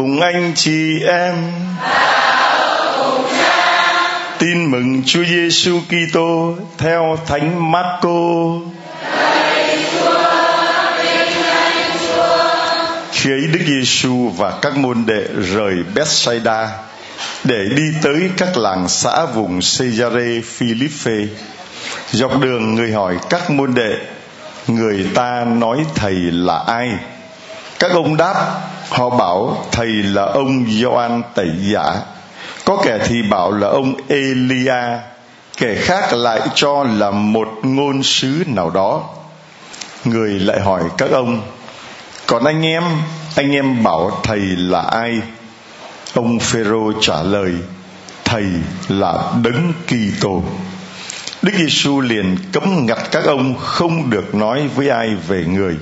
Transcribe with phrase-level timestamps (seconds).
[0.00, 1.34] Cùng anh chị em.
[4.38, 8.08] Tin mừng Chúa Giêsu Kitô theo Thánh Marco.
[13.12, 15.24] Khi ấy Đức Giêsu và các môn đệ
[15.54, 16.68] rời Bethsaida
[17.44, 21.12] để đi tới các làng xã vùng Caesarea Philippe.
[22.10, 23.96] Dọc đường người hỏi các môn đệ,
[24.66, 26.88] người ta nói thầy là ai?
[27.78, 31.96] Các ông đáp, họ bảo thầy là ông Gioan Tẩy Giả.
[32.64, 34.98] Có kẻ thì bảo là ông Elia,
[35.56, 39.08] kẻ khác lại cho là một ngôn sứ nào đó.
[40.04, 41.40] Người lại hỏi các ông,
[42.26, 42.82] còn anh em,
[43.36, 45.20] anh em bảo thầy là ai?
[46.14, 47.54] Ông Phêrô trả lời,
[48.24, 48.44] thầy
[48.88, 50.42] là Đấng Kitô.
[51.42, 55.76] Đức Giêsu liền cấm ngặt các ông không được nói với ai về người.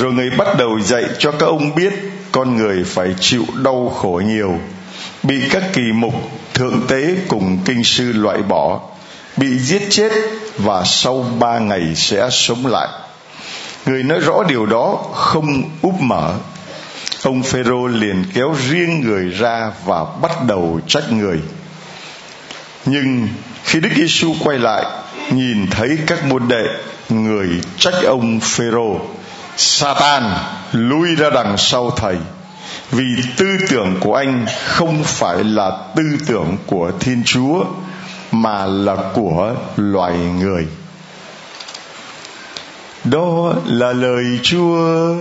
[0.00, 1.92] Rồi người bắt đầu dạy cho các ông biết
[2.32, 4.58] con người phải chịu đau khổ nhiều,
[5.22, 6.14] bị các kỳ mục
[6.54, 8.80] thượng tế cùng kinh sư loại bỏ,
[9.36, 10.12] bị giết chết
[10.58, 12.88] và sau ba ngày sẽ sống lại.
[13.86, 16.34] Người nói rõ điều đó không úp mở.
[17.22, 21.40] Ông Phêrô liền kéo riêng người ra và bắt đầu trách người.
[22.84, 23.28] Nhưng
[23.64, 24.84] khi Đức Giêsu quay lại,
[25.30, 26.64] nhìn thấy các môn đệ,
[27.08, 29.00] người trách ông Phêrô
[29.56, 30.22] Satan
[30.72, 32.16] lui ra đằng sau thầy
[32.90, 33.04] vì
[33.36, 37.64] tư tưởng của anh không phải là tư tưởng của Thiên Chúa,
[38.32, 40.66] mà là của loài người.
[43.04, 45.14] Đó là lời Chúa.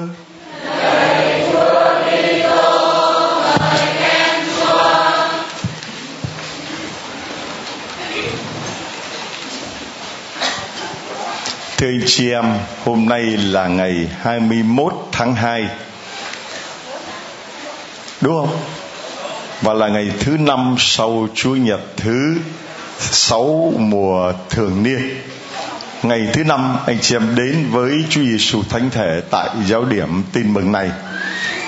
[11.78, 12.46] Thưa anh chị em,
[12.84, 15.68] hôm nay là ngày 21 tháng 2.
[18.22, 18.58] Đúng không?
[19.62, 22.36] Và là ngày thứ năm sau Chúa Nhật thứ
[23.00, 25.22] sáu mùa thường niên.
[26.04, 30.24] Ngày thứ năm anh chị em đến với Chúa Giêsu Thánh Thể tại giáo điểm
[30.34, 30.92] tin mừng này.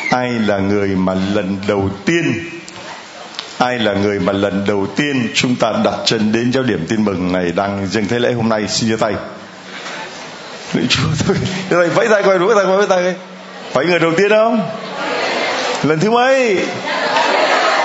[0.09, 2.33] Ai là người mà lần đầu tiên
[3.57, 7.05] ai là người mà lần đầu tiên chúng ta đặt chân đến giáo điểm tin
[7.05, 9.13] mừng này đang dâng thế lễ hôm nay xin giơ tay
[10.77, 11.35] Lạy Chúa, thôi.
[11.69, 13.15] Rồi vẫy tay coi, vẫy tay coi, vẫy tay
[13.71, 14.61] Phải người đầu tiên không?
[15.83, 16.59] Lần thứ mấy?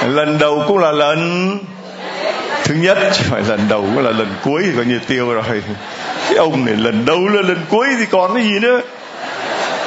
[0.06, 1.58] Lần đầu cũng là lần
[2.64, 5.62] Thứ nhất, Chứ phải lần đầu cũng là lần cuối Thì coi như tiêu rồi.
[6.28, 8.81] Cái ông này lần đầu là lần cuối Thì còn cái gì nữa?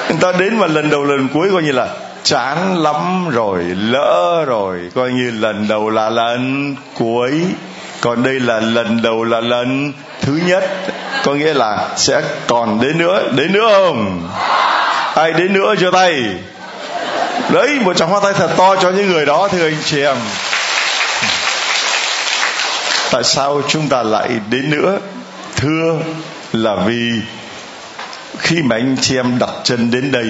[0.09, 1.87] Người ta đến mà lần đầu lần cuối coi như là
[2.23, 4.79] chán lắm rồi, lỡ rồi.
[4.95, 7.41] Coi như lần đầu là lần cuối
[8.01, 10.63] còn đây là lần đầu là lần thứ nhất.
[11.23, 13.23] Có nghĩa là sẽ còn đến nữa.
[13.35, 14.29] Đến nữa không?
[15.15, 16.23] Ai đến nữa cho tay?
[17.49, 20.17] Đấy một tràng hoa tay thật to cho những người đó thưa anh chị em.
[23.11, 24.99] Tại sao chúng ta lại đến nữa?
[25.55, 25.99] Thưa
[26.53, 27.11] là vì
[28.37, 30.25] khi mà anh chị em đặt chân đến đây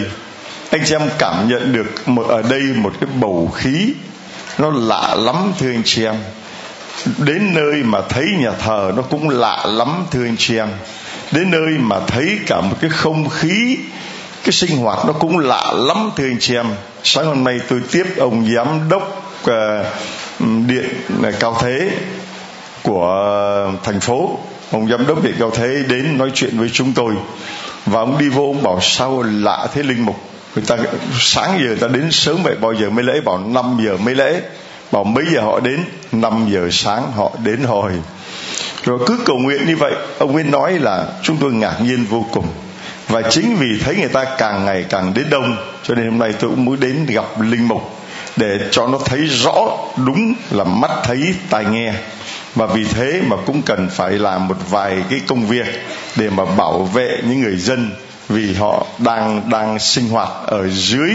[0.76, 3.94] anh chị em cảm nhận được một, ở đây một cái bầu khí.
[4.58, 6.16] Nó lạ lắm thưa anh chị em
[7.18, 10.70] đến nơi mà thấy nhà thờ nó cũng lạ lắm, thưa anh chị em.
[11.32, 13.78] Đến nơi mà thấy cả một cái không khí,
[14.44, 16.66] cái sinh hoạt nó cũng lạ lắm, thưa anh chị em.
[17.04, 19.86] Sáng hôm nay tôi tiếp ông giám đốc ờ,
[20.40, 20.86] điện
[21.40, 21.92] cao thế
[22.84, 24.40] của thành phố.
[24.72, 27.14] Ông giám đốc điện cao thế đến nói chuyện với chúng tôi.
[27.86, 30.16] Và ông đi vô, ông bảo sao lạ thế linh mục?
[30.56, 30.78] Người ta
[31.20, 33.22] sáng giờ ta đến sớm vậy, bao giờ mới lễ?
[33.22, 34.42] Bảo 5 giờ mới lễ
[34.92, 35.86] bảo mấy giờ họ đến?
[36.12, 37.92] 5 giờ sáng họ đến hồi.
[38.84, 42.26] Rồi cứ cầu nguyện như vậy, ông Nguyên nói là chúng tôi ngạc nhiên vô
[42.32, 42.48] cùng.
[43.08, 46.34] Và chính vì thấy người ta càng ngày càng đến đông, cho nên hôm nay
[46.40, 47.96] tôi cũng muốn đến gặp linh mục
[48.38, 51.94] để cho nó thấy rõ đúng là mắt thấy, tai nghe.
[52.56, 55.66] Và vì thế mà cũng cần phải làm một vài cái công việc
[56.16, 57.92] để mà bảo vệ những người dân
[58.30, 61.12] vì họ đang đang sinh hoạt ở dưới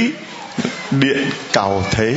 [0.90, 2.14] điện cầu thế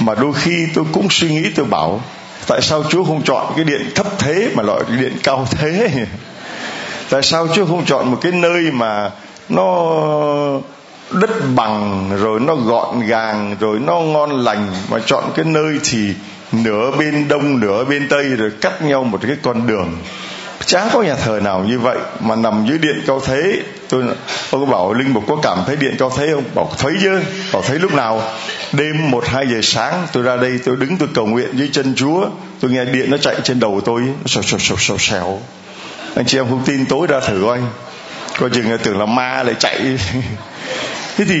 [0.00, 2.00] mà đôi khi tôi cũng suy nghĩ, tôi bảo,
[2.46, 5.90] tại sao chúa không chọn cái điện thấp thế mà loại điện cao thế?
[7.10, 9.10] Tại sao chúa không chọn một cái nơi mà
[9.48, 9.92] nó
[11.10, 16.14] đất bằng, rồi nó gọn gàng, rồi nó ngon lành, mà chọn cái nơi thì
[16.52, 19.98] nửa bên đông, nửa bên tây, rồi cắt nhau một cái con đường?
[20.66, 23.62] Chả có nhà thờ nào như vậy mà nằm dưới điện cao thế.
[23.88, 24.02] Tôi
[24.50, 26.44] ông có bảo linh mục có cảm thấy điện cao thế không?
[26.54, 27.20] Bảo, thấy chứ.
[27.52, 28.22] Bảo, thấy lúc nào?
[28.72, 31.94] Đêm một, hai giờ sáng, tôi ra đây, tôi đứng, tôi cầu nguyện dưới chân
[31.94, 32.26] chúa.
[32.60, 35.42] Tôi nghe điện nó chạy trên đầu tôi, nó sầu sầu sầu sầu
[36.14, 37.58] anh chị em không tin, tối ra thử coi.
[38.38, 39.80] Coi chừng là tưởng là ma lại chạy.
[41.16, 41.40] Thế thì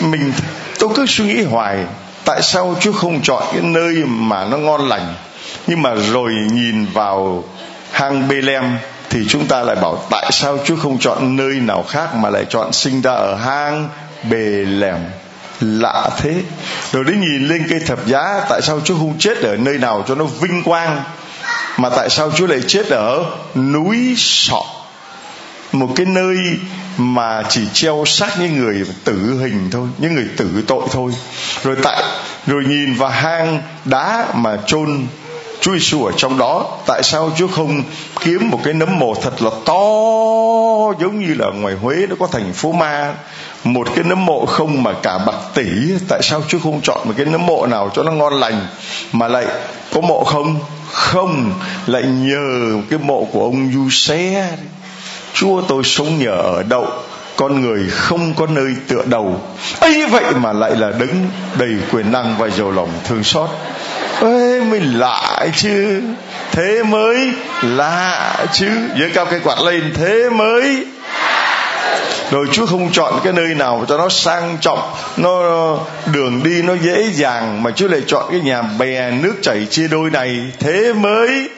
[0.00, 0.32] mình,
[0.78, 1.78] tôi cứ suy nghĩ hoài,
[2.24, 5.14] tại sao chúa không chọn cái nơi mà nó ngon lành?
[5.66, 7.44] Nhưng mà rồi nhìn vào
[7.94, 8.78] hang Bethlehem
[9.10, 12.44] thì chúng ta lại bảo tại sao Chúa không chọn nơi nào khác mà lại
[12.50, 13.88] chọn sinh ra ở hang
[14.30, 14.98] bề lèm
[15.60, 16.34] lạ thế.
[16.92, 20.04] Rồi đến nhìn lên cây thập giá, tại sao Chúa không chết ở nơi nào
[20.08, 21.02] cho nó vinh quang,
[21.76, 23.24] mà tại sao Chúa lại chết ở
[23.54, 24.62] núi sọ?
[25.72, 26.36] Một cái nơi
[26.98, 31.12] mà chỉ treo xác những người tử hình thôi, những người tử tội thôi.
[31.62, 32.02] Rồi tại,
[32.46, 35.06] rồi nhìn vào hang đá mà chôn
[35.64, 36.66] Chúa Giêsu ở trong đó.
[36.86, 37.82] Tại sao Chúa không
[38.20, 39.82] kiếm một cái nấm mồ thật là to,
[41.00, 43.14] giống như là ngoài Huế nó có thành phố ma?
[43.64, 45.64] Một cái nấm mộ không mà cả bạc tỷ.
[46.08, 48.66] Tại sao Chúa không chọn một cái nấm mộ nào cho nó ngon lành
[49.12, 49.46] mà lại
[49.92, 50.56] có mộ không?
[50.92, 51.52] Không,
[51.86, 54.52] lại nhờ cái mộ của ông Du Xe
[55.34, 56.86] Chúa, tôi sống nhờ ở đậu,
[57.36, 59.40] con người không có nơi tựa đầu.
[59.80, 61.26] Ấy vậy mà lại là đứng
[61.58, 63.50] đầy quyền năng và giàu lòng thương xót
[64.20, 66.02] ê, mình lạ chứ.
[66.52, 67.32] Thế mới
[67.62, 68.68] lạ chứ.
[68.98, 70.86] Giơ cao cái quạt lên, thế mới.
[72.30, 75.38] Rồi Chúa không chọn cái nơi nào cho nó sang trọng, nó
[76.12, 79.88] đường đi nó dễ dàng mà Chúa lại chọn cái nhà bè nước chảy chia
[79.88, 81.48] đôi này, thế mới.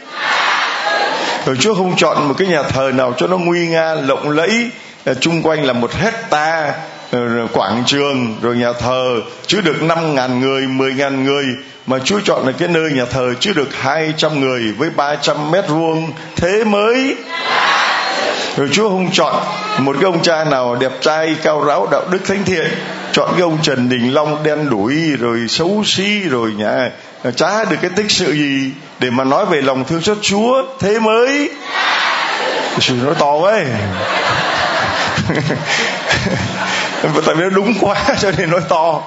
[1.47, 4.71] Rồi Chúa không chọn một cái nhà thờ nào cho nó nguy nga, lộng lẫy
[5.05, 6.73] à, chung quanh là một hecta
[7.13, 7.19] à,
[7.53, 9.21] quảng trường, rồi nhà thờ.
[9.47, 11.45] Chứa được năm ngàn người, mười ngàn người
[11.87, 15.17] mà Chúa chọn là cái nơi nhà thờ chứa được hai trăm người với ba
[15.17, 17.17] trăm mét vuông thế mới.
[18.57, 19.35] Rồi Chúa không chọn
[19.79, 22.67] một cái ông cha nào đẹp trai, cao ráo, đạo đức thánh thiện.
[23.13, 26.91] Chọn cái ông Trần Đình Long đen đuổi rồi xấu xí, rồi nhà
[27.37, 30.99] chả được cái tích sự gì để mà nói về lòng thương xót Chúa thế
[30.99, 31.51] mới.
[32.81, 33.65] Sự nói to ấy
[37.27, 39.03] tại vì nó đúng quá, cho nên nói to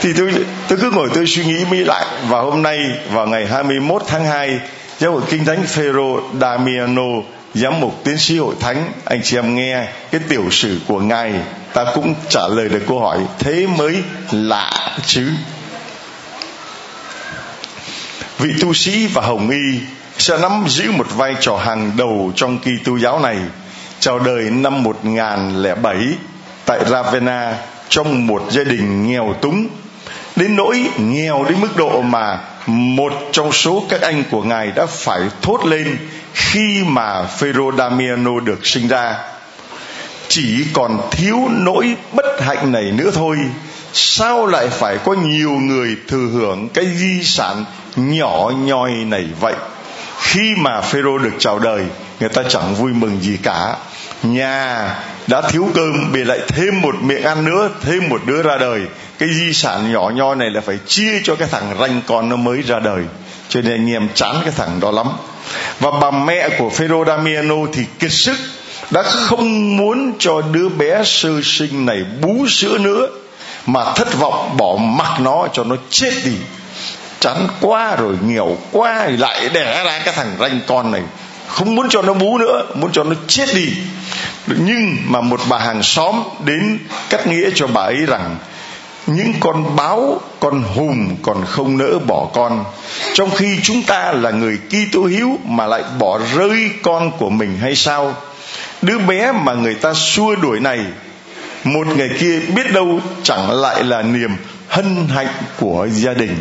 [0.00, 0.32] thì tôi
[0.68, 2.78] tôi cứ ngồi tôi suy nghĩ mỹ lại và hôm nay,
[3.12, 4.60] vào ngày 21 tháng 2
[4.98, 7.22] giáo hội kinh thánh Phêrô Damiano
[7.54, 11.32] giám mục tiến sĩ hội thánh, anh chị em nghe cái tiểu sử của ngài,
[11.74, 13.96] ta cũng trả lời được câu hỏi thế mới
[14.32, 14.70] lạ
[15.06, 15.28] chứ.
[18.38, 19.80] Vị tu sĩ và hồng y
[20.18, 23.36] sẽ nắm giữ một vai trò hàng đầu trong kỳ tu giáo này,
[24.00, 25.96] chào đời năm 1007
[26.64, 27.54] tại Ravenna
[27.88, 29.66] trong một gia đình nghèo túng
[30.38, 34.86] đến nỗi nghèo đến mức độ mà một trong số các anh của ngài đã
[34.86, 35.98] phải thốt lên
[36.34, 39.14] khi mà Phêrô Damiano được sinh ra.
[40.28, 43.36] Chỉ còn thiếu nỗi bất hạnh này nữa thôi.
[43.92, 47.64] Sao lại phải có nhiều người thừa hưởng cái di sản
[47.96, 49.54] nhỏ nhoi này vậy?
[50.18, 51.82] Khi mà Phêrô được chào đời,
[52.20, 53.76] người ta chẳng vui mừng gì cả.
[54.22, 54.94] Nhà
[55.26, 58.80] đã thiếu cơm bị lại thêm một miệng ăn nữa, thêm một đứa ra đời
[59.18, 62.36] cái di sản nhỏ nho này là phải chia cho cái thằng ranh con nó
[62.36, 63.02] mới ra đời.
[63.48, 65.06] Cho nên anh em chán cái thằng đó lắm.
[65.80, 68.36] Và bà mẹ của Phêrô Damiano thì kiệt sức,
[68.90, 73.08] đã không muốn cho đứa bé sơ sinh này bú sữa nữa,
[73.66, 76.34] mà thất vọng bỏ mặc nó cho nó chết đi.
[77.20, 81.02] Chán quá rồi, nghèo quá lại đẻ ra cái thằng ranh con này.
[81.48, 83.68] Không muốn cho nó bú nữa, muốn cho nó chết đi.
[84.46, 86.78] Nhưng mà một bà hàng xóm đến
[87.10, 88.36] cắt nghĩa cho bà ấy rằng
[89.08, 92.64] những con báo, con hùng còn không nỡ bỏ con.
[93.14, 97.58] Trong khi chúng ta là người Kitô hiếu mà lại bỏ rơi con của mình
[97.60, 98.14] hay sao?
[98.82, 100.84] Đứa bé mà người ta xua đuổi này,
[101.64, 104.30] một ngày kia biết đâu chẳng lại là niềm
[104.68, 106.34] hân hạnh của gia đình.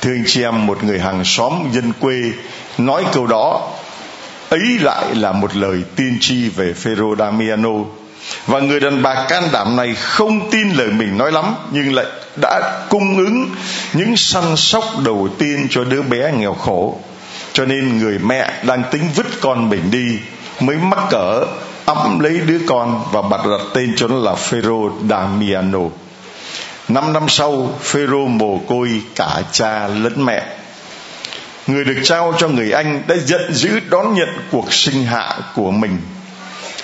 [0.00, 2.22] Thưa anh chị em, một người hàng xóm dân quê
[2.78, 3.70] nói câu đó,
[4.48, 7.74] ấy lại là một lời tiên tri về Phêrô Damiano
[8.46, 12.06] và người đàn bà can đảm này không tin lời mình nói lắm, nhưng lại
[12.42, 13.50] đã cung ứng
[13.92, 16.98] những săn sóc đầu tiên cho đứa bé nghèo khổ.
[17.52, 20.18] Cho nên người mẹ đang tính vứt con mình đi,
[20.60, 21.44] mới mắc cỡ
[21.84, 25.80] ấm lấy đứa con và bật đặt tên cho nó là Phêrô Damiano.
[26.88, 30.42] Năm năm sau, Phêrô mồ côi cả cha lẫn mẹ.
[31.66, 35.70] Người được trao cho người anh đã giận dữ đón nhận cuộc sinh hạ của
[35.70, 35.98] mình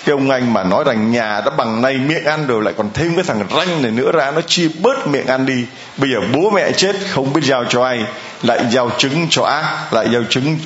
[0.04, 2.90] cái ông anh mà nói rằng nhà đã bằng nay miệng ăn rồi lại còn
[2.94, 5.66] thêm cái thằng ranh này nữa ra, nó chia bớt miệng ăn đi.
[5.96, 8.04] Bây giờ bố mẹ chết, không biết giao cho ai,
[8.42, 10.58] lại giao trứng cho ác, lại giao trứng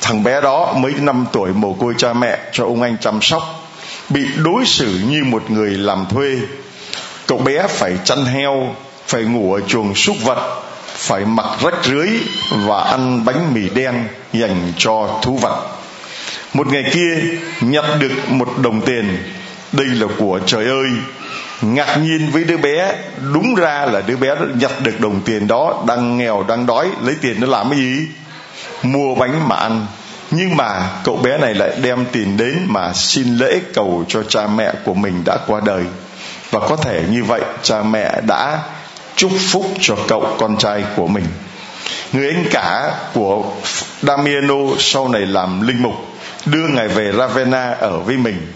[0.00, 3.42] thằng bé đó, mấy năm tuổi mồ côi cha mẹ cho ông anh chăm sóc.
[4.08, 6.36] Bị đối xử như một người làm thuê.
[7.26, 8.74] Cậu bé phải chăn heo,
[9.06, 12.08] phải ngủ ở chuồng súc vật, phải mặc rách rưới
[12.50, 15.73] và ăn bánh mì đen dành cho thú vật
[16.54, 17.18] một ngày kia,
[17.60, 19.18] nhặt được một đồng tiền.
[19.72, 20.88] Đây là của trời ơi.
[21.62, 22.94] Ngạc nhiên với đứa bé.
[23.32, 25.84] Đúng ra là đứa bé nhặt được đồng tiền đó.
[25.86, 26.88] Đang nghèo, đang đói.
[27.02, 28.06] Lấy tiền nó làm cái gì?
[28.82, 29.86] Mua bánh mà ăn.
[30.30, 34.46] Nhưng mà cậu bé này lại đem tiền đến mà xin lễ cầu cho cha
[34.46, 35.84] mẹ của mình đã qua đời.
[36.50, 38.58] Và có thể như vậy, cha mẹ đã
[39.16, 41.24] chúc phúc cho cậu con trai của mình.
[42.12, 43.44] Người anh cả của
[44.02, 45.94] Damiano sau này làm linh mục
[46.46, 48.52] đưa ngài về Ravenna ở với mình.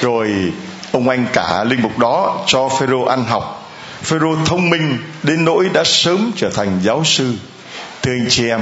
[0.00, 0.52] Rồi
[0.92, 3.70] ông anh cả linh mục đó cho Phêrô ăn học.
[4.02, 7.34] Phêrô thông minh đến nỗi đã sớm trở thành giáo sư.
[8.02, 8.60] Thưa anh chị em,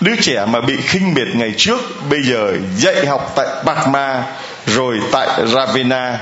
[0.00, 4.24] đứa trẻ mà bị khinh miệt ngày trước, bây giờ dạy học tại Parma
[4.66, 6.18] rồi tại Ravenna,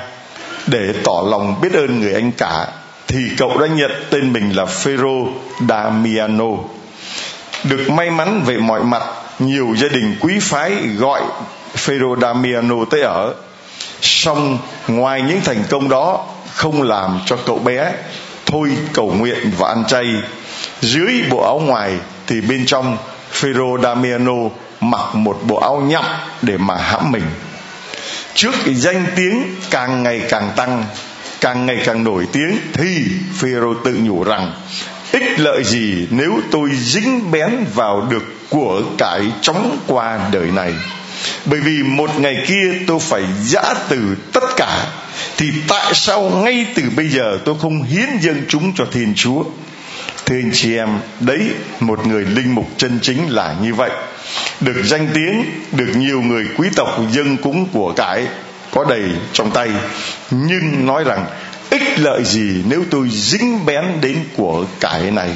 [0.67, 2.67] để tỏ lòng biết ơn người anh cả,
[3.09, 5.27] thì cậu đã nhận tên mình là Phêrô
[5.69, 6.51] Damiano.
[7.65, 9.03] Được may mắn về mọi mặt,
[9.39, 11.23] nhiều gia đình quý phái gọi
[11.77, 13.35] Phêrô Damiano tới ở.
[14.01, 14.59] Song
[14.89, 17.93] ngoài những thành công đó, không làm cho cậu bé
[18.47, 20.07] thôi cầu nguyện và ăn chay.
[20.81, 21.93] Dưới bộ áo ngoài
[22.27, 22.99] thì bên trong,
[23.31, 24.33] Phêrô Damiano
[24.81, 26.05] mặc một bộ áo nhậm
[26.43, 27.25] để mà hãm mình.
[28.35, 30.85] Trước cái danh tiếng càng ngày càng tăng,
[31.41, 33.07] càng ngày càng nổi tiếng thì
[33.39, 34.53] Phêrô tự nhủ rằng,
[35.13, 40.75] ích lợi gì nếu tôi dính bén vào được của cải chóng qua đời này?
[41.45, 44.87] Bởi vì một ngày kia tôi phải giã từ tất cả,
[45.37, 49.45] thì tại sao ngay từ bây giờ tôi không hiến dâng chúng cho thiên chúa?
[50.27, 50.89] Thưa anh chị em,
[51.21, 51.41] đấy,
[51.81, 53.91] một người linh mục chân chính là như vậy.
[54.61, 58.27] Được danh tiếng, được nhiều người quý tộc dân cúng của cải
[58.71, 59.69] có đầy trong tay.
[60.31, 61.27] Nhưng nói rằng,
[61.71, 65.31] ích lợi gì nếu tôi dính bén đến của cải này?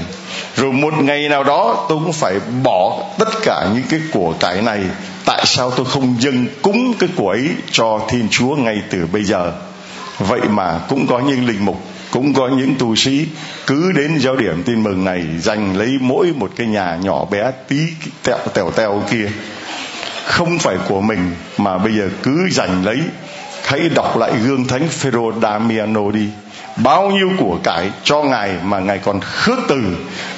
[0.57, 4.63] Rồi một ngày nào đó tôi cũng phải bỏ tất cả những cái của cải
[4.63, 4.81] này
[5.25, 9.25] tại sao tôi không dâng cúng cái của ấy cho thiên chúa ngay từ bây
[9.25, 9.53] giờ?
[10.19, 13.27] Vậy mà cũng có những linh mục, cũng có những tu sĩ
[13.67, 17.51] cứ đến giáo điểm tin mừng này dành lấy mỗi một cái nhà nhỏ bé
[17.69, 17.77] tí
[18.23, 19.29] tẹo, tèo tèo kia.
[20.25, 22.99] Không phải của mình, mà bây giờ cứ dành lấy.
[23.65, 26.29] Hãy đọc lại gương thánh Phêrô Damiano đi.
[26.77, 29.81] Bao nhiêu của cải cho ngài mà ngài còn khước từ.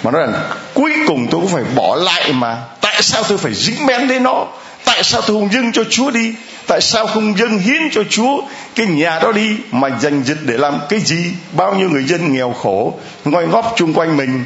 [0.03, 0.33] Mà nói rằng
[0.75, 2.57] cuối cùng tôi cũng phải bỏ lại mà.
[2.81, 4.47] Tại sao tôi phải dính bén đến nó?
[4.87, 6.35] Tại sao tôi không dâng cho chúa đi?
[6.67, 8.43] Tại sao không dâng hiến cho chúa
[8.75, 11.25] cái nhà đó đi mà dành dịch để làm cái gì?
[11.53, 14.45] Bao nhiêu người dân nghèo khổ, ngoi ngóp chung quanh mình.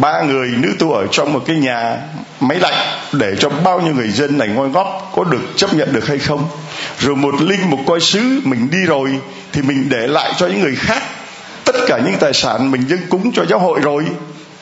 [0.00, 1.96] Ba người nữ tu ở trong một cái nhà
[2.40, 5.92] máy lạnh để cho bao nhiêu người dân này ngoi góp có được chấp nhận
[5.92, 6.48] được hay không?
[6.98, 9.10] Rồi một linh, một coi sứ, mình đi rồi
[9.52, 11.02] thì mình để lại cho những người khác.
[11.64, 14.04] Tất cả những tài sản mình dâng cúng cho giáo hội rồi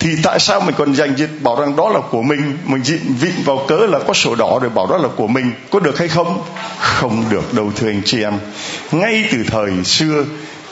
[0.04, 2.58] thì tại sao mình còn dành dịch bảo rằng đó là của mình?
[2.64, 5.52] Mình dịn vịn vào cớ là có sổ đỏ để bảo đó là của mình.
[5.70, 6.42] Có được hay không?
[6.78, 8.38] Không được đâu, thưa anh chị em.
[8.92, 10.24] Ngay từ thời xưa,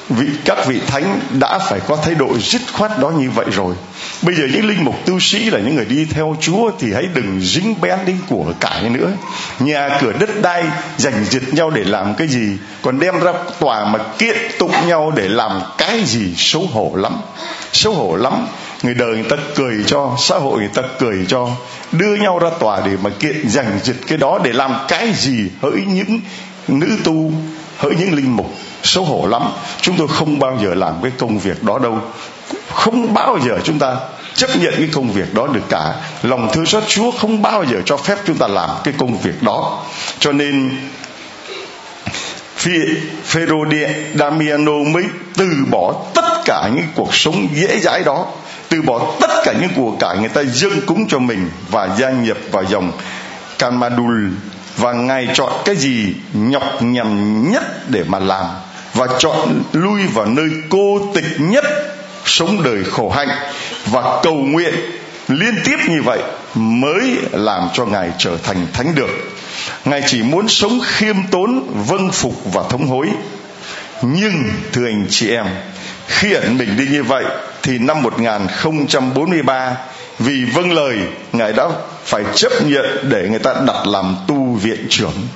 [0.09, 3.75] vị các vị thánh đã phải có thái độ dứt khoát đó như vậy rồi.
[4.23, 7.05] Bây giờ những linh mục tu sĩ là những người đi theo chúa thì hãy
[7.15, 9.11] đừng dính bén đến của cải nữa.
[9.59, 10.65] Nhà cửa đất đai
[10.97, 12.57] giành giật nhau để làm cái gì?
[12.83, 16.35] Còn đem ra tòa mà kiện tụng nhau để làm cái gì?
[16.37, 17.17] Xấu hổ lắm.
[17.73, 18.47] Xấu hổ lắm
[18.83, 21.49] người đời người ta cười cho, xã hội người ta cười cho,
[21.93, 25.49] đưa nhau ra tòa để mà kiện giành giật cái đó để làm cái gì?
[25.63, 26.21] Hỡi những
[26.69, 27.33] nữ tu,
[27.79, 29.43] hỡi những linh mục, xấu hổ lắm.
[29.81, 31.99] Chúng tôi không bao giờ làm cái công việc đó đâu.
[32.73, 33.97] Không bao giờ chúng ta
[34.35, 35.95] chấp nhận cái công việc đó được cả.
[36.23, 39.43] Lòng thương xót chúa không bao giờ cho phép chúng ta làm cái công việc
[39.43, 39.83] đó.
[40.19, 40.71] Cho nên
[43.25, 43.65] Phêrô
[44.15, 45.05] Damiano mới
[45.37, 48.27] từ bỏ tất cả những cuộc sống dễ dãi đó
[48.73, 52.11] từ bỏ tất cả những của cải người ta dâng cúng cho mình và gia
[52.11, 52.93] nhập vào dòng
[53.59, 54.29] Kamadul
[54.77, 58.47] và ngài chọn cái gì nhọc nhằn nhất để mà làm
[58.95, 61.65] và chọn lui vào nơi cô tịch nhất
[62.25, 63.29] sống đời khổ hạnh
[63.87, 64.75] và cầu nguyện
[65.29, 66.19] liên tiếp như vậy
[66.55, 69.11] mới làm cho ngài trở thành thánh được.
[69.85, 73.09] Ngài chỉ muốn sống khiêm tốn vâng phục và thống hối.
[74.03, 75.47] Nhưng, thưa anh chị em
[76.07, 77.25] khi ẩn mình đi như vậy
[77.63, 79.77] thì năm 1043
[80.19, 80.99] vì vâng lời
[81.33, 81.69] ngài đã
[82.05, 85.29] phải chấp nhận để người ta đặt làm tu viện trưởng.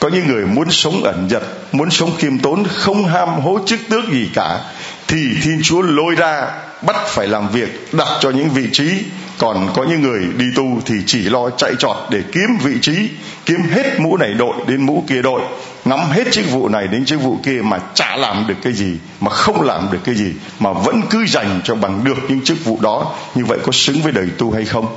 [0.00, 3.80] Có những người muốn sống ẩn dật, muốn sống khiêm tốn không ham hố chức
[3.90, 4.60] tước gì cả
[5.06, 6.46] thì thiên chúa lôi ra
[6.82, 8.90] bắt phải làm việc đặt cho những vị trí.
[9.38, 13.08] Còn có những người đi tu thì chỉ lo chạy trọt để kiếm vị trí
[13.46, 15.40] kiếm hết mũ này đội đến mũ kia đội
[15.88, 18.96] ngắm hết chức vụ này đến chức vụ kia mà chả làm được cái gì,
[19.20, 22.64] mà không làm được cái gì, mà vẫn cứ dành cho bằng được những chức
[22.64, 23.14] vụ đó.
[23.34, 24.96] Như vậy có xứng với đời tu hay không?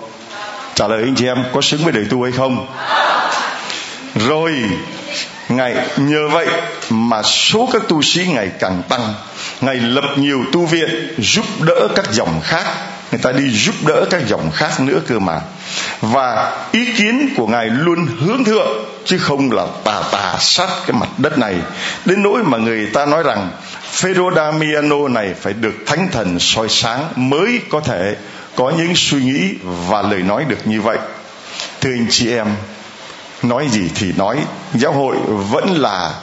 [0.76, 2.68] Trả lời anh chị em, có xứng với đời tu hay không?
[4.16, 4.54] Rồi
[5.50, 6.48] ngày nhờ vậy
[6.90, 9.14] mà số các tu sĩ ngày càng tăng.
[9.62, 12.66] Ngài lập nhiều tu viện, giúp đỡ các dòng khác.
[13.12, 15.42] Người ta đi giúp đỡ các dòng khác nữa cơ mà
[16.02, 20.98] và ý kiến của ngài luôn hướng thượng, chứ không là tà tà sát cái
[21.00, 21.56] mặt đất này.
[22.06, 23.50] Đến nỗi mà người ta nói rằng
[23.92, 28.16] Phêrô Damiano này phải được thánh thần soi sáng mới có thể
[28.56, 30.98] có những suy nghĩ và lời nói được như vậy.
[31.82, 32.48] Thưa anh chị em,
[33.44, 34.38] nói gì thì nói.
[34.74, 36.14] Giáo hội vẫn là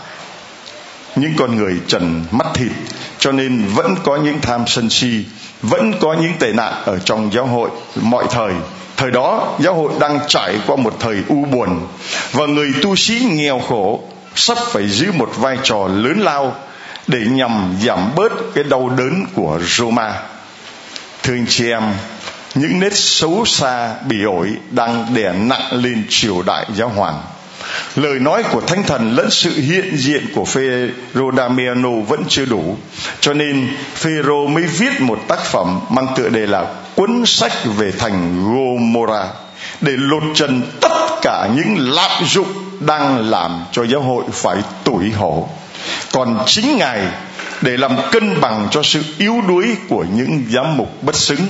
[1.16, 2.72] những con người trần mắt thịt,
[3.18, 5.24] cho nên vẫn có những tham sân si,
[5.62, 7.70] vẫn có những tệ nạn ở trong giáo hội.
[8.02, 8.52] Mọi thời
[8.98, 11.86] thời đó giáo hội đang trải qua một thời u buồn
[12.32, 14.00] và người tu sĩ nghèo khổ
[14.34, 16.54] sắp phải giữ một vai trò lớn lao
[17.06, 20.14] để nhằm giảm bớt cái đau đớn của Roma.
[21.22, 21.82] Thưa anh chị em,
[22.54, 27.22] những nét xấu xa bị ổi đang đè nặng lên triều đại giáo hoàng
[27.96, 32.76] lời nói của thánh thần lẫn sự hiện diện của Phêrô Damiano vẫn chưa đủ
[33.20, 36.66] cho nên Phêrô mới viết một tác phẩm mang tựa đề là
[36.98, 39.28] cuốn sách về thành Gomorrah
[39.80, 42.48] để lột trần tất cả những lạm dụng
[42.80, 45.48] đang làm cho giáo hội phải tủi hổ.
[46.12, 47.00] Còn chính ngài
[47.60, 51.46] để làm cân bằng cho sự yếu đuối của những giám mục bất xứng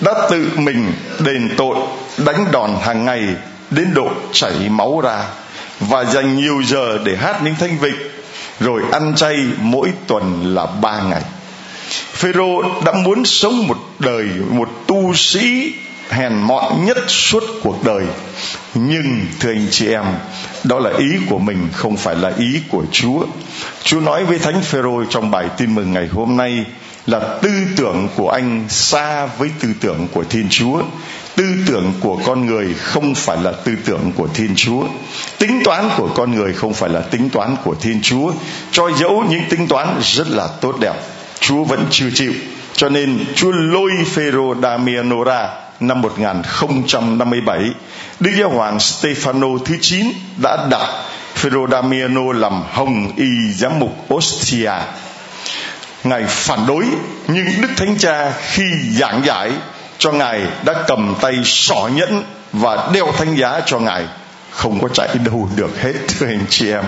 [0.00, 1.76] đã tự mình đền tội,
[2.16, 3.28] đánh đòn hàng ngày
[3.70, 5.24] đến độ chảy máu ra
[5.80, 7.96] và dành nhiều giờ để hát những thanh vịnh,
[8.60, 11.22] rồi ăn chay mỗi tuần là ba ngày.
[12.20, 15.72] Phêrô đã muốn sống một đời, một tu sĩ
[16.10, 18.04] hèn mọn nhất suốt cuộc đời.
[18.74, 20.04] Nhưng, thưa anh chị em,
[20.64, 23.26] đó là ý của mình, không phải là ý của Chúa.
[23.84, 26.64] Chúa nói với Thánh Phêrô trong bài tin mừng ngày hôm nay
[27.06, 30.82] là tư tưởng của anh xa với tư tưởng của Thiên Chúa.
[31.36, 34.82] Tư tưởng của con người không phải là tư tưởng của thiên chúa.
[35.38, 38.32] Tính toán của con người không phải là tính toán của thiên chúa.
[38.72, 40.94] Cho dẫu những tính toán rất là tốt đẹp
[41.40, 42.32] chúa vẫn chưa chịu
[42.72, 45.48] cho nên chúa lôi phêrô damiano ra
[45.80, 47.58] năm 1057
[48.20, 50.86] đức giáo hoàng stefano thứ 9 đã đặt
[51.34, 54.72] phêrô damiano làm hồng y giám mục ostia.
[56.04, 56.84] Ngài phản đối
[57.28, 59.50] nhưng đức thánh cha khi giảng giải
[59.98, 62.22] cho ngài đã cầm tay sỏ nhẫn
[62.52, 64.04] và đeo thánh giá cho ngài.
[64.50, 66.84] Không có chạy đâu được hết, thưa anh chị em.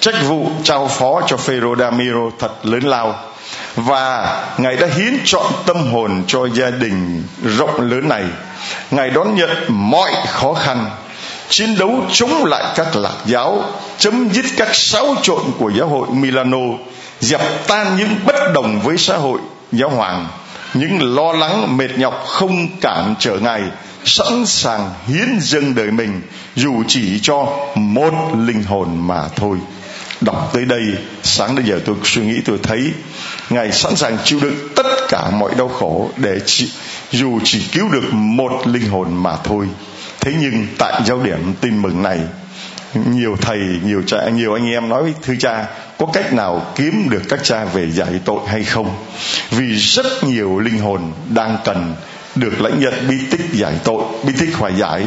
[0.00, 3.27] Trách vụ trao phó cho Phêrô Damiro thật lớn lao
[3.76, 8.24] và ngài đã hiến chọn tâm hồn cho gia đình rộng lớn này.
[8.90, 10.90] Ngài đón nhận mọi khó khăn,
[11.48, 13.64] chiến đấu chống lại các lạc giáo,
[13.98, 16.58] chấm dứt các xáo trộn của giáo hội Milano
[17.20, 19.40] dập tan những bất đồng với xã hội,
[19.72, 20.26] giáo hoàng.
[20.74, 23.62] Những lo lắng, mệt nhọc không cản trở ngài,
[24.04, 26.22] sẵn sàng hiến dâng đời mình,
[26.56, 29.56] dù chỉ cho một linh hồn mà thôi.
[30.20, 30.82] Đọc tới đây,
[31.22, 32.92] sáng đến giờ tôi suy nghĩ, tôi thấy
[33.50, 36.72] ngài sẵn sàng chịu đựng tất cả mọi đau khổ để chỉ,
[37.12, 39.68] dù chỉ cứu được một linh hồn mà thôi.
[40.20, 42.18] Thế nhưng tại giáo điểm tin mừng này
[42.94, 45.66] nhiều thầy nhiều cha nhiều anh em nói với thưa cha
[45.98, 48.90] có cách nào kiếm được các cha về giải tội hay không?
[49.50, 51.94] Vì rất nhiều linh hồn đang cần
[52.34, 55.06] được lãnh nhận bi tích giải tội bi tích hòa giải.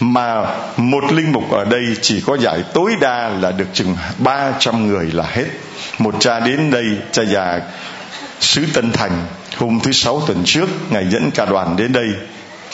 [0.00, 4.86] Mà một linh mục ở đây chỉ có giải tối đa là được chừng 300
[4.86, 5.46] người là hết
[6.00, 7.60] một cha đến đây cha già
[8.40, 9.26] sứ Tân Thành.
[9.56, 12.08] Hôm thứ sáu tuần trước, ngài dẫn cả đoàn đến đây.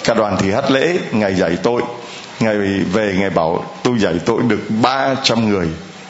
[0.04, 1.82] Cả đoàn thì hát lễ ngày giải tội.
[2.40, 2.56] Ngày
[2.92, 5.68] về ngày bảo, tôi giải tội được 300 người.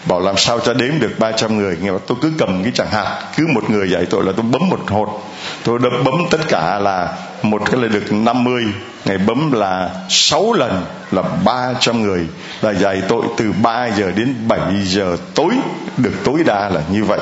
[0.09, 1.77] Bảo, làm sao cho đếm được 300 người?
[1.83, 4.69] Nghe tôi cứ cầm cái chẳng hạt cứ một người giải tội là tôi bấm
[4.69, 5.23] một hột
[5.67, 8.65] tôi đã bấm tất cả là một cái là được 50
[9.05, 12.27] ngày bấm là 6 lần là 300 người.
[12.63, 15.55] Là dạy tội từ 3 giờ đến 7 giờ tối
[15.97, 17.21] được tối đa là như vậy.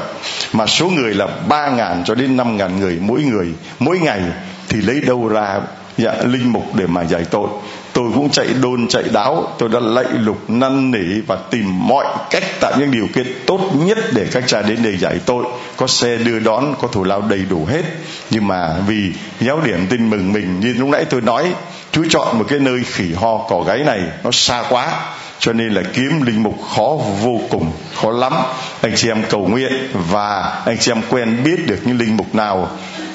[0.52, 4.20] Mà số người là 3.000 cho đến 5.000 người mỗi người mỗi ngày
[4.68, 5.61] thì lấy đâu ra
[5.98, 7.48] dạ, linh mục để mà giải tội
[7.94, 9.54] tôi cũng chạy đôn, chạy đáo.
[9.59, 13.61] Tôi đã lạy lục, năn nỉ và tìm mọi cách tạo những điều kiện tốt
[13.74, 15.44] nhất để các cha đến đây giải tội
[15.76, 17.83] có xe đưa đón, có thủ lao đầy đủ hết.
[18.30, 21.54] Nhưng mà vì giáo điểm tin mừng mình, như lúc nãy tôi nói
[21.92, 24.92] chú chọn một cái nơi khỉ ho, cỏ gáy này nó xa quá,
[25.38, 28.33] cho nên là kiếm linh mục khó vô cùng, khó lắm.
[28.80, 29.72] Anh chị em cầu nguyện
[30.11, 32.70] và anh chị em quen biết được những linh mục nào,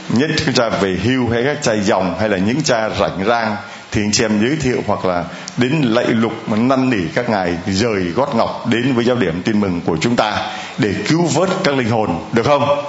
[0.10, 3.56] nhất chúng cha về hưu hay các cha dòng hay là những cha rảnh rang
[3.92, 5.24] thì anh chị em giới thiệu hoặc là
[5.58, 9.42] đến lạy lục mà năn nỉ các ngài rời gót ngọc đến với giáo điểm
[9.46, 10.38] tin mừng của chúng ta
[10.78, 12.84] để cứu vớt các linh hồn, được không?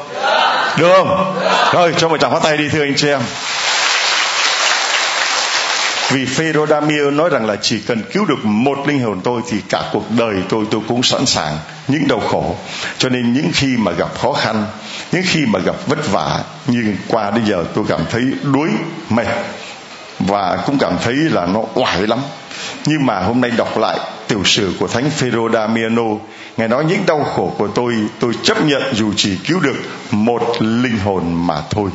[0.78, 1.36] Được không?
[1.72, 3.20] Rồi, cho một tràng phát tay đi, thưa anh chị em.
[6.10, 9.82] Vì Pherodamia nói rằng là chỉ cần cứu được một linh hồn tôi thì cả
[9.92, 11.58] cuộc đời tôi tôi cũng sẵn sàng
[11.88, 12.56] những đau khổ.
[12.98, 14.66] Cho nên những khi mà gặp khó khăn,
[15.12, 18.68] những khi mà gặp vất vả như qua đến giờ tôi cảm thấy đuối
[19.10, 19.26] mệt
[20.20, 22.18] và cũng cảm thấy là nó oải lắm.
[22.86, 26.02] Nhưng mà hôm nay đọc lại tiểu sử của thánh Phêrô Damiano,
[26.56, 29.76] ngài nói những đau khổ của tôi tôi chấp nhận dù chỉ cứu được
[30.10, 31.90] một linh hồn mà thôi.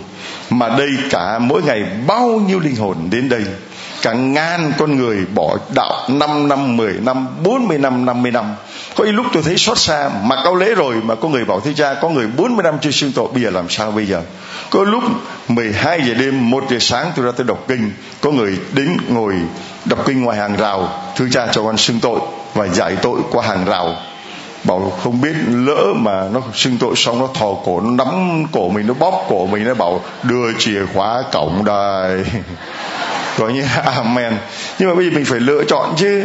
[0.50, 3.44] Mà đây cả mỗi ngày bao nhiêu linh hồn đến đây?
[4.02, 8.56] Cả ngàn con người bỏ đạo 5 năm 10 năm 40 năm 50 năm
[8.96, 11.60] có những lúc tôi thấy xót xa, mà cao lễ rồi mà có người bảo
[11.60, 14.22] thế cha, có người 40 năm chưa xưng tội, bây giờ làm sao bây giờ?
[14.70, 15.04] Có lúc
[15.48, 19.36] 12 giờ đêm 1 giờ sáng tôi ra tôi đọc kinh, có người đến ngồi
[19.86, 22.20] đọc kinh ngoài hàng rào, thưa cha cho con xưng tội
[22.54, 23.96] và giải tội qua hàng rào.
[24.64, 28.70] Bảo không biết, lỡ mà nó xưng tội xong nó thò cổ, nó nắm cổ
[28.70, 32.26] mình, nó bóp cổ mình, nó bảo đưa chìa khóa cổng đây.
[33.38, 34.38] gọi như amen.
[34.80, 36.24] Nhưng mà bây giờ mình phải lựa chọn chứ.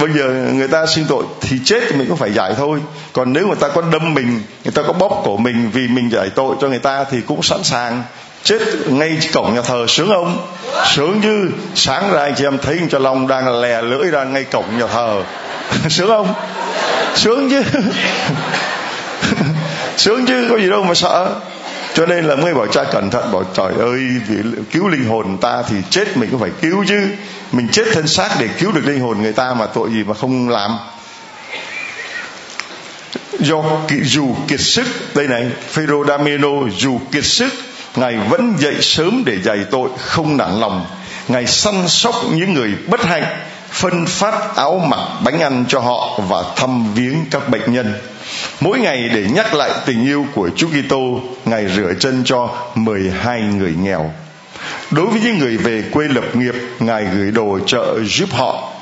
[0.00, 2.80] Bây giờ người ta xin tội thì chết thì mình cũng phải giải thôi.
[3.12, 6.10] Còn nếu người ta có đâm mình, người ta có bóp cổ mình vì mình
[6.12, 8.02] giải tội cho người ta thì cũng sẵn sàng.
[8.42, 10.46] Chết ngay cổng nhà thờ sướng không?
[10.94, 11.50] Sướng chứ.
[11.74, 14.86] Sáng ra anh chị em thấy cho long đang lè lưỡi ra ngay cổng nhà
[14.86, 15.22] thờ.
[15.88, 16.34] Sướng không?
[17.14, 17.62] Sướng chứ.
[19.96, 21.34] Sướng chứ, có gì đâu mà sợ
[21.96, 24.36] cho nên là mới bảo cha cẩn thận, bảo trời ơi, vì
[24.72, 27.00] cứu linh hồn ta thì chết mình cũng phải cứu chứ.
[27.52, 30.14] Mình chết thân xác để cứu được linh hồn người ta mà tội gì mà
[30.14, 30.78] không làm.
[33.38, 33.62] Do
[34.02, 37.52] dù kiệt sức, đây này, Phêrô Dameno dù kiệt sức,
[37.94, 40.86] ngài vẫn dậy sớm để dạy tội, không nản lòng.
[41.28, 43.24] Ngài săn sóc những người bất hạnh,
[43.70, 47.94] phân phát áo mặc bánh ăn cho họ và thăm viếng các bệnh nhân
[48.60, 53.40] mỗi ngày để nhắc lại tình yêu của Chúa Kitô, ngài rửa chân cho 12
[53.40, 54.10] người nghèo.
[54.90, 58.72] Đối với những người về quê lập nghiệp, ngài gửi đồ trợ giúp họ.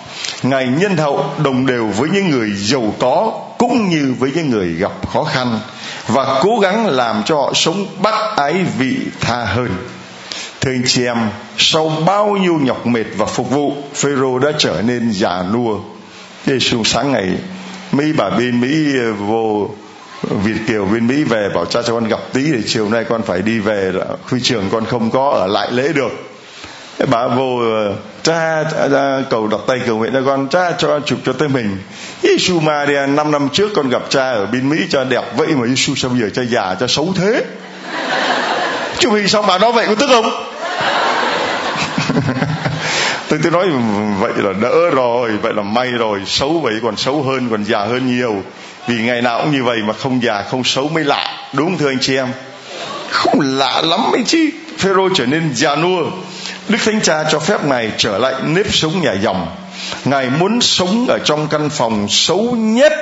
[0.43, 4.75] Ngài nhân hậu đồng đều với những người giàu có cũng như với những người
[4.75, 5.61] gặp khó khăn
[6.09, 9.69] và cố gắng làm cho họ sống bác ái vị tha hơn.
[10.61, 11.19] Thưa anh chị em,
[11.59, 15.79] sau bao nhiêu nhọc mệt và phục vụ, phêrô đã trở nên già nua.
[16.47, 17.31] Giêsu sáng ngày
[17.97, 19.71] mỹ bà bên mỹ ờ, vô
[20.31, 23.23] Việt kiều bên Mỹ về bảo cha cho con gặp tí để chiều nay con
[23.23, 23.93] phải đi về
[24.25, 26.11] huy trường con không có ở lại lễ được.
[27.11, 31.19] Bà vô ờ, cha, cha cầu đặt tay cầu nguyện cho con cha cho chụp
[31.25, 31.79] cho tới mình
[32.23, 35.67] Giêsu Maria năm năm trước con gặp cha ở bên Mỹ cho đẹp vậy mà
[35.67, 37.45] Giêsu sao bây giờ cha già cha xấu thế?
[38.99, 40.54] Chứ vì xong bà nói vậy có tức không?
[43.35, 43.81] Tôi tôi nói
[44.21, 46.21] vậy là đỡ rồi, vậy là may rồi.
[46.27, 48.43] Xấu vậy còn xấu hơn, còn già hơn nhiều.
[48.89, 51.49] Vì ngày nào cũng như vậy mà không già, không xấu mới lạ.
[51.53, 52.29] Đúng thưa anh chị em?
[53.11, 54.51] Không lạ lắm ấy chứ.
[54.79, 56.03] Phêrô trở nên già nua.
[56.69, 59.47] Đức Thánh Cha cho phép Ngài trở lại nếp sống nhà dòng.
[60.05, 62.93] Ngài muốn sống ở trong căn phòng xấu nhất.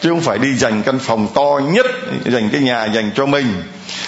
[0.00, 1.86] Chứ không phải đi dành căn phòng to nhất,
[2.24, 3.62] Dành cái nhà dành cho mình.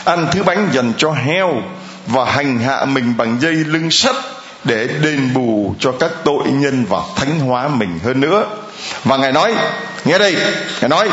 [0.04, 1.62] Ăn thứ bánh dành cho heo
[2.07, 4.16] Và hành hạ mình bằng dây lưng sắt
[4.64, 8.47] để đền bù cho các tội nhân và thánh hóa mình hơn nữa.
[9.05, 9.55] Và ngài nói,
[10.05, 10.37] nghe đây,
[10.81, 11.09] ngài nói,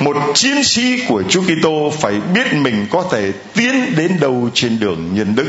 [0.00, 4.80] một chiến sĩ của Chúa Kitô phải biết mình có thể tiến đến đâu trên
[4.80, 5.48] đường nhân đức.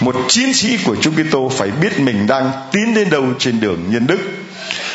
[0.00, 3.84] Một chiến sĩ của Chúa Kitô phải biết mình đang tiến đến đâu trên đường
[3.90, 4.18] nhân đức.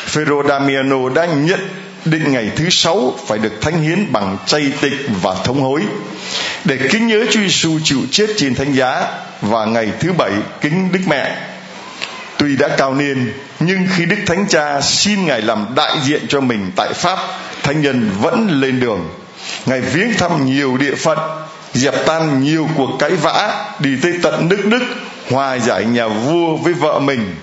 [0.06, 1.60] Phêrô Damiano đã nhận
[2.04, 5.82] định ngày thứ sáu phải được thánh hiến bằng chay tịch và thống hối.
[6.64, 9.06] Để kính nhớ Chúa Giêsu chịu chết trên thánh giá
[9.42, 11.36] và ngày thứ bảy kính Đức Mẹ.
[12.38, 16.40] Tuy đã cao niên, nhưng khi Đức Thánh Cha xin Ngài làm đại diện cho
[16.40, 17.18] mình tại Pháp,
[17.62, 19.08] Thánh nhân vẫn lên đường.
[19.66, 21.18] Ngài viếng thăm nhiều địa phận,
[21.72, 24.82] dẹp tan nhiều cuộc cãi vã, đi tới tận nước Đức,
[25.30, 27.34] hòa giải nhà vua với vợ mình.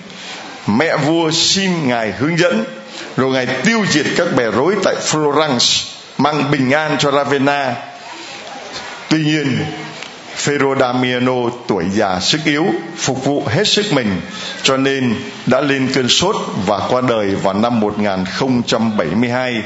[0.68, 2.64] Mẹ vua xin Ngài hướng dẫn,
[3.18, 5.86] rồi Ngài tiêu diệt các bè rối tại Florence,
[6.18, 7.76] mang bình an cho Ravenna.
[9.10, 9.66] Tuy nhiên,
[10.46, 12.66] Ferodamiano tuổi già sức yếu,
[12.98, 14.22] phục vụ hết sức mình,
[14.64, 19.62] cho nên đã lên cơn sốt và qua đời vào năm 1072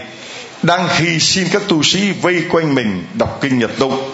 [0.63, 4.12] đang khi xin các tu sĩ vây quanh mình đọc kinh nhật tụng.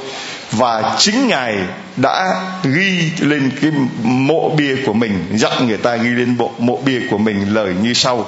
[0.52, 1.56] Và chính ngài
[1.98, 3.72] đã ghi lên cái
[4.04, 7.74] mộ bia của mình, dặn người ta ghi lên bộ, mộ bia của mình lời
[7.82, 8.26] như sau.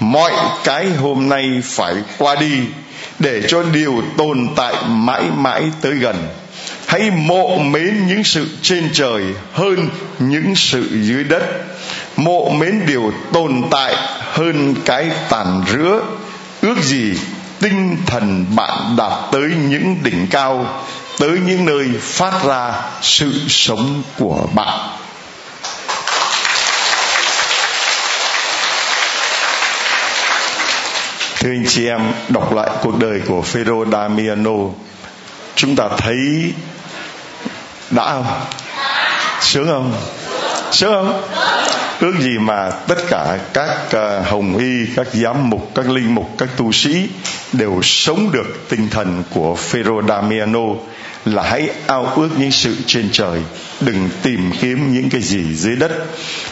[0.00, 0.32] Mọi
[0.64, 2.60] cái hôm nay phải qua đi,
[3.18, 6.16] để cho điều tồn tại mãi mãi tới gần
[6.86, 9.22] hãy mộ mến những sự trên trời
[9.52, 11.42] hơn những sự dưới đất.
[12.16, 13.96] Mộ mến điều tồn tại
[14.32, 16.02] hơn cái tàn rữa
[16.60, 17.14] ước gì
[17.60, 20.82] tinh thần bạn đạt tới những đỉnh cao,
[21.18, 22.72] tới những nơi phát ra
[23.02, 24.78] sự sống của bạn.
[31.40, 34.56] Thưa anh chị em, đọc lại cuộc đời của Phêrô Damiano,
[35.56, 36.52] chúng ta thấy
[37.90, 38.26] đã không?
[39.40, 39.92] Sướng không?
[40.70, 41.22] Sướng không?
[42.00, 46.30] Ước gì mà tất cả các ờ, hồng y, các giám mục, các linh mục,
[46.38, 47.08] các tu sĩ
[47.52, 50.66] đều sống được tinh thần của Phêrô Damiano
[51.24, 53.40] là hãy ao ước những sự trên trời.
[53.80, 55.92] Đừng tìm kiếm những cái gì dưới đất.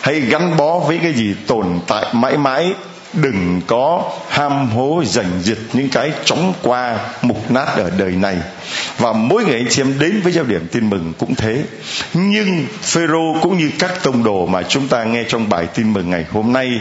[0.01, 2.75] Hãy gắn bó với cái gì tồn tại mãi mãi
[3.14, 8.37] đừng có ham hố giành giật những cái chóng qua mục nát ở đời này.
[8.98, 11.64] Và mỗi ngày anh chị em đến với giáo điểm tin mừng cũng thế.
[12.14, 16.11] Nhưng phêrô cũng như các tông đồ mà chúng ta nghe trong bài tin mừng
[16.11, 16.81] ngày hôm nay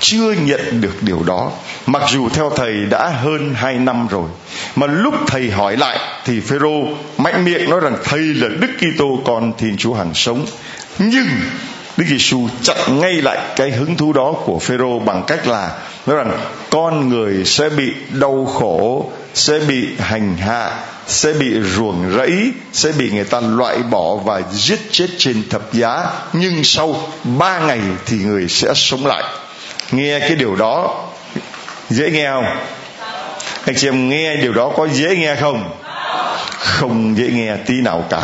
[0.00, 1.52] chưa nhận được điều đó.
[1.86, 4.28] Mặc dù theo thầy đã hơn hai năm rồi,
[4.76, 9.20] mà lúc thầy hỏi lại thì phêrô mạnh miệng nói rằng thầy là đức kitô,
[9.24, 10.46] con thiên chúa hàng sống.
[10.98, 11.26] Nhưng
[11.96, 15.70] Đức Giêsu chặn ngay lại cái hứng thú đó của Phêrô bằng cách là
[16.06, 16.38] nói rằng
[16.70, 20.70] con người sẽ bị đau khổ, sẽ bị hành hạ,
[21.06, 25.72] sẽ bị ruồng rẫy, sẽ bị người ta loại bỏ và giết chết trên thập
[25.72, 26.96] giá, nhưng sau
[27.38, 29.24] ba ngày thì người sẽ sống lại.
[29.92, 31.04] Nghe cái điều đó
[31.90, 32.46] dễ nghe không?
[33.66, 35.70] Anh chị em nghe điều đó có dễ nghe không?
[36.58, 38.22] Không dễ nghe tí nào cả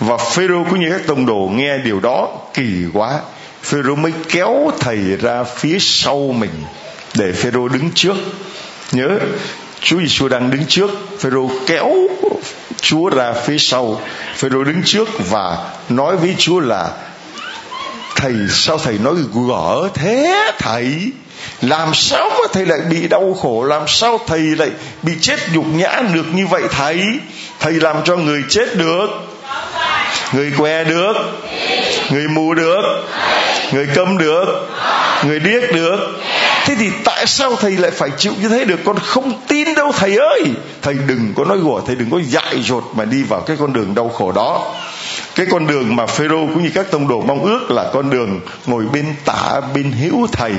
[0.00, 3.20] và Phêrô cũng như các tông đồ nghe điều đó, kỳ quá.
[3.62, 6.64] Phêrô mới kéo thầy ra phía sau mình
[7.14, 8.16] để Phêrô đứng trước.
[8.92, 9.18] Nhớ,
[9.80, 10.90] Chúa Giêsu đang đứng trước.
[11.18, 11.94] Phêrô kéo
[12.80, 14.00] Chúa ra phía sau.
[14.36, 16.90] Phêrô đứng trước và nói với Chúa là,
[18.16, 19.14] thầy, sao thầy nói
[19.48, 21.12] gỡ thế thầy?
[21.62, 23.62] Làm sao mà thầy lại bị đau khổ?
[23.62, 24.70] Làm sao thầy lại
[25.02, 27.02] bị chết nhục nhã được như vậy thầy?
[27.60, 29.08] Thầy làm cho người chết được
[30.32, 31.14] người què được,
[32.10, 33.04] người mù được,
[33.72, 34.68] người câm được,
[35.26, 35.98] người điếc được.
[36.64, 38.80] Thế thì tại sao thầy lại phải chịu như thế được?
[38.84, 40.42] Con không tin đâu thầy ơi.
[40.82, 43.72] Thầy đừng có nói gùa thầy đừng có dại dột mà đi vào cái con
[43.72, 44.74] đường đau khổ đó
[45.34, 48.40] cái con đường mà Phêrô cũng như các tông đồ mong ước là con đường
[48.66, 50.52] ngồi bên tả, bên hữu thầy.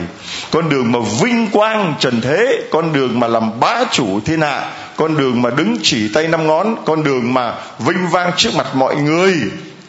[0.51, 4.71] Con đường mà vinh quang trần thế, con đường mà làm bá chủ thiên hạ,
[4.95, 8.75] con đường mà đứng chỉ tay năm ngón, con đường mà vinh vang trước mặt
[8.75, 9.34] mọi người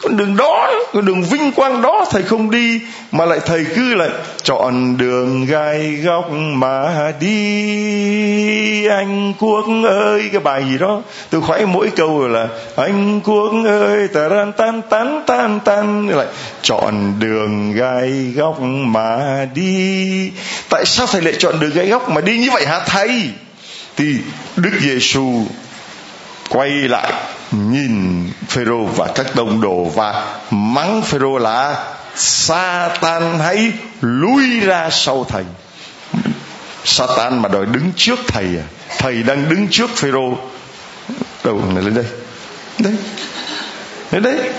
[0.03, 2.79] con đường đó, con đường vinh quang đó, thầy không đi,
[3.11, 4.09] mà lại thầy cứ lại
[4.43, 8.87] chọn đường gai góc mà đi.
[8.87, 14.07] Anh quốc ơi, cái bài gì đó, tôi khoái mỗi câu là, anh quốc ơi
[14.07, 15.59] ta tan tan tan tan.
[15.65, 16.27] Tan lại
[16.61, 20.31] chọn đường gai góc mà đi.
[20.69, 23.29] Tại sao thầy lại chọn đường gai góc mà đi như vậy hả thầy?
[23.97, 24.15] Thì
[24.55, 25.45] đức giêsu
[26.49, 27.13] quay lại
[27.53, 31.85] nhìn phêrô và các đồng đồ và mắng phêrô là
[32.15, 35.43] Satan hãy lui ra sau thầy.
[36.85, 38.65] Satan mà đòi đứng trước thầy à?
[38.97, 40.37] Thầy đang đứng trước phêrô.
[41.43, 42.05] Đâu, này lên đây.
[42.79, 42.93] Đấy
[44.11, 44.49] lên đấy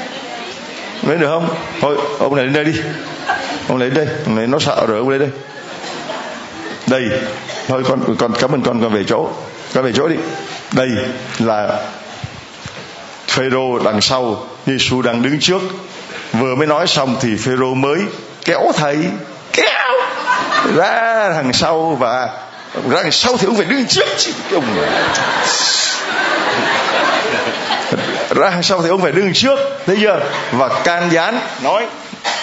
[1.02, 1.48] lên được không?
[1.80, 2.80] Thôi, ông này lên đây đi.
[3.68, 4.16] Ông này lên đây.
[4.26, 5.30] Ông này, nó sợ rồi, ông lên đây.
[6.86, 7.20] Đây.
[7.68, 9.28] Thôi, con con cảm ơn con con về chỗ.
[9.74, 10.16] Con về chỗ đi.
[10.72, 10.88] Đây
[11.38, 11.80] là
[13.34, 15.60] Phêrô đằng sau Giêsu đang đứng trước.
[16.32, 17.98] Vừa mới nói xong thì Phêrô mới
[18.44, 18.96] kéo thầy
[19.52, 19.92] kéo
[20.76, 22.28] ra đằng sau và
[22.90, 24.32] ra đằng sau thì ông phải đứng trước chứ.
[24.52, 24.64] Ông
[28.36, 30.20] ra đằng sau thì ông phải đứng trước thấy chưa?
[30.52, 31.86] Và can gián nói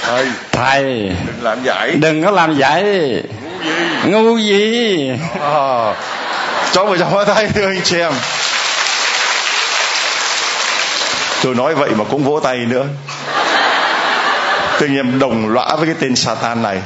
[0.01, 0.83] thầy thầy
[1.27, 5.11] đừng làm giải đừng có làm giải ngu gì, ngu gì?
[5.41, 5.93] À,
[6.71, 8.13] cho một chồng tay thưa anh chị em
[11.43, 12.85] tôi nói vậy mà cũng vỗ tay nữa.
[14.79, 16.81] Tự nhiên đồng lõa với cái tên Satan này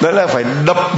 [0.00, 0.76] đó là phải đập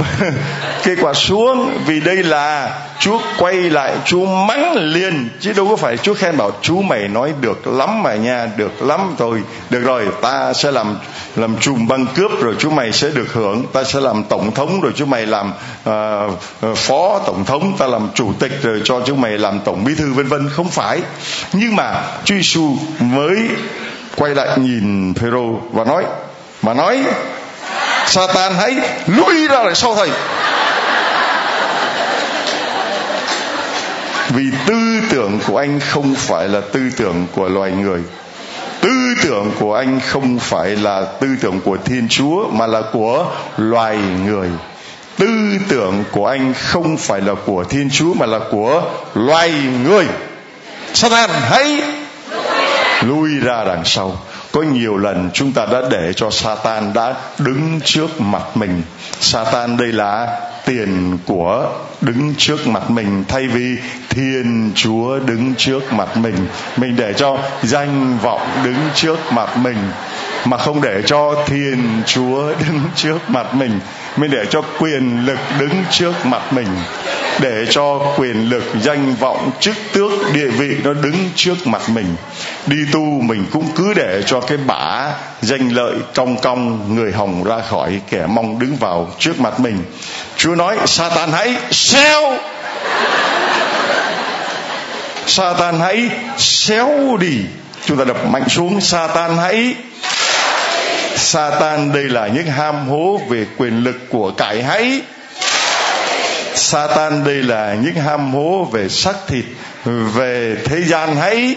[0.83, 5.75] cây quả xuống vì đây là Chúa quay lại Chúa mắng liền chứ đâu có
[5.75, 9.41] phải Chúa khen bảo chú mày nói được lắm mà nha được lắm thôi.
[9.69, 10.97] Được rồi ta sẽ làm
[11.35, 13.65] làm trùm băng cướp rồi chú mày sẽ được hưởng.
[13.73, 15.53] Ta sẽ làm tổng thống rồi chú mày làm
[15.89, 17.75] uh, phó tổng thống.
[17.77, 20.49] Ta làm chủ tịch rồi cho chú mày làm tổng bí thư vân vân.
[20.49, 20.99] Không phải.
[21.53, 23.37] Nhưng mà Chúa Giêsu mới
[24.15, 26.03] quay lại nhìn Phêrô và nói
[26.61, 27.03] mà nói
[28.07, 28.75] Satan hãy
[29.07, 30.09] lui ra lại sau thầy.
[34.33, 38.01] Vì tư tưởng của anh không phải là tư tưởng của loài người.
[38.81, 43.25] Tư tưởng của anh không phải là tư tưởng của thiên chúa, mà là của
[43.57, 44.49] loài người.
[45.17, 45.27] Tư
[45.69, 50.05] tưởng của anh không phải là của thiên chúa, mà là của loài người.
[50.93, 51.81] Satan hãy
[53.01, 54.17] lui ra đằng sau.
[54.51, 58.81] Có nhiều lần chúng ta đã để cho Satan đã đứng trước mặt mình.
[59.19, 61.69] Satan đây là tiền của
[62.01, 63.77] đứng trước mặt mình, thay vì
[64.09, 66.35] thiên chúa đứng trước mặt mình.
[66.77, 69.77] Mình để cho danh vọng đứng trước mặt mình,
[70.45, 73.79] mà không để cho thiên chúa đứng trước mặt mình.
[74.17, 76.67] Mình để cho quyền lực đứng trước mặt mình
[77.43, 82.15] để cho quyền lực danh vọng chức tước địa vị nó đứng trước mặt mình.
[82.67, 87.43] Đi tu mình cũng cứ để cho cái bả danh lợi cong cong người hồng
[87.43, 89.77] ra khỏi kẻ mong đứng vào trước mặt mình.
[90.37, 92.37] Chúa nói, Satan hãy xéo.
[95.27, 97.37] Satan hãy xéo đi.
[97.85, 99.75] Chúng ta đập mạnh xuống, Satan hãy
[101.15, 105.01] Satan, đây là những ham hố về quyền lực của cải hãy.
[106.63, 109.45] Satan đây là những ham hố về xác thịt,
[109.85, 111.55] về thế gian hãy.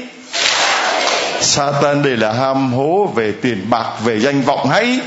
[1.41, 5.01] Satan đây là ham hố về tiền bạc, về danh vọng hãy.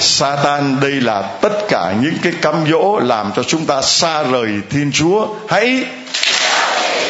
[0.00, 4.48] Satan đây là tất cả những cái cám dỗ làm cho chúng ta xa rời
[4.70, 5.84] Thiên Chúa hãy.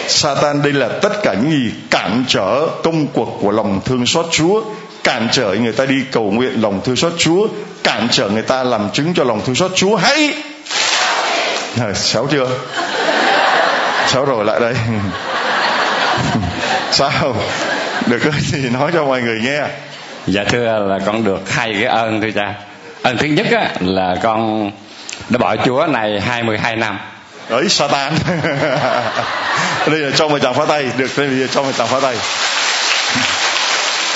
[0.09, 4.27] Satan đây là tất cả những gì cản trở công cuộc của lòng thương xót
[4.31, 4.63] Chúa,
[5.05, 7.49] cản trở người ta đi cầu nguyện lòng thương xót Chúa,
[7.83, 10.35] cản trở người ta làm chứng cho lòng thương xót Chúa hãy
[11.81, 12.49] à, xéo chưa?
[14.07, 14.75] Xéo rồi lại đây.
[16.91, 17.37] Sao?
[18.07, 19.63] Được cái gì nói cho mọi người nghe?
[20.27, 22.55] Dạ thưa là con được hai cái ơn thưa cha.
[23.03, 24.71] Ơn thứ nhất á, là con
[25.29, 26.99] đã bỏ chúa này 22 năm.
[27.49, 28.13] Ấy Satan.
[29.87, 30.87] Đây là cho một chàng phá tay.
[30.97, 32.17] Được đây là cho một chàng phá tay.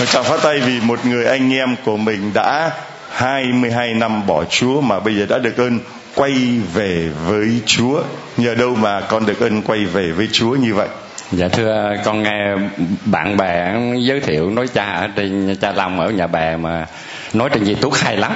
[0.01, 2.71] Một chàng phá tay vì một người anh em của mình đã
[3.13, 5.79] 22 năm bỏ Chúa mà bây giờ đã được ơn
[6.19, 8.03] quay về với Chúa.
[8.37, 10.89] Nhờ đâu mà con được ơn quay về với Chúa như vậy?
[11.33, 12.55] Dạ thưa, con nghe
[13.05, 16.87] bạn bè giới thiệu nói cha ở trên cha Long ở nhà bè mà
[17.33, 18.33] nói trên gì túc hay lắm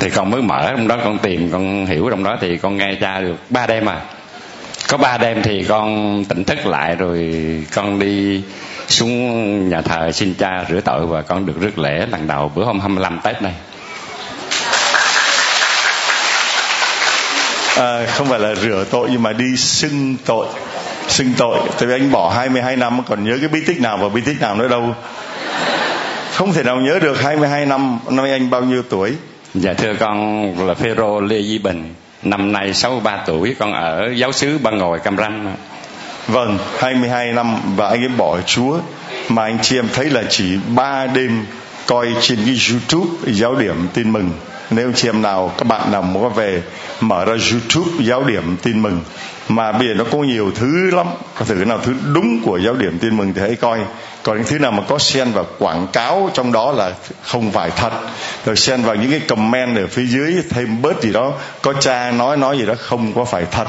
[0.00, 2.94] thì con mới mở trong đó con tìm, con hiểu trong đó thì con nghe
[3.00, 4.00] cha được ba đêm à
[4.88, 7.34] có ba đêm thì con tỉnh thức lại rồi
[7.74, 8.42] con đi
[8.88, 12.64] xuống nhà thờ xin cha rửa tội và con được rước lễ lần đầu bữa
[12.64, 13.52] hôm 25 Tết này
[17.76, 20.46] à, không phải là rửa tội nhưng mà đi xưng tội
[21.08, 21.58] xưng tội.
[21.78, 24.40] Tại vì anh bỏ 22 năm còn nhớ cái bí tích nào và bí tích
[24.40, 24.94] nào nữa đâu.
[26.32, 27.98] Không thể nào nhớ được 22 năm.
[28.10, 29.12] Năm anh bao nhiêu tuổi?
[29.54, 31.94] Dạ thưa con là Phêrô Lê Di Bình.
[32.22, 35.56] Năm nay 63 tuổi con ở giáo xứ Ba Ngồi Cam Ranh.
[36.28, 38.78] Vâng 22 năm và anh ấy bỏ Chúa.
[39.28, 41.46] Mà anh chị em thấy là chỉ ba đêm
[41.86, 44.30] coi trên cái YouTube giáo điểm tin mừng
[44.70, 46.62] nếu chị em nào, các bạn nào muốn về,
[47.00, 49.00] mở ra YouTube giáo điểm tin mừng.
[49.48, 51.06] Mà bây giờ nó có nhiều thứ lắm.
[51.38, 53.78] Có thử nào thứ đúng của giáo điểm tin mừng thì hãy coi.
[54.22, 57.70] Còn những thứ nào mà có xen vào quảng cáo trong đó là không phải
[57.70, 57.90] thật.
[58.44, 62.10] Rồi xen vào những cái comment ở phía dưới, thêm bớt gì đó, có cha
[62.10, 63.66] nói nói gì đó không có phải thật.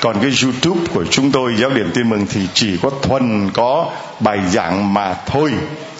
[0.00, 3.90] Còn cái youtube của chúng tôi, giáo điểm tin mừng thì chỉ có thuần có
[4.20, 5.52] bài giảng mà thôi.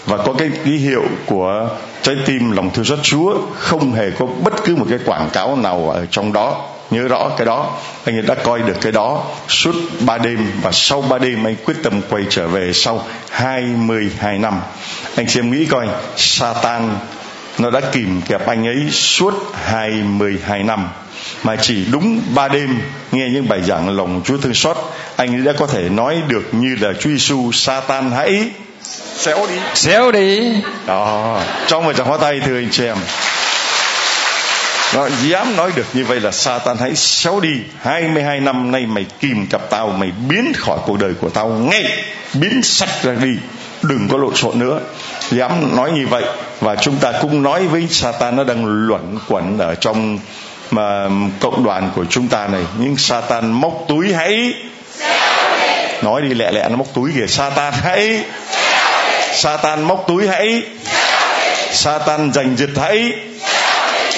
[0.06, 1.68] Và có cái ký hiệu của
[2.06, 5.56] trái tim lòng thương xót Chúa không hề có bất cứ một cái quảng cáo
[5.56, 6.64] nào ở trong đó.
[6.90, 10.72] Nhớ rõ cái đó, anh ấy đã coi được cái đó suốt ba đêm và
[10.72, 14.60] sau ba đêm anh quyết tâm quay trở về sau 22 năm.
[15.16, 16.98] Anh xem nghĩ coi, Satan,
[17.58, 20.88] nó đã kìm kẹp anh ấy suốt 22 năm.
[21.42, 22.80] Mà chỉ đúng ba đêm,
[23.12, 24.76] nghe những bài giảng lòng Chúa thương xót,
[25.16, 28.50] anh ấy đã có thể nói được như là Chúa Giêsu Satan hãy
[29.16, 29.54] xéo đi.
[29.74, 30.52] Xéo đi.
[30.86, 32.96] Đó trong một tràng hoa tay thưa anh chị em.
[34.94, 37.54] Nó dám nói được như vậy là Satan hãy xéo đi.
[37.82, 41.84] 22 năm nay mày kìm cặp tao Mày biến khỏi cuộc đời của tao ngay.
[42.34, 43.36] Biến sạch ra đi.
[43.82, 44.80] Đừng có lộn xộn nữa.
[45.30, 46.24] Dám nói như vậy.
[46.60, 50.18] Và chúng ta cũng nói với Satan Nó đang luẩn quẩn ở trong
[50.70, 51.08] mà
[51.40, 52.62] cộng đoàn của chúng ta này.
[52.78, 54.54] Nhưng Satan móc túi hãy
[56.02, 57.26] Nói đi lẹ lẹ nó móc túi kìa.
[57.26, 58.24] Satan hãy
[59.36, 60.62] Satan móc túi hãy.
[61.72, 63.12] Satan giành giật hãy.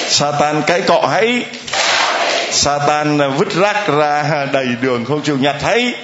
[0.08, 1.44] Satan cái cọ hãy.
[2.52, 5.94] Satan vứt rác ra đầy đường không chịu nhặt hãy.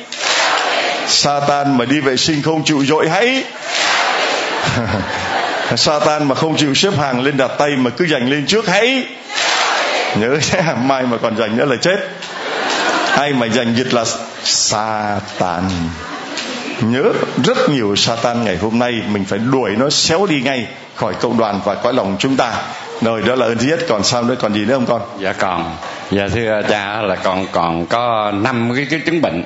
[1.08, 3.44] Satan mà đi vệ sinh không chịu dội hãy.
[5.76, 9.04] Satan mà không chịu xếp hàng lên đặt tay mà cứ giành lên trước hãy.
[10.20, 11.96] Nhớ thế, mai mà còn giành nữa là chết.
[13.16, 14.04] Ai mà giành giật là
[14.44, 15.70] Satan
[16.92, 17.12] nhớ
[17.44, 21.38] rất nhiều Satan ngày hôm nay mình phải đuổi nó xéo đi ngay khỏi cộng
[21.38, 22.52] đoàn và cõi lòng chúng ta.
[23.00, 23.80] Rồi đó là ơn thứ nhất.
[23.88, 24.34] Còn sao nữa?
[24.38, 25.02] Còn gì nữa không con?
[25.20, 25.76] Dạ còn
[26.10, 29.44] dạ thưa cha là con còn có năm cái, cái chứng bệnh.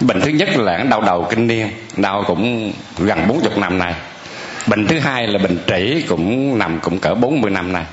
[0.00, 3.94] Bệnh thứ nhất là đau đầu kinh niên đau cũng gần bốn chục năm này
[4.66, 7.84] bệnh thứ hai là bệnh trĩ cũng nằm cũng cỡ bốn mươi năm này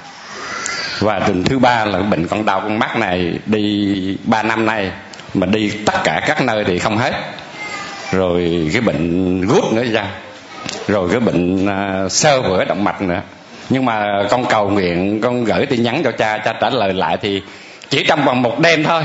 [0.99, 4.91] và bệnh thứ ba là bệnh con đau con mắt này đi ba năm nay
[5.33, 7.13] mà đi tất cả các nơi thì không hết
[8.11, 10.05] rồi cái bệnh gút nữa ra.
[10.87, 11.65] Rồi cái bệnh
[12.05, 13.21] uh, sơ vữa động mạch nữa.
[13.69, 17.17] Nhưng mà con cầu nguyện con gửi tin nhắn cho cha cha trả lời lại
[17.21, 17.41] thì
[17.89, 19.03] chỉ trong vòng một đêm thôi.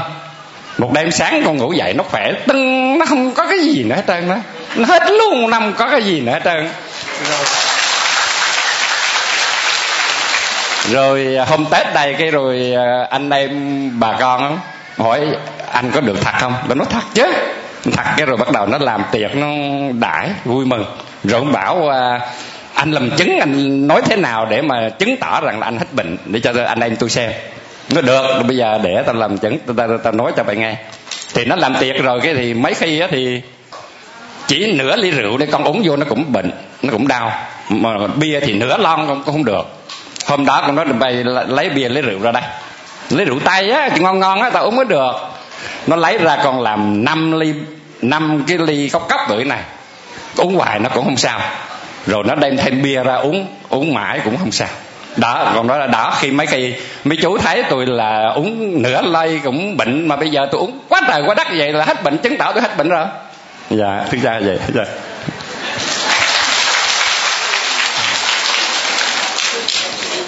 [0.79, 3.95] Một đêm sáng con ngủ dậy nó khỏe tưng nó không có cái gì nữa
[3.95, 4.37] hết trơn đó
[4.77, 6.69] nó hết luôn năm có cái gì nữa hết trơn.
[10.91, 14.59] Rồi hôm tết đây cái rồi à, anh em bà con
[14.99, 15.21] hỏi
[15.73, 16.55] anh có được thật không?
[16.69, 17.33] Nó nói thật chứ
[17.93, 19.47] thật cái rồi bắt đầu nó làm tiệc nó
[20.01, 20.84] đãi vui mừng.
[21.24, 22.20] Rồi ông bảo à,
[22.74, 25.87] anh làm chứng anh nói thế nào để mà chứng tỏ rằng là anh hết
[25.93, 26.16] bệnh?
[26.24, 27.32] Để cho anh em tôi xem.
[27.95, 30.76] Nó được bây giờ để tao làm chứng tao, tao, tao nói cho bạn nghe.
[31.34, 33.43] Thì nó làm tiệc rồi cái thì mấy khi á thì
[34.47, 36.51] chỉ nửa ly rượu để con uống vô nó cũng bệnh
[36.82, 37.32] nó cũng đau.
[37.68, 39.66] Mà bia thì nửa lon cũng không được.
[40.26, 42.43] Hôm đó con nói bay lấy bia lấy rượu ra đây.
[43.11, 45.12] Lấy rượu tay á thì ngon ngon á tao uống mới được.
[45.87, 47.55] Nó lấy ra còn làm năm ly
[48.03, 49.63] năm cái ly cốc cốc bữa này,
[50.37, 51.41] uống hoài nó cũng không sao.
[52.07, 54.69] Rồi nó đem thêm bia ra uống uống mãi cũng không sao.
[55.17, 56.75] Đó, còn đó là đó, khi mấy kỳ
[57.05, 60.79] mấy chú thấy tôi là uống nửa ly cũng bệnh mà bây giờ tôi uống
[60.89, 63.07] quá trời quá đất vậy là hết bệnh, chứng tỏ tôi hết bệnh rồi.
[63.71, 64.85] Dạ thực ra vậy dạ.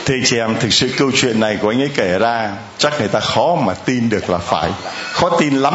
[0.09, 3.09] Thưa chị em, thực sự câu chuyện này của anh ấy kể ra chắc người
[3.09, 4.71] ta khó mà tin được là phải.
[5.13, 5.75] Khó tin lắm.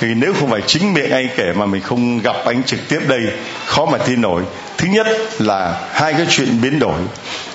[0.00, 3.00] thì nếu không phải chính miệng anh kể mà mình không gặp anh trực tiếp
[3.08, 3.20] đây,
[3.66, 4.42] khó mà tin nổi.
[4.78, 5.06] Thứ nhất
[5.38, 7.00] là hai cái chuyện biến đổi.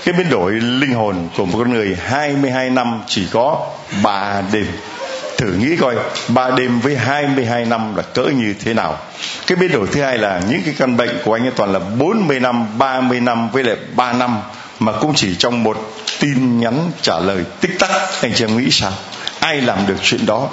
[0.05, 3.67] Cái biến đổi linh hồn của một con người 22 năm chỉ có
[4.03, 4.65] 3 đêm
[5.37, 5.95] thử nghĩ coi
[6.27, 8.97] ba đêm với 22 năm là cỡ như thế nào
[9.47, 11.79] cái biến đổi thứ hai là những cái căn bệnh của anh ấy toàn là
[11.79, 14.37] 40 năm 30 năm với lại 3 năm
[14.79, 15.77] mà cũng chỉ trong một
[16.19, 17.91] tin nhắn trả lời tích tắc.
[18.21, 18.91] Anh chị em nghĩ sao?
[19.39, 20.49] Ai làm được chuyện đó?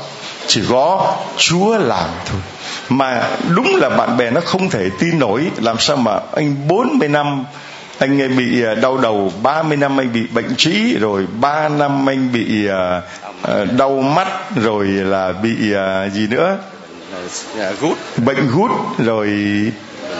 [0.47, 2.41] Chỉ có chúa làm thôi.
[2.89, 5.51] Mà đúng là bạn bè nó không thể tin nổi.
[5.57, 7.45] Làm sao mà anh 40 năm
[7.99, 12.09] anh ấy bị à, đau đầu 30 năm anh bị bệnh trí rồi 3 năm
[12.09, 15.57] anh bị uh, đau mắt rồi là bị
[16.13, 16.59] gì nữa?
[17.81, 19.29] Gút bệnh gút rồi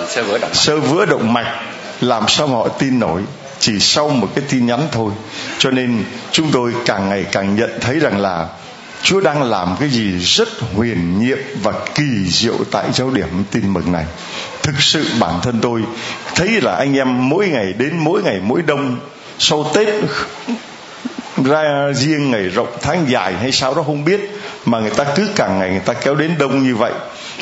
[0.09, 1.61] sơ vữa động sơ vữa động mạch.
[2.01, 3.23] Làm sao mà họ tin nổi
[3.65, 5.13] chỉ sau một cái tin nhắn thôi
[5.59, 8.49] cho nên chúng tôi càng ngày càng nhận thấy rằng là
[9.03, 13.73] Chúa đang làm cái gì rất huyền nhiệm và kỳ diệu tại giáo điểm tin
[13.73, 14.05] mừng này.
[14.63, 15.83] Thực sự bản thân tôi
[16.35, 18.97] thấy là anh em mỗi ngày đến mỗi ngày mỗi đông,
[19.39, 19.89] sau Tết
[21.45, 24.21] ra riêng ngày rộng tháng dài hay sao đó không biết,
[24.65, 26.93] mà người ta cứ càng ngày người ta kéo đến đông như vậy,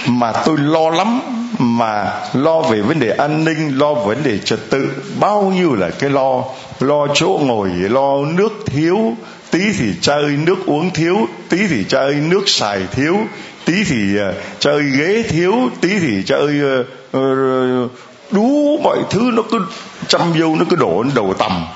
[0.07, 1.21] mà tôi lo lắm
[1.63, 4.89] mà lo về vấn đề an ninh lo về vấn đề trật tự
[5.21, 6.45] bao nhiêu là cái lo
[6.81, 9.17] lo chỗ ngồi lo nước thiếu
[9.51, 11.17] tí thì chơi nước uống thiếu
[11.49, 13.17] tí thì chơi nước xài thiếu
[13.65, 17.91] tí thì ờ, chơi ghế thiếu tí thì chơi ờ, ờ, uh,
[18.31, 19.67] đú mọi thứ nó cứ
[20.09, 21.67] chăm vô nó cứ đổ đầu tầm.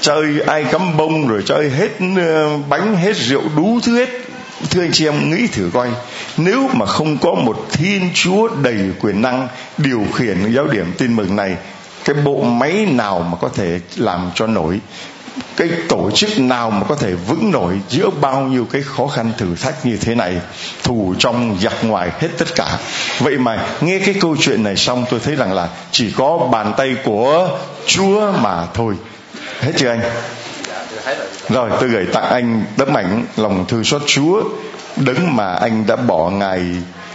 [0.00, 1.88] Chơi ai cắm bông rồi chơi hết
[2.68, 4.08] bánh hết rượu đú thứ hết
[4.70, 5.88] thưa anh chị em, nghĩ thử coi,
[6.36, 9.48] nếu mà không có một thiên chúa đầy quyền năng
[9.78, 11.56] điều khiển giáo điểm tin mừng này,
[12.04, 14.80] cái bộ máy nào mà có thể làm cho nổi?
[15.56, 19.32] Cái tổ chức nào mà có thể vững nổi giữa bao nhiêu cái khó khăn
[19.38, 20.40] thử thách như thế này,
[20.82, 22.78] thù trong giặc ngoài hết tất cả?
[23.18, 26.74] Vậy mà nghe cái câu chuyện này xong, tôi thấy rằng là chỉ có bàn
[26.76, 28.94] tay của chúa mà thôi.
[29.60, 30.00] Hết chưa anh?
[31.48, 34.42] Rồi, tôi gửi tặng anh tấm ảnh lòng thương xót chúa
[34.96, 36.60] đấng mà anh đã bỏ ngài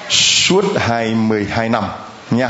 [0.10, 1.84] suốt 22 năm
[2.32, 2.50] nha.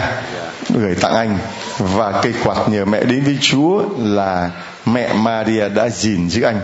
[0.70, 1.38] Gửi tặng anh
[1.78, 4.52] và cây quạt nhờ mẹ đến với chúa là
[4.86, 6.60] mẹ Maria đã gìn giữ anh.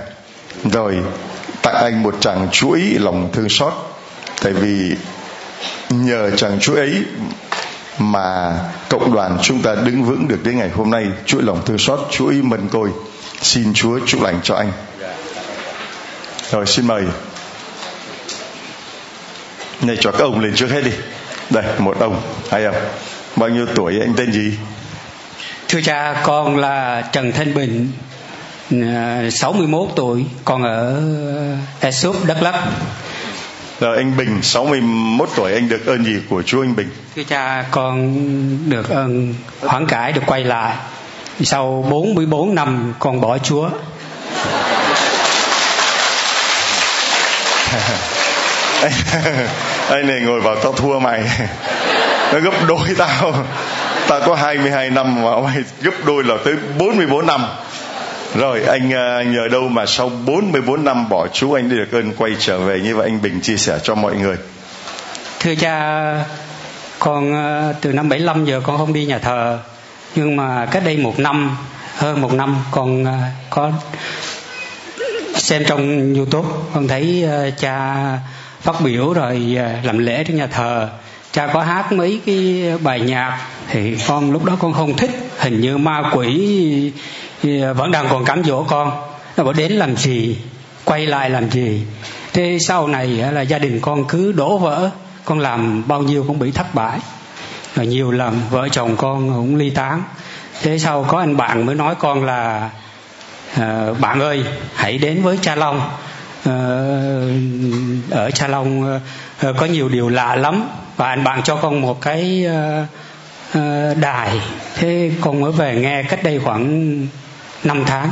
[0.72, 0.98] Rồi,
[1.62, 3.74] tặng anh một chàng chuỗi lòng thương xót,
[4.44, 4.96] tại vì
[5.90, 7.04] nhờ chàng chuỗi ấy
[8.00, 8.54] mà
[8.90, 11.08] cộng đoàn chúng ta đứng vững được đến ngày hôm nay.
[11.26, 12.90] Chuỗi lòng thương xót chuỗi mân côi
[13.42, 14.72] xin Chúa chúc lành cho anh.
[16.52, 17.04] Rồi xin mời.
[19.82, 20.92] Này cho các ông lên trước hết đi.
[21.50, 22.22] Đây một ông
[22.52, 22.76] hai ông
[23.36, 24.54] bao nhiêu tuổi anh tên gì?
[25.68, 27.92] Thưa cha con là Trần Thanh Bình
[29.32, 31.02] 61 tuổi còn ở
[31.80, 32.56] Esup Đắk Lắk.
[33.80, 36.90] Rồi anh Bình 61 tuổi anh được ơn gì của Chúa anh Bình?
[37.16, 40.76] Thưa cha con được ơn hoán cải được quay lại
[41.42, 43.70] sau 44 năm con bỏ Chúa.
[49.90, 51.24] Anh này ngồi vào tao thua mày.
[52.34, 53.34] Nó gấp đôi tao.
[54.08, 57.46] Tao có 22 năm mà mày gấp đôi là tới 44 năm.
[58.36, 62.32] Rồi anh uh, nhờ đâu mà sau 44 năm bỏ chú anh được ơn quay
[62.40, 62.80] trở về?
[62.80, 64.36] Như vậy anh Bình chia sẻ cho mọi người.
[65.40, 66.04] Thưa cha
[67.00, 69.60] con uh, từ năm 75 giờ con không đi nhà thờ
[70.16, 71.58] nhưng mà cách đây một năm,
[71.98, 73.72] hơn một năm con à, có
[75.36, 77.98] xem trong youtube, con thấy à, cha
[78.62, 80.90] phát biểu rồi à, làm lễ trong nhà thờ.
[81.32, 83.40] Cha có hát mấy cái bài nhạc,
[83.70, 85.12] thì con lúc đó con không thích.
[85.38, 86.92] Hình như ma quỷ
[87.76, 88.92] vẫn đang còn cám dỗ con.
[89.38, 90.38] Nó bảo, đến làm gì?
[90.86, 91.82] Quay lại làm gì?
[92.34, 94.90] Thế sau này là gia đình con cứ đổ vỡ.
[95.26, 97.00] Con làm bao nhiêu cũng bị thất bại
[97.76, 100.04] rồi nhiều lần vợ chồng con cũng ly tán.
[100.62, 102.70] Thế sau có anh bạn mới nói con là
[103.60, 104.44] uh, bạn ơi
[104.76, 105.90] hãy đến với cha long.
[106.50, 106.54] Uh,
[108.12, 108.96] ở cha long
[109.48, 112.88] uh, có nhiều điều lạ lắm và anh bạn cho con một cái uh,
[113.58, 114.40] uh, đài.
[114.76, 117.08] Thế con mới về nghe cách đây khoảng
[117.64, 118.10] 5 tháng.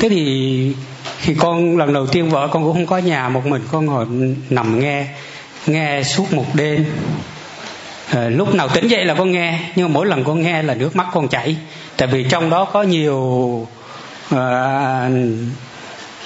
[0.00, 0.74] Thế thì
[1.18, 4.06] khi con lần đầu tiên vợ con cũng không có nhà một mình con ngồi
[4.50, 5.06] nằm nghe
[5.66, 6.84] nghe suốt một đêm
[8.10, 10.74] à, lúc nào tỉnh dậy là con nghe nhưng mà mỗi lần con nghe là
[10.74, 11.56] nước mắt con chảy.
[11.96, 13.66] Tại vì trong đó có nhiều
[14.30, 15.10] à,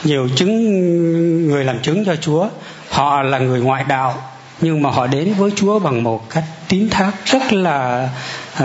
[0.05, 2.49] nhiều chứng người làm chứng cho Chúa.
[2.91, 4.15] Họ là người ngoại đạo
[4.61, 8.09] nhưng mà họ đến với Chúa bằng một cách tín thác rất là
[8.55, 8.65] uh,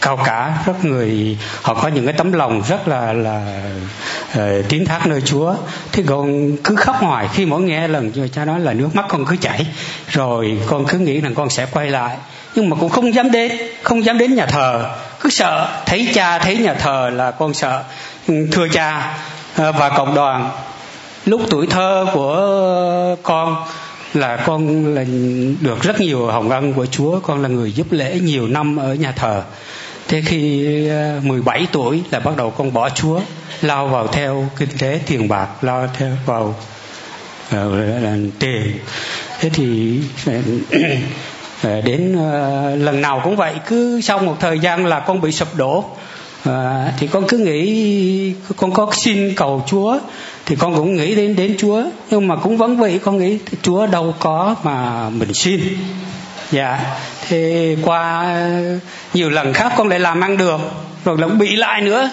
[0.00, 3.62] cao cả rất người họ có những cái tấm lòng rất là là
[4.38, 5.54] uh, tín thác nơi Chúa.
[5.92, 9.24] Thế con cứ khóc hoài khi mỗi nghe lần cha nói là nước mắt con
[9.24, 9.66] cứ chảy
[10.08, 12.16] rồi con cứ nghĩ rằng con sẽ quay lại.
[12.54, 13.52] Nhưng mà cũng không dám đến
[13.82, 14.96] không dám đến nhà thờ.
[15.20, 17.82] Cứ sợ thấy cha thấy nhà thờ là con sợ.
[18.52, 19.18] Thưa cha
[19.52, 20.50] uh, và cộng đoàn
[21.26, 23.56] lúc tuổi thơ của con
[24.14, 25.04] là con là
[25.60, 27.20] được rất nhiều hồng ân của Chúa.
[27.20, 29.42] Con là người giúp lễ nhiều năm ở nhà thờ.
[30.08, 33.20] Thế khi ờ, 17 tuổi là bắt đầu con bỏ Chúa
[33.62, 36.54] lao vào theo kinh tế tiền bạc lao theo vào
[37.54, 37.58] uh,
[38.38, 38.78] tiền.
[39.40, 40.00] Thế thì
[41.62, 45.32] ờ, đến uh, lần nào cũng vậy cứ sau một thời gian là con bị
[45.32, 45.84] sụp đổ.
[46.46, 49.98] À, thì con cứ nghĩ con có xin cầu Chúa
[50.46, 53.86] thì con cũng nghĩ đến đến Chúa, nhưng mà cũng vẫn vậy, con nghĩ Chúa
[53.86, 55.60] đâu có mà mình xin.
[56.52, 56.80] Dạ.
[57.28, 58.36] Thì qua
[59.14, 60.60] nhiều lần khác con lại làm ăn được,
[61.04, 62.10] rồi lại bị lại nữa.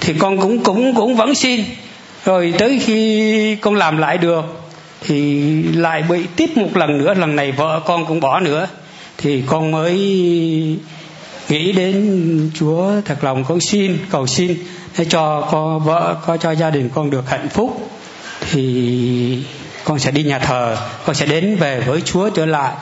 [0.00, 1.64] Thì con cũng cũng cũng vẫn xin.
[2.24, 4.44] Rồi tới khi con làm lại được,
[5.00, 8.68] thì lại bị tiếp một lần nữa, lần này vợ con cũng bỏ nữa.
[9.18, 9.96] Thì con mới
[11.48, 14.54] nghĩ đến Chúa thật lòng con xin, cầu xin
[14.98, 17.90] để cho có vợ, có cho gia đình con được hạnh phúc,
[18.50, 19.44] thì
[19.84, 20.76] con sẽ đi nhà thờ,
[21.06, 22.72] con sẽ đến về với Chúa trở lại.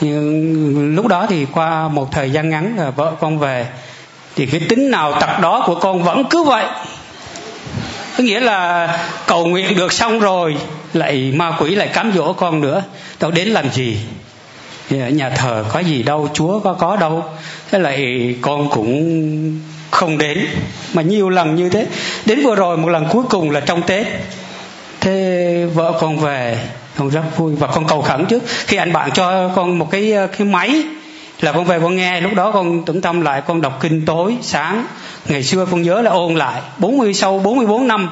[0.00, 3.66] Nhưng lúc đó thì qua một thời gian ngắn là vợ con về,
[4.36, 6.64] thì cái tính nào tật đó của con vẫn cứ vậy.
[8.18, 8.88] Có nghĩa là
[9.26, 10.56] cầu nguyện được xong rồi,
[10.92, 12.82] lại ma quỷ lại cám dỗ con nữa.
[13.18, 13.98] Tao đến làm gì?
[14.90, 17.24] Nhà thờ có gì đâu, chúa có có đâu.
[17.70, 19.60] Thế lại con cũng
[19.96, 20.46] không đến.
[20.94, 21.86] Mà nhiều lần như thế.
[22.26, 24.06] Đến vừa rồi, một lần cuối cùng là trong tết.
[25.00, 26.58] Thế vợ con về
[26.96, 27.54] con rất vui.
[27.54, 28.42] Và con cầu khẩn trước.
[28.66, 30.82] Khi anh bạn cho con một cái cái máy,
[31.40, 32.20] là con về con nghe.
[32.20, 34.86] Lúc đó con tưởng tâm lại, con đọc kinh tối, sáng.
[35.28, 36.60] Ngày xưa con nhớ là ôn lại.
[36.78, 38.10] 40 sau 44 năm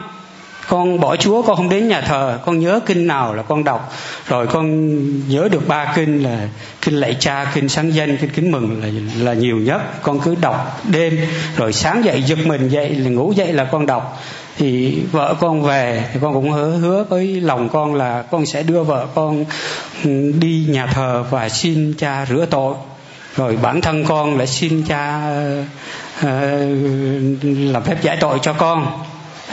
[0.68, 2.38] con bỏ chúa con không đến nhà thờ.
[2.46, 3.92] Con nhớ kinh nào là con đọc.
[4.28, 4.96] Rồi con
[5.28, 6.48] nhớ được ba kinh là
[6.82, 8.88] kinh lạy cha kinh sáng danh kinh kính mừng là
[9.24, 10.02] là nhiều nhất.
[10.02, 11.18] Con cứ đọc đêm
[11.56, 14.22] rồi sáng dậy giật mình dậy là ngủ dậy là con đọc.
[14.58, 18.62] Thì vợ con về thì con cũng hứa hứa với lòng con là con sẽ
[18.62, 19.44] đưa vợ con
[20.04, 22.74] ừ, đi nhà thờ và xin cha rửa tội.
[23.36, 25.32] Rồi bản thân con lại xin cha
[26.20, 26.26] uh,
[27.42, 28.86] làm phép giải tội cho con.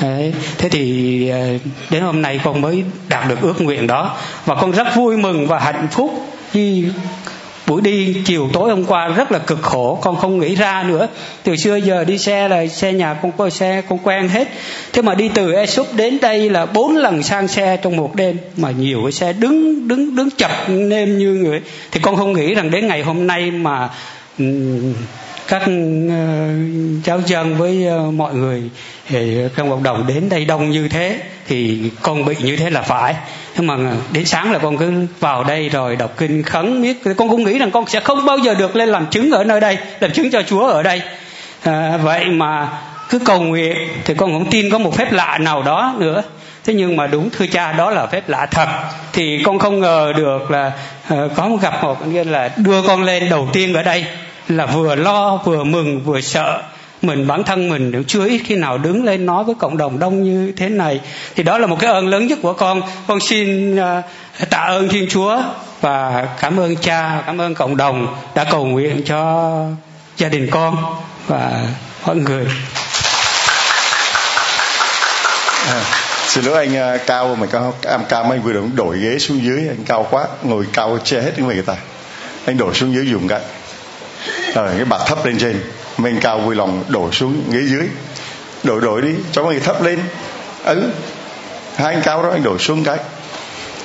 [0.01, 0.33] Đấy.
[0.57, 1.47] thế thì ờ,
[1.89, 4.17] đến hôm nay con mới đạt được ước nguyện đó.
[4.45, 6.25] Và con rất vui mừng và hạnh phúc.
[6.51, 6.85] Khi
[7.67, 9.99] buổi đi chiều tối hôm qua rất là cực khổ.
[10.01, 11.07] Con không nghĩ ra nữa.
[11.43, 14.47] Từ xưa giờ đi xe là xe nhà con coi xe, con quen hết.
[14.93, 15.65] Thế mà đi từ e
[15.95, 18.37] đến đây là bốn lần sang xe trong một đêm.
[18.57, 21.61] Mà nhiều cái xe đứng đứng đứng chật nêm như người.
[21.91, 23.89] Thì con không nghĩ rằng đến ngày hôm nay mà
[25.51, 25.71] các ờ,
[27.03, 28.61] giáo cháu dân với ờ, mọi người
[29.55, 33.15] trong cộng đồng đến đây đông như thế thì con bị như thế là phải.
[33.57, 33.75] Nhưng mà
[34.13, 37.57] đến sáng là con cứ vào đây rồi đọc kinh khấn biết con cũng nghĩ
[37.57, 40.31] rằng con sẽ không bao giờ được lên làm chứng ở nơi đây làm chứng
[40.31, 41.01] cho chúa ở đây.
[41.63, 42.69] À, vậy mà
[43.09, 46.23] cứ cầu nguyện thì con cũng tin có một phép lạ nào đó nữa.
[46.63, 48.67] Thế nhưng mà đúng thưa cha đó là phép lạ thật.
[49.13, 50.71] Thì con không ngờ được là
[51.13, 54.05] uh, có một gặp một nghĩa là đưa con lên đầu tiên ở đây
[54.49, 56.61] là vừa lo vừa mừng vừa sợ.
[57.01, 59.99] Mình bản thân mình đều chưa ít khi nào đứng lên nói với cộng đồng
[59.99, 60.99] đông như thế này.
[61.35, 62.81] Thì đó là một cái ơn lớn nhất của con.
[63.07, 64.01] Con xin à,
[64.49, 65.41] tạ ơn thiên chúa
[65.81, 69.51] và cảm ơn cha cảm ơn cộng đồng đã cầu nguyện cho
[70.17, 70.77] gia đình con
[71.27, 71.67] và
[72.05, 72.45] mọi người.
[75.67, 75.81] À,
[76.27, 79.67] xin lỗi anh uh, cao mà cao em cao anh vừa đổi ghế xuống dưới
[79.67, 81.75] anh cao quá ngồi cao che hết người ta.
[82.45, 83.39] Anh đổi xuống dưới dùng cái
[84.53, 85.61] rồi cái bạt thấp lên trên.
[85.97, 87.87] Mình cao vui lòng đổ xuống ghế dưới.
[88.63, 89.99] Đổi đổi đi cho người thấp lên.
[90.63, 90.91] Ừ
[91.75, 92.97] hai anh cao đó anh đổ xuống cái.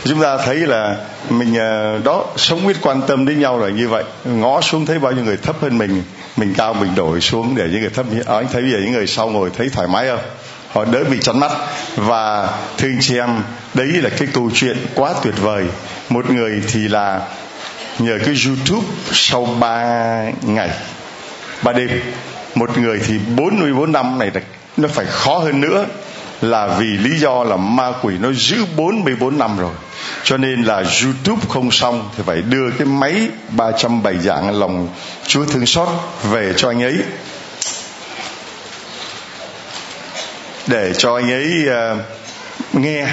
[0.04, 0.96] Chúng ta thấy là
[1.30, 4.04] mình ờ, đó sống biết quan tâm đến nhau là như vậy.
[4.24, 6.02] Ngó xuống thấy bao nhiêu người thấp hơn mình.
[6.36, 8.92] Mình cao mình đổi xuống để những người thấp à, anh thấy bây giờ những
[8.92, 10.20] người sau ngồi thấy thoải mái không?
[10.72, 11.52] Họ đỡ bị chắn mắt.
[11.96, 12.48] Và
[12.78, 13.42] thưa anh chị em
[13.74, 15.64] đấy là cái câu chuyện quá tuyệt vời.
[16.08, 17.20] Một người thì là
[17.98, 19.84] nhờ cái youtube sau ba
[20.42, 20.70] ngày
[21.62, 21.90] ba đêm
[22.54, 24.30] một người thì 44 năm này
[24.76, 25.86] nó phải khó hơn nữa
[26.40, 29.72] là vì lý do là ma quỷ nó giữ 44 năm rồi.
[30.24, 34.88] Cho nên là YouTube không xong thì phải đưa cái máy 307 dạng lòng
[35.26, 35.88] Chúa thương xót
[36.30, 36.96] về cho anh ấy.
[40.66, 41.98] Để cho anh ấy uh,
[42.76, 43.06] nghe.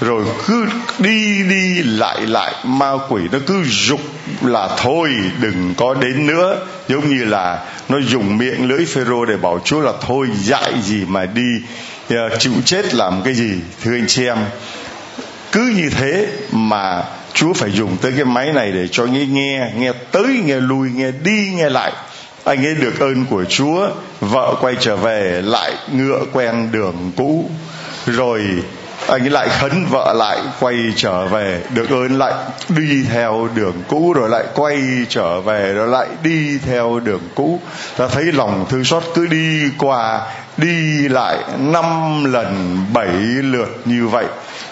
[0.00, 0.66] Rồi cứ
[0.98, 2.54] đi đi, lại lại.
[2.64, 4.00] Ma quỷ nó cứ dục
[4.42, 5.10] là thôi,
[5.40, 6.66] đừng có đến nữa.
[6.88, 11.04] Giống như là nó dùng miệng lưỡi phêrô để bảo chúa là thôi, dạy gì
[11.08, 11.62] mà đi
[12.08, 13.50] ờ, chịu chết làm cái gì,
[13.82, 14.38] thưa anh chị em.
[15.52, 17.02] Cứ như thế mà
[17.34, 20.90] chúa phải dùng tới cái máy này để cho nghe nghe nghe tới, nghe lui,
[20.94, 21.92] nghe đi, nghe lại.
[22.44, 23.88] Anh ấy được ơn của chúa,
[24.20, 27.50] vợ quay trở về, lại ngựa quen đường cũ.
[28.06, 28.42] Rồi
[29.08, 32.32] anh ấy lại khấn vợ lại quay trở về, được ơn lại
[32.68, 34.78] đi theo đường cũ, rồi lại quay
[35.08, 37.60] trở về, rồi lại đi theo đường cũ.
[37.96, 40.20] Ta thấy lòng thương xót cứ đi qua,
[40.56, 44.24] đi lại năm lần bảy lượt như vậy.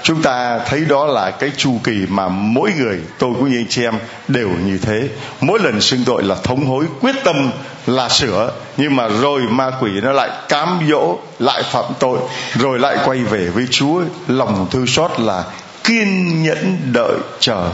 [0.02, 3.68] Chúng ta thấy đó là cái chu kỳ mà mỗi người, tôi cũng như anh
[3.68, 3.94] chị em,
[4.28, 5.08] đều như thế.
[5.40, 7.50] Mỗi lần xưng tội là thống hối quyết tâm
[7.94, 12.18] là sửa nhưng mà rồi ma quỷ nó lại cám dỗ, lại phạm tội,
[12.54, 15.44] rồi lại quay về với chúa lòng thư xót là
[15.84, 17.70] kiên nhẫn đợi chờ,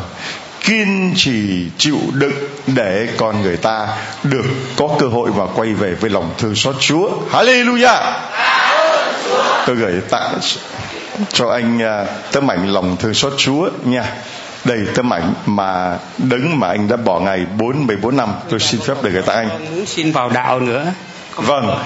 [0.61, 2.33] kiên trì chịu đựng
[2.67, 3.89] để con người ta
[4.23, 4.45] được
[4.77, 7.11] có cơ hội và quay về với lòng thương xót Chúa.
[7.33, 8.13] Hallelujah.
[9.67, 10.39] Tôi gửi tặng
[11.33, 14.05] cho anh à, tấm ảnh lòng thương xót Chúa nha
[14.67, 18.29] đây tấm ảnh mà đứng mà anh đã bỏ ngày 44 năm.
[18.51, 19.49] Tôi xin phép để gửi tặng anh.
[19.49, 20.93] Muốn xin vào đạo nữa.
[21.37, 21.79] Vâng.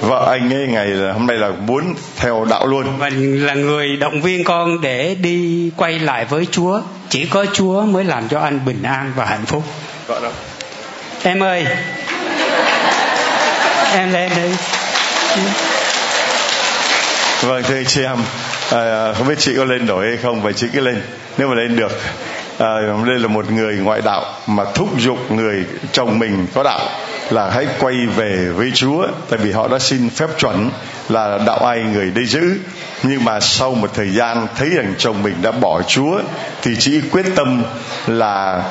[0.00, 2.98] vợ anh ấy ngày là hôm nay là muốn theo đạo luôn.
[2.98, 6.80] Và là người động viên con để đi quay lại với Chúa.
[7.08, 9.64] Chỉ có Chúa mới làm cho anh bình an và hạnh phúc.
[10.06, 10.32] Vợ đâu?
[11.22, 11.66] Em ơi.
[13.92, 14.56] Em lên đi.
[17.42, 18.18] Vâng thưa chị em.
[18.70, 21.02] À, không biết chị có lên nổi hay không và chị cứ lên
[21.38, 21.92] nếu mà lên được
[22.58, 22.66] à,
[23.06, 26.88] đây là một người ngoại đạo mà thúc giục người chồng mình có đạo
[27.30, 30.70] là hãy quay về với Chúa tại vì họ đã xin phép chuẩn
[31.08, 32.56] là đạo ai người đây giữ.
[33.02, 36.20] Nhưng mà sau một thời gian thấy rằng chồng mình đã bỏ Chúa
[36.62, 37.62] thì chị quyết tâm
[38.06, 38.62] là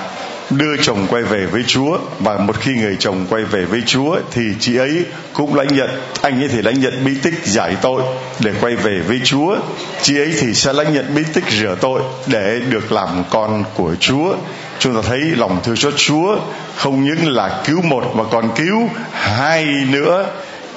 [0.50, 1.98] đưa chồng quay về với Chúa.
[2.20, 5.90] Và một khi người chồng quay về với Chúa thì chị ấy cũng lãnh nhận,
[6.22, 8.02] anh ấy thì lãnh nhận bí tích giải tội
[8.40, 9.58] để quay về với Chúa.
[10.02, 13.96] Chị ấy thì sẽ lãnh nhận bí tích rửa tội để được làm con của
[14.00, 14.36] Chúa.
[14.80, 16.40] Chúng ta thấy lòng thương xót Chúa
[16.76, 20.26] không những là cứu một mà còn cứu hai nữa.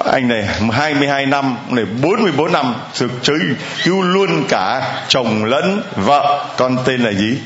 [0.04, 3.38] Anh này 22 năm này 44 năm sự chơi
[3.84, 6.46] cứu luôn cả chồng lẫn vợ.
[6.56, 7.38] Con tên là gì?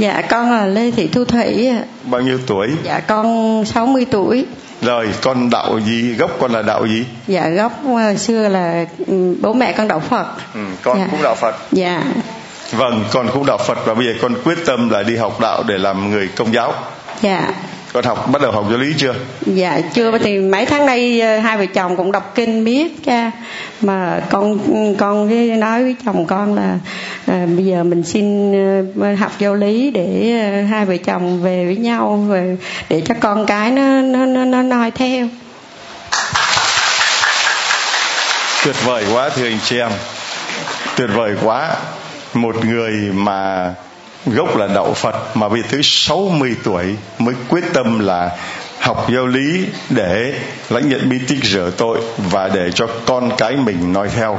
[0.00, 1.82] Dạ con là Lê Thị Thu Thủy ạ.
[2.04, 2.68] Bao nhiêu tuổi?
[2.82, 4.46] Dạ con 60 tuổi.
[4.82, 6.14] Rồi con đạo gì?
[6.14, 7.04] Gốc con là đạo gì?
[7.26, 10.26] Dạ gốc uh, xưa là um, bố mẹ con đạo Phật.
[10.54, 11.08] Ừ, con dạ.
[11.10, 11.54] cũng đạo Phật.
[11.72, 12.04] Dạ.
[12.72, 15.62] Vâng, con cũng đạo Phật và bây giờ con quyết tâm là đi học đạo
[15.66, 16.74] để làm người công giáo.
[17.20, 17.52] Dạ
[17.92, 19.14] con học bắt đầu học giáo lý chưa?
[19.46, 20.18] Dạ chưa.
[20.18, 23.30] Thì mấy tháng nay ờ, hai vợ chồng cũng đọc kinh biết cha.
[23.80, 24.58] Mà con
[24.96, 26.78] con với nói với chồng con là
[27.26, 28.52] à, bây giờ mình xin
[29.00, 30.32] ờ, học giáo lý để
[30.70, 32.56] hai vợ chồng về với nhau về
[32.88, 35.28] để cho con cái nó nó nó nó noi theo.
[38.64, 39.90] Tuyệt vời quá thưa anh chị em.
[40.96, 41.76] Tuyệt vời quá.
[42.34, 43.74] Một người mà
[44.26, 46.84] gốc là đạo Phật, mà vì tới 60 tuổi
[47.18, 48.30] mới quyết tâm là
[48.80, 50.34] học giáo lý để
[50.70, 51.98] lãnh nhận bí tích rửa tội
[52.30, 54.38] và để cho con cái mình noi theo.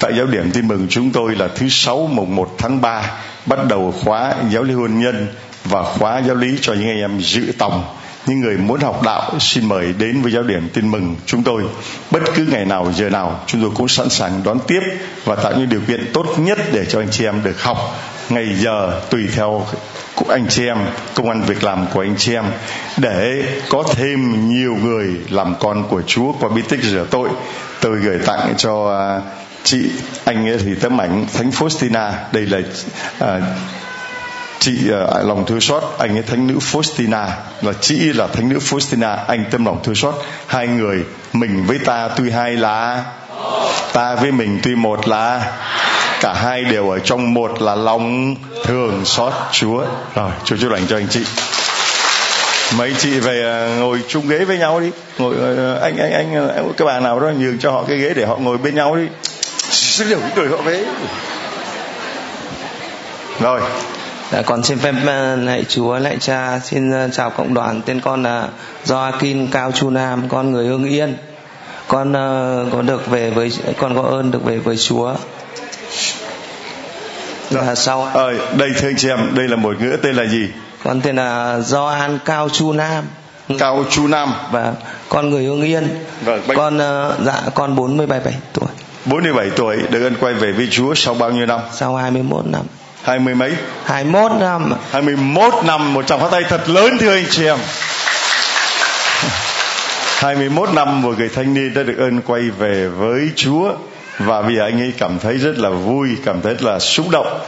[0.00, 3.10] Tại giáo điểm tin mừng chúng tôi là thứ sáu mùng 1 tháng 3
[3.46, 5.26] bắt đầu khóa giáo lý hôn nhân
[5.64, 7.84] và khóa giáo lý cho những anh em dự tòng.
[8.26, 11.62] Những người muốn học đạo xin mời đến với giáo điểm tin mừng chúng tôi.
[12.10, 14.80] Bất cứ ngày nào, giờ nào, chúng tôi cũng sẵn sàng đón tiếp
[15.24, 17.78] và tạo những điều kiện tốt nhất để cho anh chị em được học
[18.34, 19.66] ngày giờ tùy theo
[20.14, 20.78] của anh chị em
[21.14, 22.44] công an việc làm của anh chị em
[22.96, 27.28] để có thêm nhiều người làm con của Chúa qua bí tích rửa tội.
[27.80, 29.20] Tôi gửi tặng cho à,
[29.64, 29.90] chị
[30.24, 32.12] anh ấy thì tấm ảnh thánh Faustina.
[32.32, 32.58] Đây là
[33.18, 33.40] à,
[34.58, 35.82] chị uh, lòng thương xót.
[35.98, 37.28] Anh ấy thánh nữ Faustina.
[37.62, 40.14] Và chị là thánh nữ Faustina anh tâm lòng thương xót.
[40.46, 43.04] Hai người mình với ta tuy hai là
[43.92, 45.52] ta với mình tuy một là
[46.22, 50.86] cả hai đều ở trong một là lòng thương xót Chúa rồi Chúa chúc lành
[50.88, 51.20] cho anh chị
[52.76, 56.48] mấy chị về uh, ngồi chung ghế với nhau đi ngồi uh, anh anh anh
[56.68, 58.96] uh, các bạn nào đó nhường cho họ cái ghế để họ ngồi bên nhau
[58.96, 59.06] đi
[60.08, 60.84] điều đời họ về
[63.40, 63.60] rồi
[64.32, 64.94] Dạ, con xin phép
[65.36, 67.80] lạy Chúa, lạy Cha, xin chào cộng đoàn.
[67.86, 68.48] Tên con là
[68.84, 71.16] Joaquin Cao Chu Nam, con người Hương Yên.
[71.88, 75.14] Con uh, có được về với con có ơn được về với Chúa.
[77.52, 77.60] Dạ.
[77.66, 80.48] Và sau ờ, đây thưa anh chị em, đây là một ngữ tên là gì?
[80.84, 83.04] con tên là Gioan Cao Chu Nam.
[83.58, 84.32] Cao Chu Nam.
[84.52, 84.72] Và
[85.08, 85.88] con người Hương Yên.
[86.24, 88.20] Vâng, bạch- Con uh, dạ con 47
[88.52, 88.68] tuổi,
[89.04, 91.60] 47 tuổi được ân quay về với Chúa sau bao nhiêu năm?
[91.72, 92.62] sau 21 năm.
[93.02, 93.52] Hai mươi mấy?
[93.84, 94.74] 21 năm.
[94.90, 97.58] 21 năm một tràng pháo tay thật lớn thưa anh chị em
[100.16, 103.72] 21 năm một người thanh niên đã được ơn quay về với Chúa
[104.18, 107.40] và bây giờ anh ấy cảm thấy rất là vui, cảm thấy là xúc động.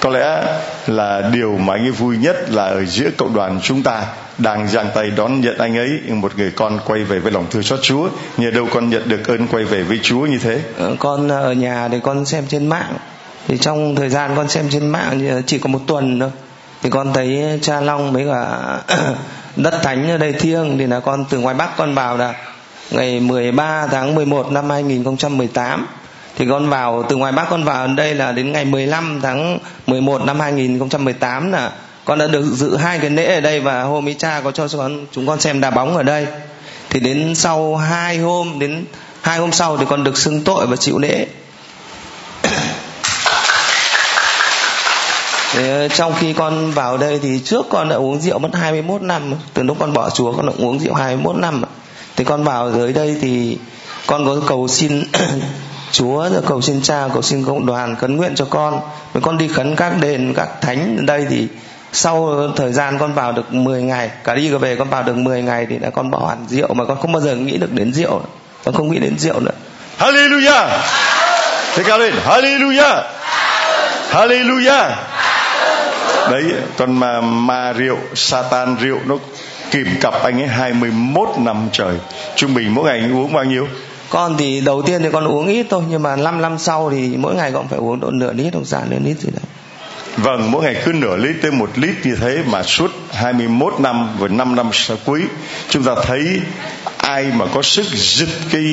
[0.00, 3.82] Có lẽ là điều mà anh ấy vui nhất là ở giữa cộng đoàn chúng
[3.82, 4.06] ta
[4.38, 7.62] đang giang tay đón nhận anh ấy, một người con quay về với lòng thương
[7.62, 8.08] xót Chúa.
[8.36, 10.60] Nhờ đâu con nhận được ơn quay về với Chúa như thế?
[10.78, 12.94] Ờ, con ờ, ở nhà thì con xem trên mạng.
[13.48, 16.30] Thì trong thời gian con xem trên mạng ờ, chỉ có một tuần thôi.
[16.82, 18.78] Thì con thấy cha long với cả
[19.56, 22.34] đất thánh ở đây thiêng, thì là con từ ngoài bắc con vào là
[22.90, 25.86] ngày 13 tháng 11 năm 2018
[26.36, 30.24] thì con vào từ ngoài bắc con vào đây là đến ngày 15 tháng 11
[30.24, 31.72] năm 2018 là
[32.04, 34.68] con đã được dự hai cái lễ ở đây và hôm ấy cha có cho
[34.68, 36.26] con chúng con xem đá bóng ở đây.
[36.90, 38.84] Thì đến sau hai hôm đến
[39.20, 41.26] hai hôm sau thì con được xưng tội và chịu lễ.
[45.52, 49.34] Thế trong khi con vào đây thì trước con đã uống rượu mất 21 năm
[49.54, 51.62] từ lúc con bỏ chùa con đã uống rượu 21 năm.
[52.16, 53.58] Thì con vào dưới đây thì
[54.06, 55.04] con có cầu xin
[55.96, 58.80] Chúa, rồi cầu xin cha, cầu xin cộng đoàn khấn nguyện cho con.
[59.12, 61.48] Với con đi khấn các đền, các thánh ở đây thì
[61.92, 65.16] sau thời gian con vào được 10 ngày, cả đi cả về, con vào được
[65.16, 67.72] 10 ngày thì là con bỏ hẳn rượu mà con không bao giờ nghĩ được
[67.72, 68.24] đến rượu nữa.
[68.64, 69.52] con không nghĩ đến rượu nữa.
[69.98, 70.68] Hallelujah.
[71.74, 73.02] Thế cao lên Hallelujah.
[74.10, 74.90] Hallelujah.
[76.30, 76.44] Đấy
[76.78, 79.16] còn mà ma rượu, Satan rượu nó
[79.70, 81.94] kìm cặp anh ấy 21 năm trời.
[82.36, 83.68] Trung bình mỗi ngày anh uống bao nhiêu?
[84.10, 87.16] Con thì đầu tiên thì con uống ít thôi nhưng mà 5 năm sau thì
[87.16, 89.42] mỗi ngày con phải uống độ nửa lít hoặc giả nửa lít gì đấy
[90.16, 94.08] Vâng, mỗi ngày cứ nửa lít tới một lít như thế mà suốt 21 năm
[94.18, 95.22] và 5 năm sau cuối
[95.68, 96.40] chúng ta thấy
[96.96, 98.64] ai mà có sức giật cái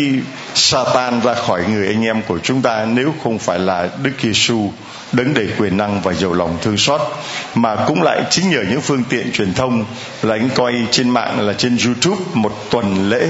[0.54, 4.72] Satan ra khỏi người anh em của chúng ta nếu không phải là Đức Giêsu
[5.12, 7.02] đấng đầy quyền năng và giàu lòng thương xót.
[7.56, 9.86] Mà cũng lại chính nhờ những phương tiện truyền thông
[10.22, 13.28] là anh coi trên mạng là trên YouTube một tuần lễ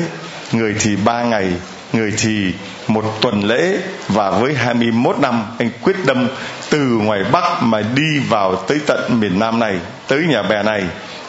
[0.51, 1.51] người thì ba ngày
[1.93, 2.53] người thì
[2.87, 3.77] một tuần lễ
[4.07, 6.27] và với 21 năm, anh quyết tâm
[6.69, 9.75] từ ngoài Bắc mà đi vào tới tận miền Nam này,
[10.07, 10.83] tới nhà bè này.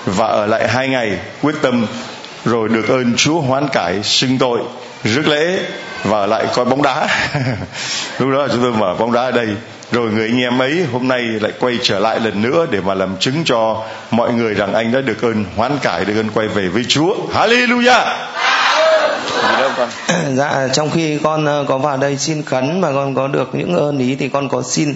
[0.06, 1.86] Và ở lại hai ngày, quyết tâm
[2.44, 4.60] rồi được ơn Chúa hoán cải xưng tội,
[5.04, 5.58] rước lễ
[6.04, 7.08] và ở lại coi bóng đá.
[8.18, 9.48] Lúc đó chúng tôi mở bóng đá ở đây.
[9.92, 12.94] Rồi người anh em ấy hôm nay lại quay trở lại lần nữa để mà
[12.94, 16.48] làm chứng cho mọi người rằng anh đã được ơn hoán cải, được ơn quay
[16.48, 17.16] về với Chúa.
[17.34, 18.14] Hallelujah!
[19.49, 19.88] Gì đâu con.
[20.34, 23.76] Dạ trong khi con ờ, có vào đây xin khấn mà con có được những
[23.76, 24.95] ơn ý thì con có xin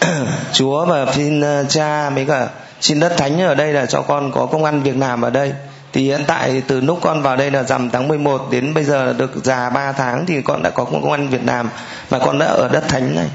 [0.52, 2.48] Chúa và xin ờ, cha với cả
[2.80, 5.52] xin đất thánh ở đây là cho con có công ăn việc làm ở đây.
[5.92, 9.12] Thì hiện tại từ lúc con vào đây là rằm tháng 11 đến bây giờ
[9.12, 11.70] được già 3 tháng thì con đã có công ăn Việt Nam
[12.08, 13.28] và con đã ở đất thánh này.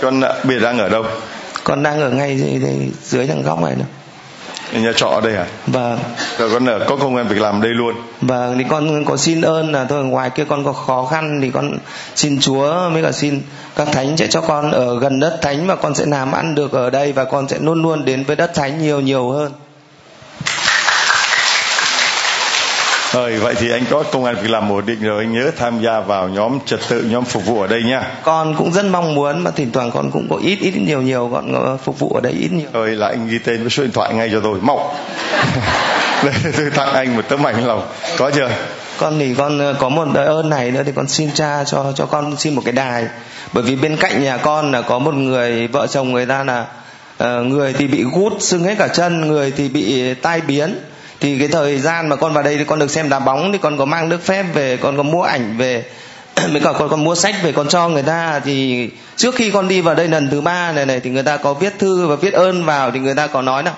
[0.00, 1.04] Con ờ, giờ đang ở đâu?
[1.64, 2.60] Con đang ở ngay
[3.02, 3.84] dưới thằng góc này nữa
[4.72, 5.98] nhà trọ ở đây à và
[6.38, 7.94] rồi con ở có công an việc làm đây luôn.
[8.20, 11.50] Và thì con có xin ơn là thôi ngoài kia con có khó khăn thì
[11.50, 11.78] con
[12.14, 13.42] xin Chúa với cả xin
[13.76, 16.72] các thánh sẽ cho con ở gần đất thánh và con sẽ làm ăn được
[16.72, 19.52] ở đây và con sẽ luôn luôn đến với đất thánh nhiều nhiều hơn
[23.16, 25.82] rồi vậy thì anh có công an việc làm ổn định rồi anh nhớ tham
[25.82, 29.14] gia vào nhóm trật tự nhóm phục vụ ở đây nha con cũng rất mong
[29.14, 32.08] muốn mà thỉnh thoảng con cũng có ít ít nhiều nhiều con có phục vụ
[32.14, 32.68] ở đây ít nhiều.
[32.72, 34.94] Rồi là anh ghi tên với số điện thoại ngay cho tôi mau
[36.24, 37.88] đây tôi tặng anh một tấm ảnh lòng.
[38.16, 38.50] Có chưa?
[38.98, 41.92] Con thì con ờ, có một đời ơn này nữa thì con xin cha cho
[41.94, 43.04] cho con xin một cái đài.
[43.52, 46.66] Bởi vì bên cạnh nhà con là có một người vợ chồng người ta là
[47.24, 50.78] uh, người thì bị gút sưng hết cả chân người thì bị tai biến
[51.20, 53.58] thì cái thời gian mà con vào đây thì con được xem đá bóng thì
[53.58, 55.84] con có mang nước phép về, con có mua ảnh về,
[56.50, 58.40] mới cả con còn mua sách về con cho người ta.
[58.44, 61.36] Thì trước khi con đi vào đây lần thứ ba này này thì người ta
[61.36, 63.74] có viết thư và viết ơn vào thì người ta có nói là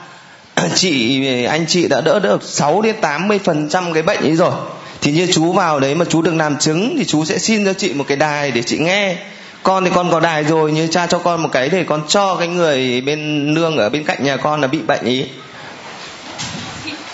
[0.75, 4.53] chị, anh chị đã đỡ được 6 đến 80 phần trăm cái bệnh ấy rồi.
[5.01, 7.73] Thì như chú vào đấy mà chú được làm chứng thì chú sẽ xin cho
[7.73, 9.17] chị một cái đài để chị nghe.
[9.63, 12.37] Con thì con có đài rồi, như cha cho con một cái để con cho
[12.37, 15.25] cái người bên nương ở bên cạnh nhà con là bị bệnh ý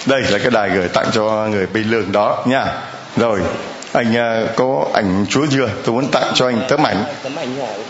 [0.07, 2.67] đây là cái đài gửi tặng cho người bên lương đó nha.
[3.17, 3.41] Rồi
[3.93, 7.05] anh uh, có ảnh chúa chưa tôi muốn tặng cho anh tấm ảnh.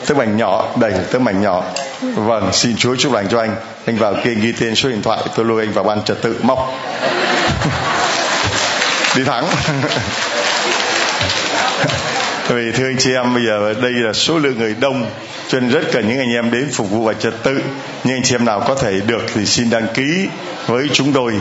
[0.06, 0.66] Tấm ảnh nhỏ.
[0.80, 1.64] Đây tấm ảnh nhỏ.
[2.14, 3.56] Vâng xin chúa chúc lành cho anh.
[3.86, 6.36] Anh vào kia ghi tên số điện thoại tôi lôi anh vào ban trật tự
[6.42, 6.58] móc.
[9.16, 9.44] Đi thắng
[12.48, 15.06] vì thưa anh chị em bây giờ đây là số lượng người đông
[15.48, 17.62] cho nên rất cần những anh em đến phục vụ và trật tự.
[18.04, 20.28] Nhưng anh chị em nào có thể được thì xin đăng ký
[20.66, 21.34] với chúng tôi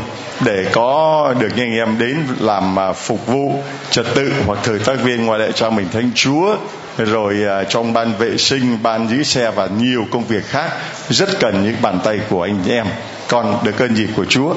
[0.45, 4.79] để có được những anh em đến làm à, phục vụ trật tự hoặc thời
[4.79, 6.55] tác viên ngoài lệ cho mình thánh chúa.
[6.97, 10.69] Rồi à, trong ban vệ sinh ban giữ xe và nhiều công việc khác
[11.09, 12.85] rất cần những bàn tay của anh em.
[13.27, 14.53] Con được ơn gì của chúa?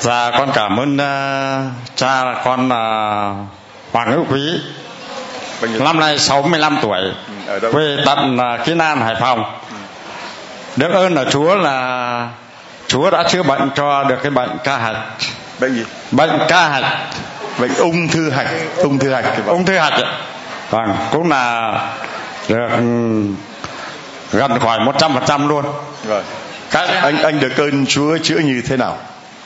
[0.00, 3.61] Dạ con cảm ơn uh, cha là con uh,
[3.92, 4.60] hoàng hữu quý
[5.62, 7.00] năm nay 65 tuổi
[7.46, 9.44] ừ, quê tận uh, Kiến An Hải Phòng.
[9.70, 9.76] Ừ.
[10.76, 12.28] được ơn là Chúa là
[12.86, 14.96] Chúa đã chữa bệnh cho được cái bệnh ca hạch.
[15.60, 15.84] Bệnh gì?
[16.10, 16.84] Bệnh ca hạch.
[17.58, 18.48] Bệnh ung thư hạch.
[18.76, 19.24] Ung thư hạch.
[19.46, 19.92] Ung thư hạch
[20.70, 21.72] vâng cũng là
[22.48, 23.22] được ừ,
[24.32, 25.64] gần khỏi một trăm phần trăm luôn.
[26.08, 26.22] Rồi.
[26.70, 28.96] Cái anh anh được ơn Chúa chữa như thế nào?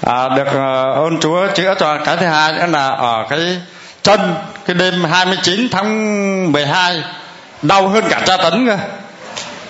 [0.07, 3.61] À, được ờ, ơn Chúa chữa cho cái thứ hai nữa là ở cái
[4.07, 4.34] chân
[4.66, 7.02] cái đêm 29 tháng 12
[7.62, 8.78] đau hơn cả tra tấn cơ.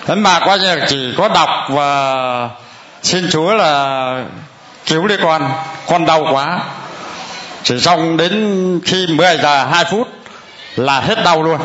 [0.05, 2.49] Thế mà coi như chỉ có đọc và
[3.03, 4.23] xin Chúa là
[4.85, 5.51] cứu đi con
[5.87, 6.59] con đau quá.
[7.63, 10.07] Chỉ xong đến khi 10 giờ 2 phút
[10.75, 11.57] là hết đau luôn.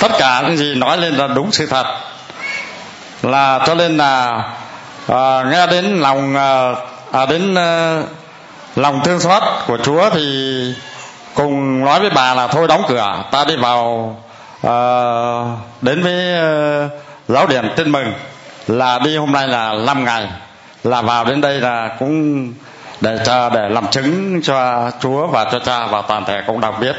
[0.00, 1.86] Tất cả những gì nói lên là đúng sự thật.
[3.22, 4.42] Là cho nên là
[5.08, 6.72] à, nghe đến lòng à,
[7.12, 8.08] à, đến uh,
[8.76, 10.74] lòng thương xót của Chúa thì
[11.34, 14.16] cùng nói với bà là thôi đóng cửa ta đi vào
[14.66, 16.14] uh, đến với
[16.86, 16.92] uh,
[17.28, 18.12] giáo điểm tin mừng
[18.66, 20.28] là đi hôm nay là 5 ngày
[20.84, 22.52] là vào đến đây là cũng
[23.00, 26.80] để cho để làm chứng cho Chúa và cho cha và toàn thể cộng đồng
[26.80, 26.96] biết.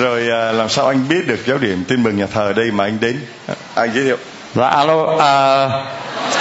[0.00, 0.20] Rồi
[0.52, 3.20] làm sao anh biết được giáo điểm tin mừng nhà thờ đây mà anh đến?
[3.74, 4.16] Anh giới thiệu
[4.54, 5.68] dạ alo à,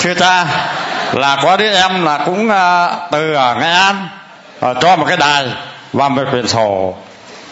[0.01, 0.45] thưa cha
[1.13, 4.07] là có đứa em là cũng à, từ ở nghệ an
[4.59, 5.47] à, cho một cái đài
[5.93, 6.95] và một quyển sổ.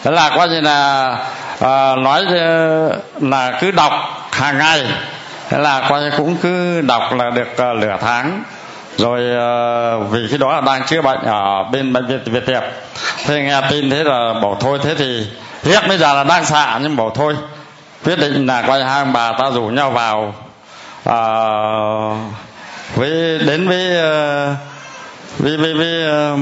[0.03, 1.09] Thế là coi như là
[1.59, 2.87] à, nói à,
[3.21, 3.93] là cứ đọc
[4.31, 4.85] hàng ngày.
[5.49, 8.43] Thế là coi như cũng cứ đọc là được à, uh, nửa tháng.
[8.97, 12.63] Rồi uh, vì khi đó là đang chữa bệnh ở bên bệnh viện Việt Tiệp
[13.25, 15.27] thế nghe tin thế là bỏ thôi thế thì
[15.63, 17.35] hiện bây giờ là đang xạ nhưng bỏ thôi
[18.05, 20.33] quyết định là coi hai ông bà ta rủ nhau vào
[21.09, 22.17] uh,
[22.95, 24.57] với đến với uh,
[25.39, 26.39] với với, với uh,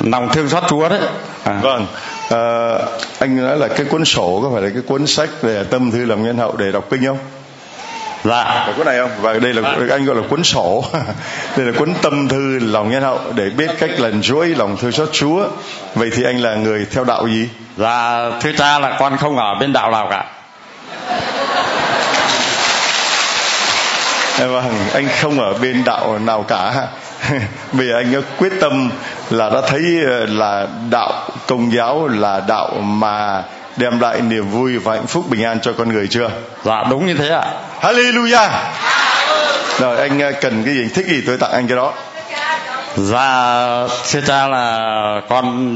[0.00, 1.00] lòng thương xót Chúa đấy.
[1.44, 1.60] À.
[1.62, 1.86] vâng.
[2.30, 2.74] À,
[3.18, 6.04] anh nói là cái cuốn sổ có phải là cái cuốn sách về tâm thư
[6.04, 7.18] lòng nhân hậu để đọc kinh không?
[8.24, 8.44] Dạ.
[8.44, 9.10] Phải cuốn này không?
[9.20, 9.86] Và đây là dạ.
[9.90, 10.84] anh gọi là cuốn sổ.
[11.56, 14.92] Đây là cuốn tâm thư lòng nhân hậu để biết cách lần chuỗi lòng thương
[14.92, 15.48] xót chúa.
[15.94, 17.48] Vậy thì anh là người theo đạo gì?
[17.76, 20.37] Dạ thưa cha là con không ở bên đạo nào cả
[24.46, 26.86] vâng anh không ở bên đạo nào cả.
[27.72, 28.90] Vì anh quyết tâm
[29.30, 31.12] là đã thấy ờ, là đạo
[31.46, 33.42] công giáo là đạo mà
[33.76, 36.30] đem lại niềm vui và hạnh phúc bình an cho con người chưa?
[36.64, 37.46] Dạ đúng như thế ạ.
[37.80, 38.48] Hallelujah!
[39.78, 40.88] Rồi anh ờ, cần cái gì?
[40.94, 41.92] Thích gì tôi tặng anh cái đó.
[42.96, 44.76] Dạ thưa cha là
[45.28, 45.72] con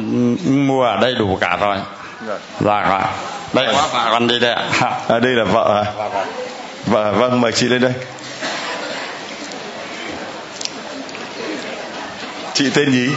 [0.67, 1.77] mua ở đây đủ cả rồi.
[2.29, 2.35] Dạ.
[2.61, 3.11] Dạ, dạ.
[3.53, 4.65] đây quá vợ con đi đây ạ.
[5.09, 6.09] À, đây là vợ à?
[6.87, 7.93] Vợ vâng mời chị lên đây
[12.55, 13.09] chị tên gì?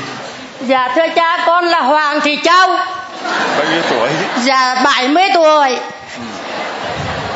[0.68, 2.68] Dạ thưa cha con là hoàng thị châu.
[3.58, 4.10] Bao nhiêu tuổi?
[4.44, 5.78] Dạ 70 tuổi.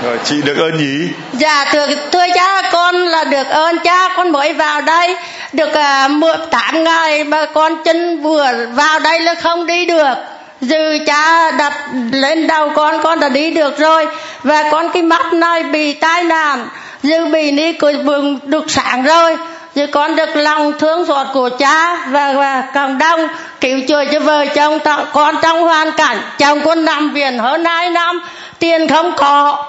[0.04, 1.10] Rồi chị được ơn gì?
[1.34, 5.16] Dạ thưa thưa cha con là được ơn cha con mới vào đây.
[5.54, 10.14] Được uh, mười tám ngày mà con chân vừa vào đây là không đi được.
[10.62, 11.74] Dư cha đặt
[12.12, 14.08] lên đầu con con đã đi được rồi.
[14.44, 16.68] Và con cái mắt này bị tai nạn.
[17.04, 19.38] Dư bị của bừng được sáng rồi
[19.80, 23.28] chứ con được lòng thương xót của cha và và cộng đồng,
[23.62, 24.80] cứu chữa cho vợ chồng
[25.14, 28.22] con trong hoàn cảnh chồng con nằm viện hơn hai năm,
[28.60, 29.66] tiền không có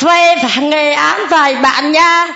[0.00, 2.28] về nghề án, phải bạn nha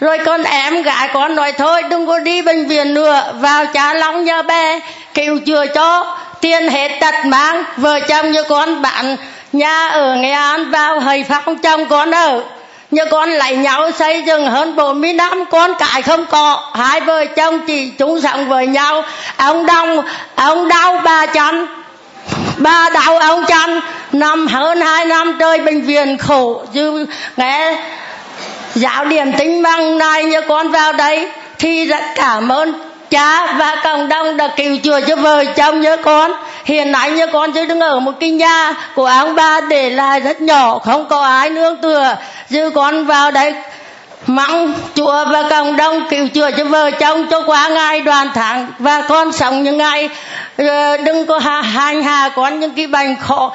[0.00, 3.94] rồi con em gái con nói thôi, đừng có đi bệnh viện nữa, vào cha
[3.94, 4.80] long nhà bè,
[5.14, 6.16] cứu chữa cho.
[6.40, 9.16] Tiền hết tật mang, vợ chồng như con bạn
[9.52, 12.42] nhà ở nghệ an, vào hầy phong chồng con ở
[12.94, 16.70] như con lại nhau xây dựng hơn 40 năm, con cái không có.
[16.74, 19.02] Hai vợ chồng chỉ chung sống với nhau.
[19.36, 20.02] Ông đông,
[20.34, 21.66] ông đau ba chân
[22.56, 23.80] ba đau, ông chân
[24.12, 26.62] năm, hơn hai năm trời bệnh viện khổ.
[26.72, 27.76] Chứ nghe
[28.74, 31.28] giáo điểm tính bằng này như con vào đây
[31.58, 35.96] thì rất cảm ơn cha và cộng đồng đã cứu chữa cho vợ chồng như
[35.96, 36.32] con.
[36.64, 40.20] Hiện nay như con chứ đứng ở một cái nhà của ông bà để lại
[40.20, 42.16] rất nhỏ, không có ai nương tựa.
[42.48, 43.54] Dư con vào đây
[44.26, 48.66] mong chùa và cộng đồng cứu chữa cho vợ chồng cho qua ngày đoàn tháng
[48.78, 50.08] và con sống những ngày
[50.56, 53.52] ờ, đừng có hành hạ con những cái bệnh khổ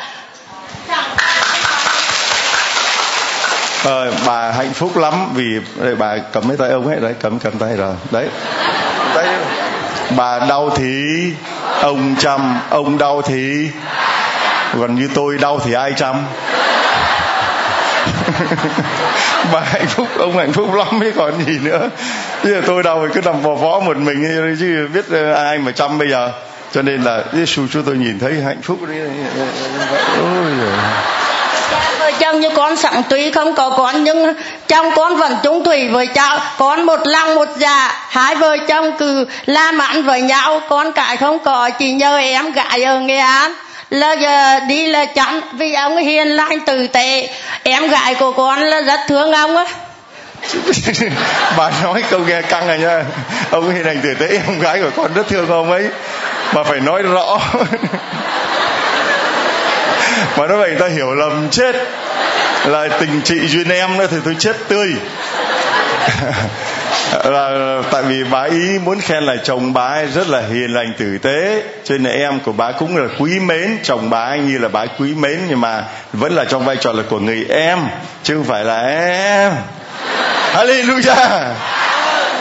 [3.83, 6.99] ờ, bà hạnh phúc lắm vì đây, bà cầm mấy tay ông ấy.
[6.99, 7.95] Đấy cầm cầm tay rồi.
[8.11, 8.27] Đấy.
[9.15, 9.27] Đấy
[10.17, 11.03] bà đau thì
[11.81, 13.69] ông chăm ông đau thì
[14.79, 16.15] còn như tôi đau thì ai chăm?
[19.53, 21.89] Bà hạnh phúc ông hạnh phúc lắm mới còn gì nữa.
[22.43, 25.59] Bây giờ tôi đau thì cứ nằm vò võ một mình chứ biết ờ, ai
[25.59, 26.31] mà chăm bây giờ.
[26.71, 29.09] Cho nên là Giêsu cho tôi nhìn thấy hạnh phúc đấy.
[30.17, 30.51] Ôi
[31.99, 34.33] vợ chồng như con sẵn tuy không có con, nhưng
[34.67, 38.97] trong con vẫn chung thủy với cháu con một lòng một dạ hai vợ chồng
[38.97, 40.61] cứ la mãn với nhau.
[40.69, 43.53] Con cái không có, chỉ nhờ em gái ở nghệ an.
[43.89, 47.29] Là giờ đi là chắn vì ông hiền lành tử tế.
[47.63, 49.65] Em gái của con là rất thương ông á.
[51.57, 53.03] Bà nói câu nghe căng này nha.
[53.51, 55.89] Ông hiền lành tử tế, em gái của con rất thương ông ấy.
[56.53, 57.39] Mà phải nói rõ.
[60.37, 61.75] mà nói vậy người ta hiểu lầm chết.
[62.65, 64.93] Là tình chị duyên em nữa thì tôi chết tươi.
[67.25, 70.93] Là tại vì bà ý muốn khen là chồng bà ấy rất là hiền lành
[70.97, 71.63] tử tế.
[71.83, 74.79] Cho nên em của bà cũng là quý mến chồng bà ấy như là bà
[74.79, 77.79] ấy quý mến nhưng mà vẫn là trong vai trò là của người em
[78.23, 79.51] chứ không phải là em.
[80.53, 81.53] Hallelujah!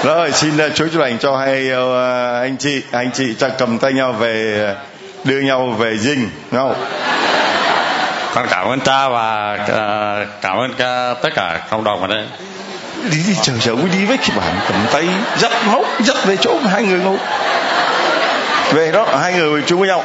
[0.04, 3.78] Rồi xin uh, chúa chúc lành cho hai uh, anh chị anh chị ta cầm
[3.78, 4.74] tay nhau về
[5.24, 6.84] đưa nhau về dinh nhau không?
[8.34, 12.24] Con cảm ơn cha và uh, cảm ơn cả, tất cả cộng đồng ở đây.
[13.10, 15.08] Đi đi chờ chờ đi với cái bạn cầm tay
[15.38, 17.16] dắt móc dắt về chỗ hai người ngồi.
[18.72, 20.04] Về đó hai người chung với nhau.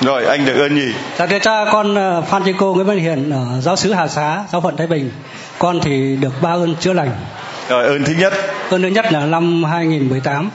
[0.00, 0.94] Rồi anh được ơn gì?
[1.18, 4.08] Dạ thưa cha con ờ, phan Chi cô nguyễn văn hiền ở giáo sứ hà
[4.08, 5.10] xá giáo phận thái bình.
[5.58, 7.10] Con thì được ba ơn chữa lành.
[7.68, 8.32] Rồi ơn thứ nhất.
[8.70, 10.50] Ơn thứ nhất là năm 2018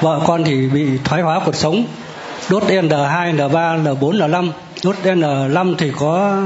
[0.00, 1.84] vợ con thì bị thoái hóa cuộc sống
[2.52, 4.50] đốt N2, N3, N4, N5
[4.84, 6.38] đốt N5 thì có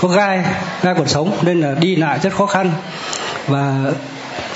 [0.00, 0.44] có gai
[0.82, 2.72] gai cuộc sống nên là đi lại rất khó khăn.
[3.46, 3.74] Và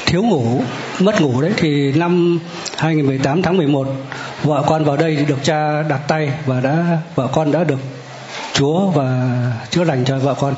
[0.07, 0.63] thiếu ngủ
[0.99, 2.39] mất ngủ đấy thì năm
[2.79, 3.87] 2018 tháng 11
[4.43, 7.79] vợ con vào đây thì được cha đặt tay và đã vợ con đã được
[8.53, 9.23] Chúa và
[9.71, 10.55] chữa lành cho vợ con.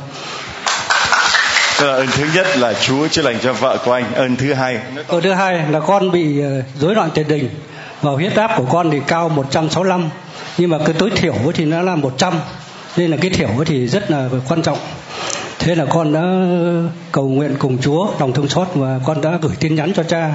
[1.81, 4.15] Tức là ơn thứ nhất là Chúa chữa lành cho vợ của anh.
[4.15, 7.49] Ơn thứ hai ơn thứ hai là con bị ờ, rối loạn tiền đình
[8.03, 10.09] và huyết áp của con thì cao 165
[10.59, 12.35] nhưng mà cái tối thiểu thì nó là 100
[12.97, 14.79] nên là cái thiểu thì rất là quan trọng.
[15.59, 16.23] Thế là con đã
[17.13, 20.35] cầu nguyện cùng Chúa, lòng thương xót và con đã gửi tin nhắn cho cha.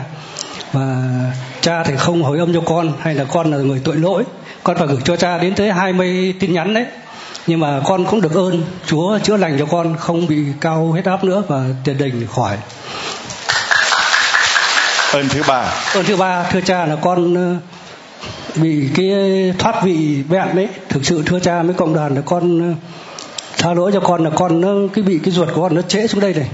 [0.72, 1.04] Và
[1.62, 4.24] cha thì không hồi âm cho con, hay là con là người tội lỗi.
[4.64, 6.86] Con phải gửi cho cha đến tới 20 tin nhắn đấy.
[7.48, 11.06] Nhưng mà con cũng được ơn Chúa chữa lành cho con, không bị cao huyết
[11.06, 12.58] áp nữa và tiền đình khỏi
[15.12, 15.74] ơn thứ ba.
[15.94, 17.56] Ơn thứ ba, thưa cha, là con ờ,
[18.56, 19.14] bị cái
[19.60, 20.68] thoát vị bệnh đấy.
[20.90, 22.74] Thực sự thưa cha với cộng đoàn là con ờ,
[23.58, 26.08] tha lỗi cho con là con, nó, cái bị cái ruột của con nó trễ
[26.08, 26.48] xuống đây này.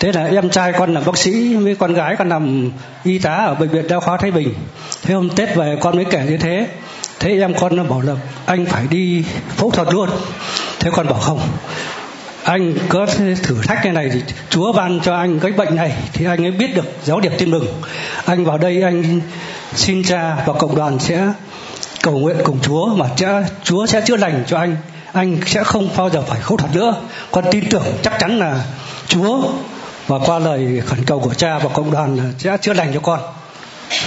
[0.00, 2.70] Thế là em trai con là bác sĩ với con gái, con làm
[3.04, 4.54] y tá ở bệnh viện đa khoa thái bình.
[5.02, 6.66] Thế hôm tết về con mới kể như thế.
[7.20, 8.14] Thế em con nó bảo là
[8.46, 9.24] anh phải đi
[9.56, 10.10] phẫu thuật luôn.
[10.80, 11.40] Thế con bảo không
[12.46, 13.06] anh có
[13.42, 16.50] thử thách như này thì Chúa ban cho anh cái bệnh này thì anh ấy
[16.50, 17.66] biết được giáo điệp tin mừng.
[18.24, 19.20] Anh vào đây anh
[19.74, 21.32] xin cha và cộng đoàn sẽ
[22.02, 24.76] cầu nguyện cùng Chúa mà cha, Chúa sẽ chữa lành cho anh.
[25.12, 26.94] Anh sẽ không bao giờ phải khâu thuật nữa.
[27.30, 28.64] Con tin tưởng chắc chắn là
[29.08, 29.42] Chúa
[30.06, 33.20] và qua lời khẩn cầu của cha và cộng đoàn sẽ chữa lành cho con.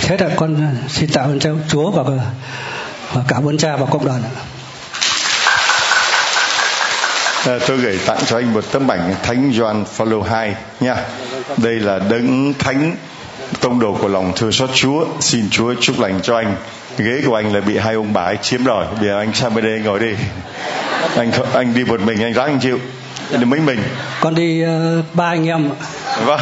[0.01, 2.03] Thế là con ờ, xin tạ ơn Chúa và
[3.13, 4.21] và cảm ơn cha và cộng đoàn
[7.49, 10.95] À, tôi gửi tặng cho anh một tấm ảnh Thánh Gioan Phaolô 2 nha.
[11.57, 12.95] Đây là đấng thánh
[13.61, 15.05] tông đồ của lòng thương xót Chúa.
[15.19, 16.55] Xin Chúa chúc lành cho anh.
[16.97, 18.85] Ghế của anh là bị hai ông bà ấy chiếm rồi.
[18.99, 20.13] Bây giờ anh sang bên đây ngồi đi.
[21.17, 22.79] Anh anh đi một mình anh ráng anh chịu.
[23.31, 23.79] Đi mấy mình.
[24.21, 25.69] con đi uh, ba anh em.
[26.25, 26.39] Vâng.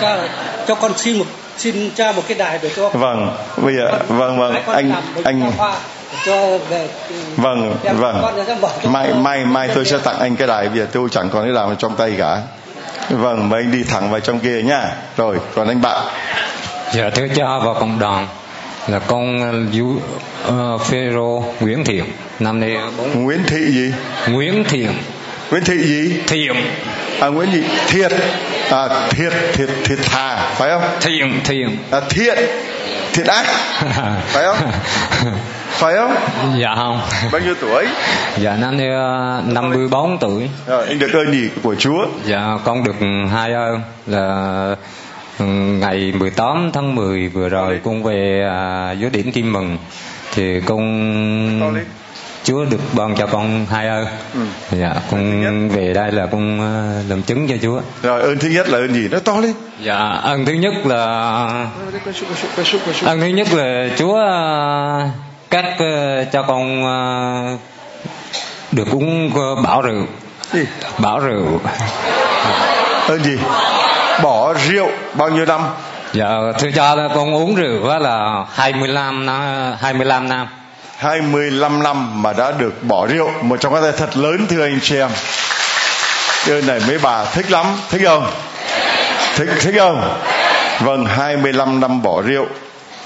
[0.00, 0.28] Cha
[0.68, 1.26] cho con xin một
[1.58, 3.36] xin cha một cái đài để cho Vâng.
[3.56, 4.92] Bây giờ vâng vâng anh
[5.24, 5.66] anh để
[6.24, 6.88] cho về
[7.36, 8.22] vâng em- vâng.
[8.84, 11.52] mai mai mai tôi sẽ tặng anh cái đài bây giờ tôi chẳng còn cái
[11.52, 12.42] nào trong tay cả.
[13.10, 14.82] Vâng mà anh đi thẳng vào trong kia nhá
[15.16, 16.04] rồi còn anh bạn.
[16.94, 18.28] Dạ thưa cha và cộng đoàn
[18.88, 19.38] là con
[19.72, 20.00] Du
[20.48, 22.04] uh, Phêrô Nguyễn Thiện.
[22.40, 23.92] Năm nay bốn Nguyễn Thị gì?
[24.28, 24.90] Nguyễn Thiện.
[25.50, 26.20] Nguyễn Thị gì?
[26.26, 26.54] Thiện.
[27.20, 27.62] À Nguyễn gì?
[27.88, 28.12] Thiệt.
[28.70, 30.82] À Thiệt Thiệt Thiệt Thà phải không?
[31.00, 31.76] Thiện Thiện.
[31.90, 32.38] À Thiện.
[33.12, 33.46] Thiệt ác.
[34.26, 34.70] Phải không
[35.78, 36.14] phải không?
[36.60, 37.00] Dạ không.
[37.32, 37.86] Bao nhiêu tuổi?
[38.38, 40.48] Dạ năm ờ, 54 tuổi.
[40.66, 42.06] Rồi anh được ơn gì của Chúa?
[42.24, 42.96] Dạ con được
[43.32, 43.80] hai ơn.
[44.06, 44.76] Là
[45.38, 45.44] ừ,
[45.80, 49.78] ngày 18 tháng 10 vừa rồi con về à, dưới điểm tin mừng.
[50.34, 51.76] Thì con.
[52.44, 54.06] Chúa được ban cho con hai ơn.
[54.34, 54.40] Ừ.
[54.70, 57.80] dạ con về đây là con ờ, làm chứng cho Chúa.
[58.02, 59.52] Rồi ơn thứ nhất là ơn gì nó to lên.
[59.82, 61.04] Dạ ơn thứ nhất là
[63.04, 64.22] ơn thứ nhất là Chúa
[65.50, 67.56] cắt ờ, cho con ờ,
[68.72, 70.06] được uống ờ, bảo rượu.
[70.52, 70.66] Gì?
[70.98, 71.60] Bảo rượu.
[73.08, 73.38] Ơn gì?
[74.22, 75.60] Bỏ rượu bao nhiêu năm?
[76.12, 76.26] Dạ
[76.58, 79.42] thưa cha con uống rượu là 25 năm
[79.80, 80.48] 25 năm.
[80.96, 83.30] 25 năm mà đã được bỏ rượu.
[83.42, 85.10] Một trong các tay thật lớn thưa anh chị em.
[86.48, 87.66] Ơn này mấy bà thích lắm.
[87.90, 88.30] Thích không?
[89.36, 90.18] Thích thích không?
[90.80, 92.46] Vâng 25 năm bỏ rượu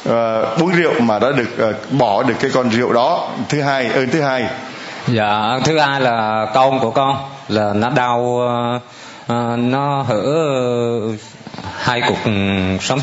[0.05, 3.28] Ờ, uh, uống rượu mà đã được uh, bỏ được cái con rượu đó.
[3.48, 4.46] Thứ hai ơn thứ hai.
[5.07, 7.16] Dạ thứ hai là con của con
[7.48, 8.82] là nó đau uh,
[9.59, 10.22] nó hở
[11.78, 12.30] hai cục ừ,
[12.80, 12.98] sống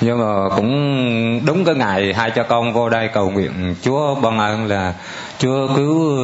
[0.00, 4.38] nhưng mà cũng đúng cái ngày hai cha con vô đây cầu nguyện Chúa ban
[4.38, 4.94] ơn là
[5.38, 6.18] Chúa cứu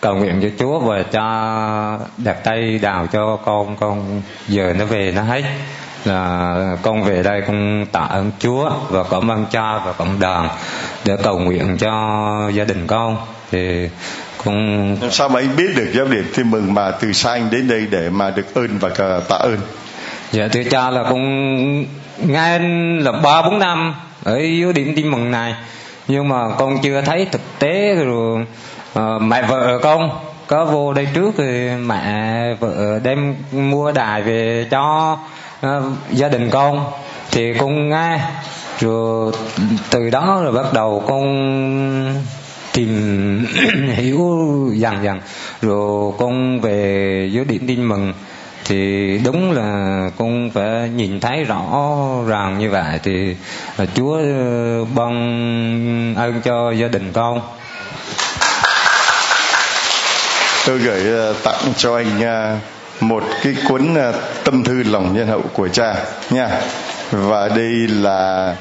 [0.00, 5.12] cầu nguyện cho Chúa và cho đặt tay đào cho con con giờ nó về
[5.16, 5.42] nó hết
[6.06, 10.48] là con về đây con tạ ơn Chúa và cảm ơn cha và cộng đoàn
[11.04, 11.90] để cầu nguyện cho
[12.54, 13.16] gia đình con.
[13.50, 13.88] Thì
[14.44, 16.24] con sao mà anh biết được giáo điểm?
[16.36, 19.58] Tin mừng mà từ xa anh đến đây để mà được ơn và tạ ơn.
[20.32, 21.20] Dạ thưa cha là con
[22.24, 22.58] nghe
[22.98, 23.94] là ba bốn năm
[24.24, 25.54] ở dưới điểm tin mừng này
[26.08, 28.46] nhưng mà con chưa thấy thực tế rồi
[28.94, 30.10] ờ, mẹ vợ con
[30.46, 35.16] có vô đây trước thì mẹ vợ đem mua đài về cho
[35.66, 36.92] Ờ, gia đình con
[37.30, 38.20] thì con nghe,
[38.80, 39.32] rồi
[39.90, 42.22] từ đó rồi bắt đầu con
[42.72, 43.46] tìm
[43.96, 44.18] hiểu
[44.74, 45.20] dần dần.
[45.62, 48.12] Rồi con về dưới điện tin mừng
[48.64, 51.88] thì đúng là con phải nhìn thấy rõ
[52.26, 52.98] ràng như vậy.
[53.02, 53.36] Thì
[53.76, 54.18] là Chúa
[54.94, 57.40] ban ơn cho gia đình con.
[60.66, 62.56] Tôi gửi ờ, tặng cho anh ờ,
[63.00, 64.12] một cái cuốn ờ,
[64.44, 65.94] tâm thư lòng nhân hậu của cha,
[66.30, 66.60] nha.
[67.10, 68.54] Và đây là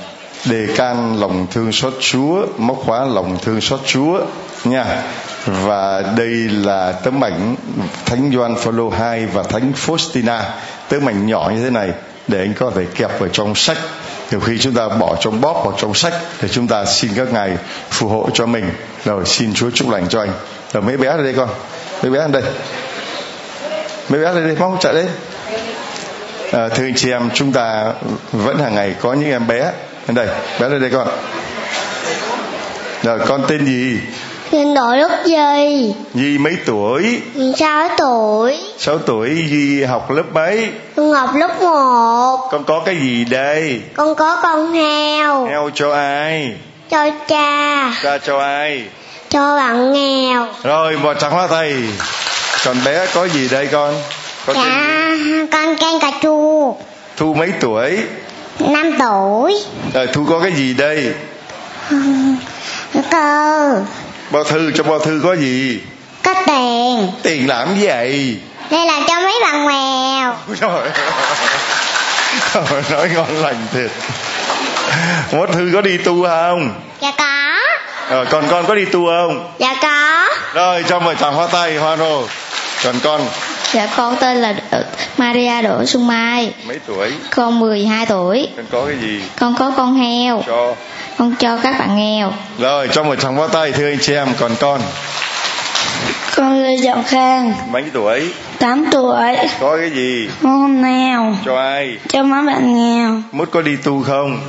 [0.46, 4.22] đề can lòng thương xót Chúa, móc khóa lòng thương xót Chúa,
[4.64, 5.04] nha.
[5.46, 7.56] Và đây là tấm ảnh
[8.06, 10.42] Thánh Gioan Phaolô 2 và Thánh Faustina.
[10.90, 11.92] Tấm ảnh nhỏ như thế này
[12.28, 13.78] để anh có thể kẹp vào trong sách.
[14.32, 17.34] Nhiều khi chúng ta bỏ trong bóp hoặc trong sách để chúng ta xin các
[17.34, 17.58] ngài
[17.90, 18.66] phù hộ cho mình.
[19.06, 20.32] Rồi xin Chúa chúc lành cho anh.
[20.74, 21.50] Rồi mấy bé ở đây con?
[22.04, 22.44] Mấy bé ở đây?
[24.10, 25.08] Mấy bé lên đây mau chạy lên
[26.52, 27.94] à, thưa anh chị em chúng ta
[28.32, 29.72] vẫn hàng ngày có những em bé
[30.08, 30.28] lên đây
[30.60, 31.08] bé lên đây con
[33.04, 34.00] rồi con tên gì
[34.52, 35.96] Xin đổi lúc gì?
[36.14, 37.22] Di mấy tuổi
[37.58, 38.60] 6 tuổi.
[38.78, 42.48] 6 tuổi Di học lớp mấy Con học lớp 1.
[42.52, 45.46] Con có cái gì đây Con có con heo.
[45.46, 46.54] Heo cho ai
[46.90, 47.92] Cho cha.
[48.04, 48.84] Cha cho ai
[49.30, 50.48] Cho bạn nghèo.
[50.64, 51.74] Rồi một tràng hoa thầy
[52.66, 53.94] Còn bé có gì đây con
[54.46, 55.32] tên Dạ, gì?
[55.52, 56.74] con ken cà chua.
[57.18, 57.98] Thu mấy tuổi
[58.60, 59.64] 5 tuổi.
[59.94, 61.14] Rồi Thu có cái gì đây
[63.12, 63.76] Cơ.
[64.32, 65.80] Bao thư trong bao thư có gì
[66.24, 67.12] Có tiền.
[67.24, 68.38] Tiền làm gì vậy
[68.72, 70.36] Đây là cho mấy bạn nghèo.
[70.62, 70.90] Trời
[72.54, 73.92] Trời nói ngon lành thiệt
[75.32, 77.56] Mốt thư có đi tu không Dạ có.
[78.10, 80.28] Rồi còn con có đi tu không Dạ có.
[80.54, 82.24] Rồi cho một tràng hoa tay hoa rô
[82.86, 83.22] Còn con?
[83.74, 84.82] Dạ con tên là Đ-
[85.18, 86.54] Maria Đỗ Xuân Mai.
[86.68, 87.12] Mấy tuổi?
[87.36, 88.50] Con 12 tuổi.
[88.58, 89.24] Con có cái gì?
[89.40, 90.44] Con có con heo.
[90.48, 90.76] Cho.
[91.18, 92.34] Con cho các bạn nghèo.
[92.60, 94.82] Rồi cho một tràng hoa tay thưa anh chị em Còn con?
[96.36, 97.54] Con Lê Trọng Khang.
[97.72, 98.34] Mấy tuổi?
[98.60, 99.36] 8 tuổi.
[99.60, 100.30] Có cái gì?
[100.44, 101.98] Con nghèo Cho ai?
[102.10, 103.22] Cho mấy bạn nghèo.
[103.32, 104.40] Mốt có đi tu không?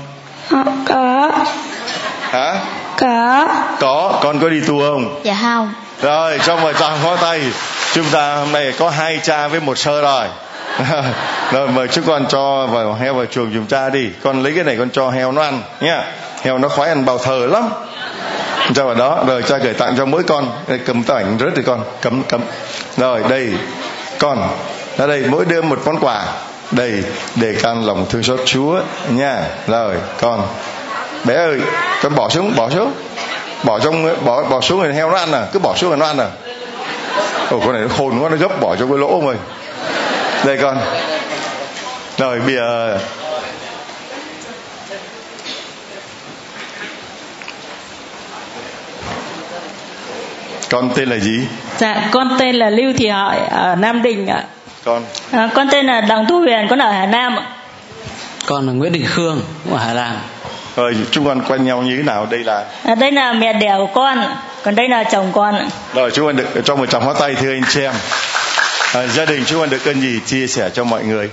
[0.50, 1.30] Ờ, Có.
[2.20, 2.54] Hả?
[2.98, 3.48] Có.
[3.80, 4.18] Có.
[4.22, 5.20] Con có đi tu không?
[5.22, 5.72] Dạ không
[6.02, 7.40] rồi xong rồi toàn phó tay.
[7.92, 10.26] Chúng ta hôm nay có hai cha với một sơ rồi.
[11.52, 14.08] Rồi mời chúng con cho vào heo vào chuồng giùm cha đi.
[14.22, 16.04] Con lấy cái này con cho heo nó ăn nhá.
[16.42, 17.70] Heo nó khoái ăn bào thờ lắm.
[18.74, 20.50] Cho vào đó rồi cha gửi tặng cho mỗi con.
[20.68, 21.84] Đây, cầm tấm ảnh rớt thì con.
[22.00, 22.40] Cấm cấm
[22.96, 23.52] rồi đây
[24.18, 24.48] con.
[24.96, 26.24] Ở đây mỗi đứa một món quà.
[26.70, 27.02] Đây
[27.36, 30.48] để can lòng thương xót chúa nha rồi con.
[31.24, 31.60] Bé ơi
[32.02, 32.92] con bỏ xuống bỏ xuống
[33.64, 35.46] bỏ trong bỏ bỏ xuống rồi heo nó ăn à?
[35.52, 36.28] Cứ bỏ xuống rồi nó ăn à?
[37.50, 39.36] Ồ con này nó khôn quá nó gấp bỏ cho cái lỗ rồi
[40.44, 40.78] đây con.
[42.18, 42.98] Rồi bây giờ
[50.70, 51.46] con tên là gì?
[51.78, 54.44] Dạ, con tên là Lưu Thị Hợi ở Nam Định ạ.
[54.84, 55.02] con.
[55.32, 57.46] À, con tên là Đặng Thu Huyền, con ở Hà Nam ạ.
[58.46, 59.40] con là Nguyễn Đình Khương
[59.72, 60.16] ở Hà Nam
[60.76, 62.26] rồi chúng con quen nhau như thế nào?
[62.30, 64.24] Đây là À, đây là mẹ đẻ của con,
[64.62, 67.52] còn đây là chồng con rồi chúng con được cho một tràng hóa tay thưa
[67.52, 67.94] anh chị em.
[68.94, 71.30] À, gia đình chúng con được ơn gì chia sẻ cho mọi người?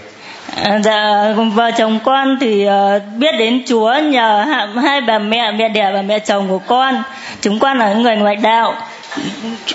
[0.56, 4.45] À, dạ, vợ chồng con thì ờ, biết đến Chúa nhờ
[4.84, 7.03] hai bà mẹ, mẹ đẻ và mẹ chồng của con.
[7.41, 8.76] Chúng con là người ngoại đạo.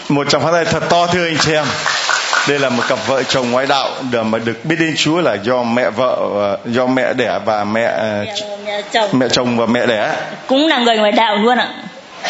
[0.08, 1.66] một tràng pháo tay thật to thưa anh chị em
[2.48, 5.34] đây là một cặp vợ chồng ngoại đạo được mà được biết đến Chúa là
[5.34, 6.18] do mẹ vợ
[6.66, 8.34] do mẹ đẻ và mẹ ờ, Mẹ,
[8.66, 9.08] mẹ chồng.
[9.12, 10.16] mẹ chồng và mẹ đẻ.
[10.46, 11.68] Cũng là người ngoại đạo luôn ạ.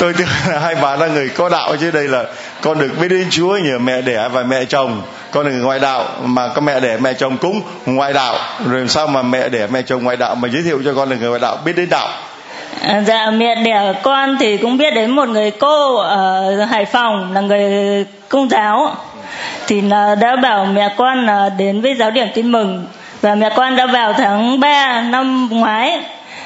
[0.00, 2.24] tôi tưởng là hai bà là người có đạo chứ đây là
[2.60, 5.02] con được biết đến Chúa nhờ mẹ đẻ và mẹ chồng.
[5.30, 8.34] Con là người ngoại đạo mà có mẹ đẻ mẹ chồng cũng ngoại đạo.
[8.70, 11.16] Rồi sao mà mẹ đẻ mẹ chồng ngoại đạo mà giới thiệu cho con là
[11.16, 12.08] người ngoại đạo biết đến đạo
[12.82, 17.32] dạ, dạ mẹ đẻ con thì cũng biết đến một người cô ở Hải Phòng,
[17.32, 18.96] là người công giáo.
[19.66, 22.86] Thì là đã bảo mẹ con là đến với giáo điểm tin mừng.
[23.20, 26.00] Và mẹ con đã vào tháng 3 năm ngoái.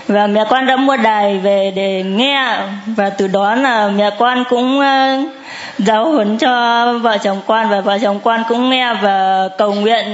[0.09, 2.59] Và mẹ con đã mua đài về để nghe.
[2.87, 5.19] Và từ đó là mẹ con cũng ờ,
[5.79, 7.69] giáo huấn cho vợ chồng con.
[7.69, 10.05] Và vợ chồng con cũng nghe và cầu nguyện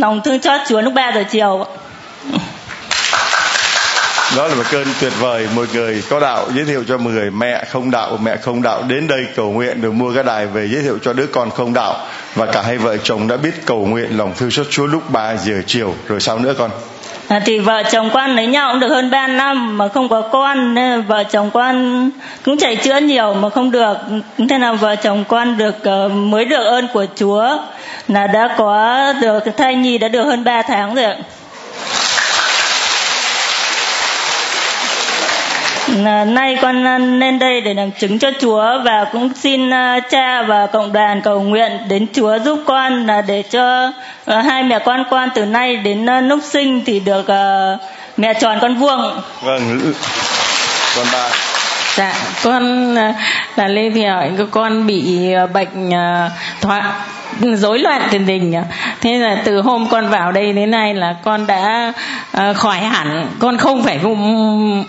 [0.00, 1.66] lòng thương xót Chúa lúc 3 giờ chiều
[4.36, 5.48] đó là một cơn tuyệt vời.
[5.56, 8.82] Một người có đạo giới thiệu cho một người mẹ không đạo mẹ không đạo.
[8.88, 11.72] Đến đây cầu nguyện được mua cái đài về giới thiệu cho đứa con không
[11.74, 12.06] đạo.
[12.34, 15.36] Và cả hai vợ chồng đã biết cầu nguyện lòng thương xót Chúa lúc 3
[15.36, 15.94] giờ chiều.
[16.08, 16.70] Rồi sao nữa con?
[17.28, 20.20] À, thì vợ chồng con lấy nhau cũng được hơn 3 năm mà không có
[20.20, 22.10] con nên vợ chồng con
[22.44, 23.96] cũng chạy chữa nhiều mà không được.
[24.50, 27.58] Thế nào vợ chồng con được ờ, mới được ơn của Chúa
[28.08, 31.16] là đã có được thai nhi đã được hơn 3 tháng rồi ạ.
[36.26, 40.42] Nay con ờ, lên đây để làm chứng cho Chúa và cũng xin ờ, cha
[40.42, 43.92] và cộng đoàn cầu nguyện đến Chúa giúp con là để cho
[44.24, 47.78] ờ, hai mẹ con con từ nay đến ờ, lúc sinh thì được ờ,
[48.16, 49.20] mẹ tròn con vuông.
[49.42, 49.92] vâng
[50.96, 51.28] con ba
[51.96, 52.94] Dạ, con
[53.56, 55.90] là Lê Thị Hợi, cái con bị bệnh
[56.60, 56.92] thoát
[57.56, 58.64] rối loạn tiền đình ạ.
[59.00, 61.92] thế là từ hôm con vào đây đến nay là con đã
[62.32, 63.98] ờ, khỏi hẳn con không phải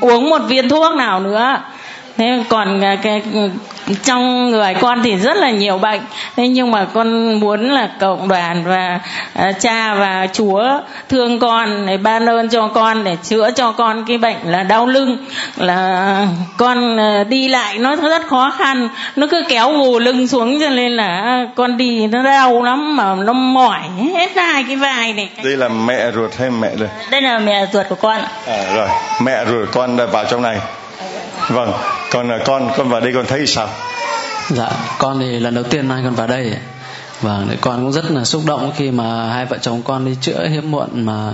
[0.01, 1.61] uống một viên thuốc nào nữa
[2.21, 3.21] thế còn à, cái
[4.03, 6.01] trong người con thì rất là nhiều bệnh.
[6.35, 8.99] Thế nhưng mà con muốn là cộng đoàn và
[9.33, 10.63] à, cha và chúa
[11.09, 14.85] thương con để ban ơn cho con để chữa cho con cái bệnh là đau
[14.85, 15.17] lưng
[15.57, 16.27] là
[16.57, 18.89] con à, đi lại nó rất khó khăn.
[19.15, 23.15] Nó cứ kéo gù lưng xuống cho nên là con đi nó đau lắm mà
[23.15, 23.81] nó mỏi
[24.13, 25.29] hết hai cái vai này.
[25.43, 26.89] Đây là mẹ ruột hay mẹ đây?
[27.11, 28.87] Đây là mẹ ruột của con à, rồi
[29.21, 30.57] mẹ ruột con đã vào trong này.
[31.49, 31.73] Vâng
[32.11, 33.69] còn là con con vào đây con thấy sao?
[34.49, 36.53] Dạ con thì lần đầu tiên nay con vào đây.
[37.21, 40.17] Vâng, và con cũng rất là xúc động khi mà hai vợ chồng con đi
[40.21, 41.33] chữa hiếm muộn mà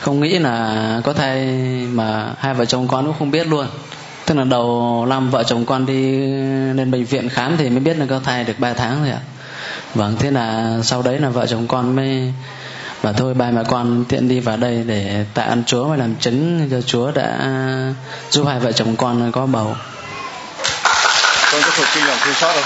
[0.00, 1.46] không nghĩ là có thai
[1.92, 3.66] mà hai vợ chồng con cũng không biết luôn.
[4.26, 6.16] Tức là đầu năm vợ chồng con đi
[6.74, 9.20] lên bệnh viện khám thì mới biết là có thai được 3 tháng rồi ạ.
[9.94, 12.32] Vâng thế là sau đấy là vợ chồng con mới
[13.02, 16.16] và thôi, ba mẹ con tiện đi vào đây để tạ ơn Chúa và làm
[16.16, 17.50] chứng cho Chúa đã
[18.30, 19.76] giúp hai vợ chồng con có bầu
[21.78, 22.64] thuộc kinh lòng thương xót không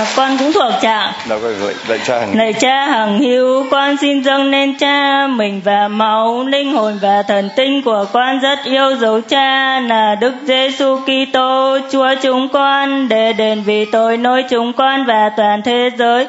[0.00, 3.66] à, con cũng thuộc cha đâu có gợi lại cha hàng Này cha hằng hiu
[3.70, 8.38] con xin dâng lên cha mình và máu linh hồn và thần tinh của con
[8.40, 14.18] rất yêu dấu cha là Đức Giêsu Kitô Chúa chúng con để đền vì tội
[14.18, 16.26] lỗi chúng con và toàn thế giới.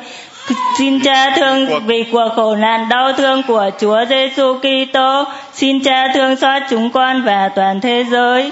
[0.78, 5.24] Xin cha thương vì cuộc khổ nạn đau thương của Chúa Giêsu Kitô.
[5.54, 8.52] Xin cha thương xót chúng con và toàn thế giới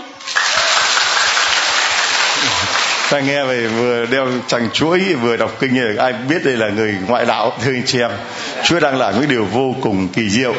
[3.12, 6.70] ta nghe về vừa đeo chằng chuỗi, vừa đọc kinh này ai biết đây là
[6.70, 8.12] người ngoại đạo, thưa anh chị em.
[8.64, 10.54] Chúa đang làm những điều vô cùng kỳ diệu.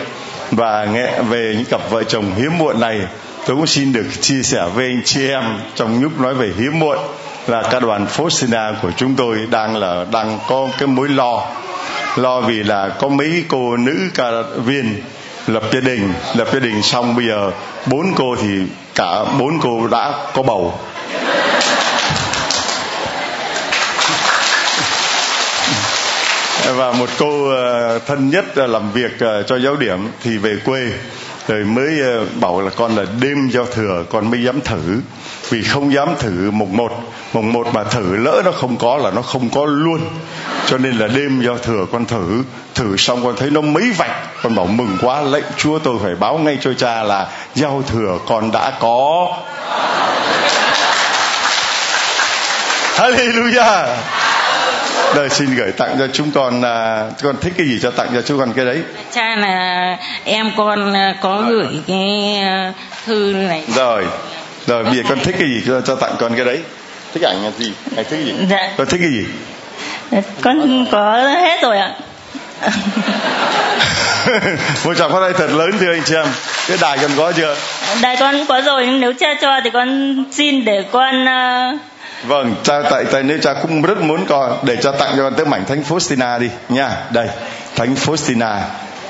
[0.51, 3.01] Và nghe về những cặp vợ chồng hiếm muộn này,
[3.47, 5.43] tôi cũng xin được chia sẻ với anh chị em
[5.75, 6.99] trong lúc nói về hiếm muộn
[7.47, 11.47] là các đoàn Fosina của chúng tôi đang là, đang có cái mối lo.
[12.17, 14.31] Lo vì là có mấy cô nữ ca
[14.65, 15.03] viên
[15.47, 16.13] lập gia đình.
[16.35, 17.51] Lập gia đình xong bây giờ
[17.87, 18.49] bốn cô thì
[18.95, 20.79] cả bốn cô đã có bầu.
[26.67, 30.39] Dạ, và một cô ờ, thân nhất ờ, làm việc ờ, cho giáo điểm thì
[30.39, 30.91] về quê.
[31.49, 32.01] Rồi mới
[32.41, 35.01] bảo là con là đêm giao thừa, con mới dám thử.
[35.49, 36.91] Vì không dám thử mùng một
[37.33, 40.01] mùng một mà thử lỡ nó không có là nó không có luôn.
[40.67, 42.43] Cho nên là đêm giao thừa con thử
[42.75, 44.43] thử xong con thấy nó mấy vạch.
[44.43, 48.19] Con bảo mừng quá, lệnh chúa tôi phải báo ngay cho cha là giao thừa
[48.27, 49.29] con đã có.
[52.97, 53.87] Hallelujah!
[55.15, 58.23] Đời xin gửi tặng cho chúng con à, con thích cái gì cho tặng cho
[58.23, 58.83] chúng con cái đấy.
[59.13, 62.73] Cha là em con à, có gửi cái à,
[63.07, 63.65] thư này.
[63.75, 64.05] Rồi
[64.67, 66.61] rồi bây giờ con thích cái gì cho, cho tặng con cái đấy?
[67.15, 67.73] Thích ảnh là gì?
[67.95, 68.35] Hay thích gì?
[68.51, 68.73] Dạ.
[68.77, 69.25] con thích cái gì?
[70.41, 71.95] Con có hết rồi ạ.
[74.85, 76.27] Một tràng phát tay thật lớn thưa anh chị em.
[76.69, 77.57] Cái đài con có chưa?
[78.03, 81.81] Đài con có rồi nhưng nếu cha cho thì con xin để con uh,
[82.25, 82.55] vâng.
[82.63, 85.55] Cha tại tại nếu cha cũng rất muốn con, để cha tặng cho con tấm
[85.55, 86.91] ảnh thánh Faustina đi, nha.
[87.13, 87.29] Đây,
[87.77, 88.61] thánh Faustina.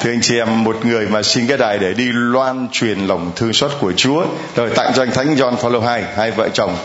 [0.00, 3.32] Thưa anh chị em, một người mà xin cái đài để đi loan truyền lòng
[3.36, 4.24] thương xót của Chúa.
[4.56, 6.76] Rồi tặng cho anh thánh John Paul II hai vợ chồng.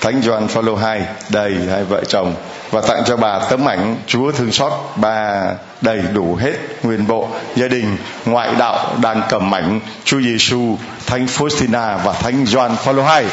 [0.00, 2.34] Thánh John Paul II đây, hai vợ chồng.
[2.70, 4.72] Và tặng cho bà tấm ảnh Chúa thương xót.
[4.96, 5.42] Bà
[5.80, 6.52] đầy đủ hết
[6.82, 10.76] nguyên bộ gia đình, ngoại đạo đàn cầm ảnh Chúa Giêsu
[11.06, 13.30] thánh Faustina và thánh John Paul II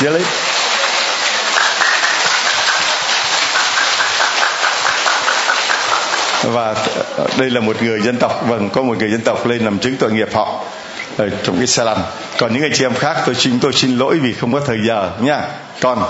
[0.00, 0.24] Really?
[6.42, 6.74] Và
[7.38, 8.48] đây là một người dân tộc.
[8.48, 10.60] Vâng có một người dân tộc lên làm chứng tội nghiệp họ
[11.16, 11.98] ở trong cái xe lăn
[12.38, 14.78] còn những anh chị em khác tôi xin tôi xin lỗi vì không có thời
[14.86, 15.40] giờ nha.
[15.80, 16.04] Con.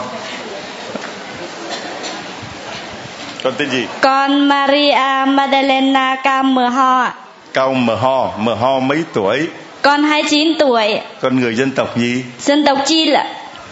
[3.42, 3.86] Con tên gì?
[4.00, 7.12] Con Maria Madalena Cao Mờ Ho
[7.54, 9.48] Cao Mờ Ho Mờ Ho mấy tuổi?
[9.82, 11.00] Con 29 tuổi.
[11.20, 13.24] Con người dân tộc gì dân tộc Chin ạ.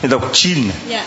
[0.02, 0.58] Dân tộc Chin
[0.88, 1.04] dạ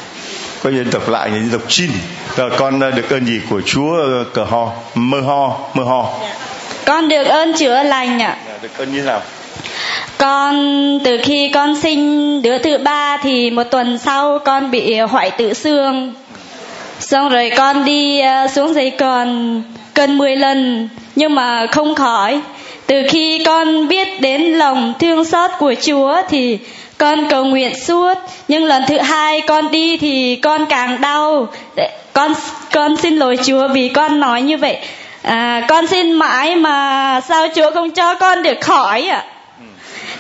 [0.63, 1.89] có dân tộc lại dân tộc Chin.
[2.35, 6.09] Rồi con ờ, được ơn gì của Chúa ờ, cờ ho mơ ho mơ ho?
[6.21, 6.35] Dạ.
[6.85, 8.37] con được ơn chữa lành ạ.
[8.47, 9.21] Dạ, được ơn như nào?
[10.17, 10.55] Con
[11.03, 15.53] từ khi con sinh đứa thứ ba thì một tuần sau con bị hoại tử
[15.53, 16.13] xương.
[16.99, 19.61] Xong rồi con đi ờ, xuống giấy còn
[19.93, 22.41] cân 10 lần nhưng mà không khỏi.
[22.87, 26.59] Từ khi con biết đến lòng thương xót của Chúa thì
[27.01, 28.13] con cầu nguyện suốt
[28.47, 31.47] nhưng lần thứ hai con đi thì con càng đau.
[32.13, 32.33] Con
[32.73, 34.77] con xin lỗi Chúa vì con nói như vậy.
[35.23, 39.23] À, con xin mãi mà sao Chúa không cho con được khỏi ạ?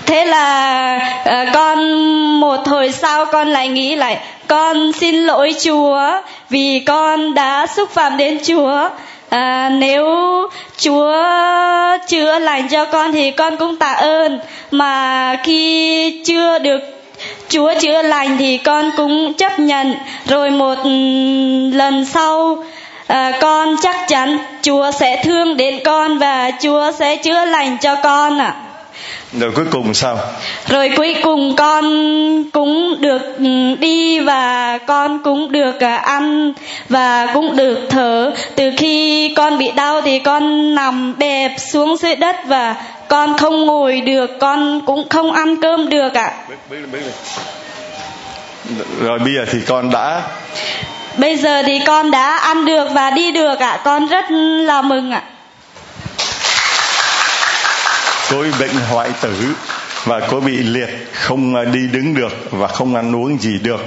[0.05, 2.03] Thế là à, con
[2.39, 4.17] một hồi sau con lại nghĩ lại
[4.47, 8.89] con xin lỗi Chúa vì con đã xúc phạm đến Chúa
[9.31, 10.05] à, nếu
[10.77, 11.17] Chúa
[12.07, 14.39] chữa lành cho con thì con cũng tạ ơn
[14.71, 16.79] mà khi chưa được
[17.49, 19.93] Chúa chữa lành thì con cũng chấp nhận
[20.25, 20.77] rồi một
[21.73, 22.63] lần sau
[23.07, 27.95] à, con chắc chắn Chúa sẽ thương đến con và Chúa sẽ chữa lành cho
[27.95, 28.55] con ạ.
[28.57, 28.70] À
[29.39, 30.17] rồi cuối cùng sao?
[30.67, 31.83] Rồi cuối cùng con
[32.51, 36.53] cũng được ừ, đi và con cũng được à, ăn
[36.89, 38.33] và cũng được thở.
[38.55, 42.75] Từ khi con bị đau thì con nằm bẹp xuống dưới đất và
[43.07, 46.33] con không ngồi được con cũng không ăn cơm được ạ.
[49.01, 50.21] Rồi bây giờ thì con đã
[51.17, 53.81] bây giờ thì con đã ăn được và đi được ạ.
[53.83, 54.25] Con rất
[54.65, 55.21] là mừng ạ
[58.31, 59.33] cô bị bệnh hoại tử
[60.05, 63.81] và cô bị liệt không à, đi đứng được và không ăn uống gì được.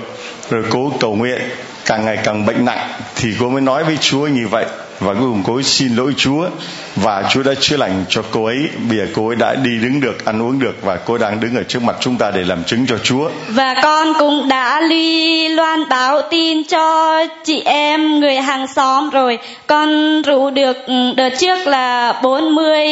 [0.51, 1.41] Rồi cố cầu nguyện,
[1.87, 2.89] càng ngày càng bệnh nặng.
[3.17, 4.67] Thì cô mới nói với Chúa như vậy
[5.01, 6.49] và cuối cùng cô ấy xin lỗi Chúa.
[6.97, 8.69] Và Chúa đã chữa lành cho cô ấy.
[8.89, 10.83] Bây giờ cô ấy đã đi đứng được ăn uống được.
[10.83, 13.31] Và cô đang đứng ở trước mặt chúng ta để làm chứng cho Chúa.
[13.49, 19.39] Và con cũng đã ly loan báo tin cho chị em người hàng xóm rồi.
[19.67, 20.77] Con rủ được
[21.17, 22.87] đợt trước là 40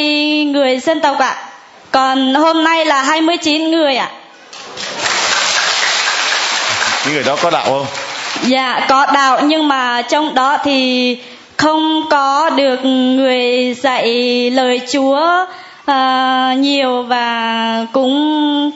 [0.45, 1.37] người dân tộc ạ.
[1.91, 4.11] Còn hôm nay là 29 người ạ.
[7.05, 7.87] Những người đó có đạo không?
[8.43, 9.41] Dạ có đạo.
[9.45, 11.17] Nhưng mà trong đó thì
[11.63, 15.47] không có được người dạy lời Chúa
[15.91, 18.71] uh, nhiều và cũng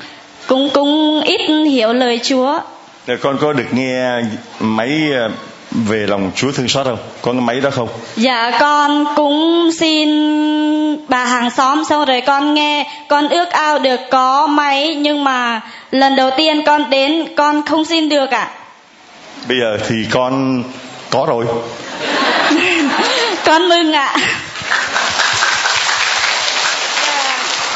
[0.46, 1.40] cũng cũng ít
[1.70, 2.58] hiểu lời Chúa.
[3.22, 4.20] Con có được nghe
[4.60, 5.30] máy ờ,
[5.70, 6.98] về lòng Chúa thương xót không?
[7.22, 7.88] Có cái máy đó không?
[8.16, 10.08] Dạ con cũng xin
[11.08, 15.60] bà hàng xóm xong rồi con nghe con ước ao được có máy nhưng mà
[15.90, 18.50] lần đầu tiên con đến con không xin được ạ.
[19.48, 20.62] Bây giờ thì con
[21.10, 21.44] có rồi.
[23.44, 24.16] Con mừng ạ.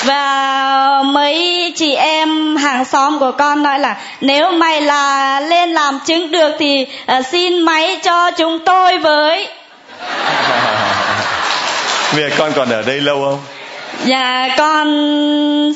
[0.05, 5.99] và mấy chị em hàng xóm của con nói là nếu mày là lên làm
[6.07, 6.87] chứng được thì
[7.19, 9.49] uh, xin máy cho chúng tôi với
[12.13, 13.39] Bây giờ con còn ở đây lâu không?
[14.05, 14.87] dạ con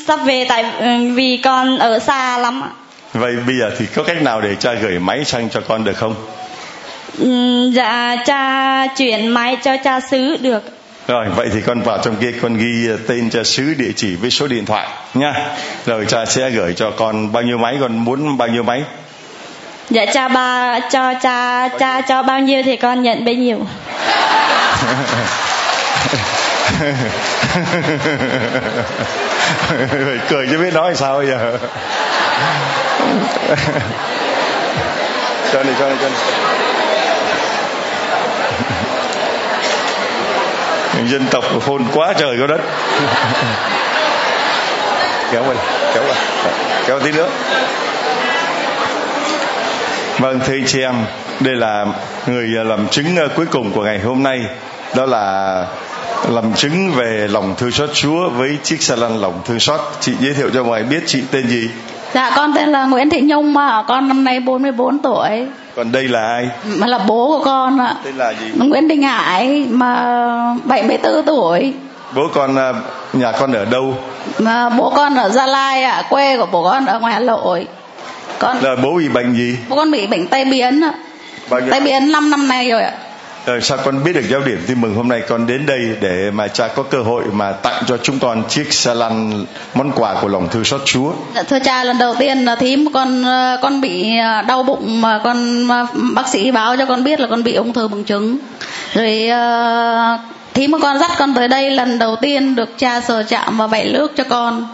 [0.06, 2.68] sắp về tại ừ, vì con ở xa lắm ạ
[3.12, 5.96] Vậy bây giờ thì có cách nào để cha gửi máy sang cho con được
[5.96, 6.14] không?
[7.72, 10.62] Dạ cha chuyển máy cho cha xứ được
[11.08, 14.30] Rồi vậy thì con vào trong kia con ghi tên cha xứ địa chỉ với
[14.30, 15.34] số điện thoại nha.
[15.86, 18.82] Rồi cha sẽ gửi cho con bao nhiêu máy con muốn bao nhiêu máy.
[19.90, 23.58] dạ cha ba cho cha cha cho bao nhiêu thì con nhận bấy nhiêu
[29.88, 31.58] Phải cười chứ biết nói sao bây giờ.
[35.52, 36.73] cho này cho này cho này.
[41.08, 42.60] Dân tộc phôn quá trời có đất.
[45.32, 45.56] Kéo vào
[45.94, 46.16] kéo vào
[46.86, 47.28] kéo tí nữa.
[50.18, 50.94] Vâng thưa anh chị em
[51.40, 51.86] đây là
[52.26, 54.40] người làm chứng ờ, cuối cùng của ngày hôm nay.
[54.96, 55.66] Đó là
[56.28, 59.80] làm chứng về lòng thương xót Chúa với chiếc xe lăn lòng thương xót.
[60.00, 61.68] Chị giới thiệu cho mọi người biết chị tên gì
[62.14, 65.46] Dạ con tên là Nguyễn Thị Nhung mà con năm nay 44 tuổi
[65.76, 67.94] còn đây là ai mà là bố của con ạ.
[68.04, 70.04] tên là gì Nguyễn Đình Hải mà
[70.64, 71.74] 74 tuổi.
[72.14, 72.74] bố con ờ,
[73.12, 73.94] nhà con ở đâu
[74.38, 77.66] Mà bố con ở Gia Lai ạ, quê của bố con ở ngoài Hà Nội.
[78.38, 80.92] Con là bố bị bệnh gì bố con bị bệnh tai biến ạ.
[81.50, 82.92] bao nhiêu Tai biến 5 năm nay rồi ạ.
[83.46, 86.30] Rồi sao con biết được giáo điểm tin mừng hôm nay con đến đây để
[86.30, 89.44] mà cha có cơ hội mà tặng cho chúng con chiếc xe lăn
[89.74, 91.12] món quà của lòng thương xót Chúa.
[91.34, 95.00] Dạ, thưa cha lần đầu tiên là thím con ờ, con bị ờ, đau bụng
[95.00, 95.68] mà con
[96.14, 98.36] bác sĩ báo cho con biết là con bị ung thư buồng trứng.
[98.94, 100.18] Rồi ờ,
[100.54, 103.92] thím con dắt con tới đây lần đầu tiên được cha sờ chạm và vẩy
[103.92, 104.66] nước cho con.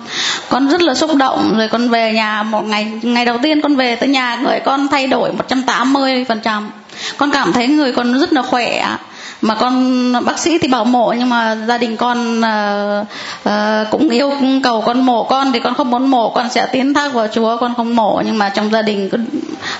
[0.49, 3.77] Con rất là xúc động rồi con về nhà một ngày ngày đầu tiên con
[3.77, 6.71] về tới nhà người con thay đổi 180 phần trăm
[7.17, 8.97] con cảm thấy người con rất là khỏe.
[9.43, 13.07] Mà con bác sĩ thì bảo mổ nhưng mà gia đình con uh,
[13.49, 14.33] uh, cũng yêu
[14.63, 17.57] cầu con mổ con thì con không muốn mổ con sẽ tiến thác vào chúa
[17.57, 18.23] con không mổ.
[18.27, 19.19] Nhưng mà trong gia đình cứ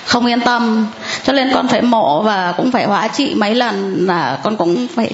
[0.05, 0.87] không yên tâm.
[1.23, 4.05] Cho nên con phải mổ và cũng phải hóa trị mấy lần.
[4.07, 5.11] Là con cũng phải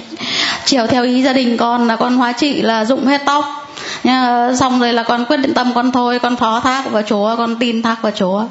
[0.64, 3.57] chiều theo ý gia đình con là con hóa trị là dụng hết tóc
[4.04, 7.36] nhưng xong rồi là con quyết định tâm con thôi con phó thác vào chúa
[7.36, 8.42] con tin thác vào chúa.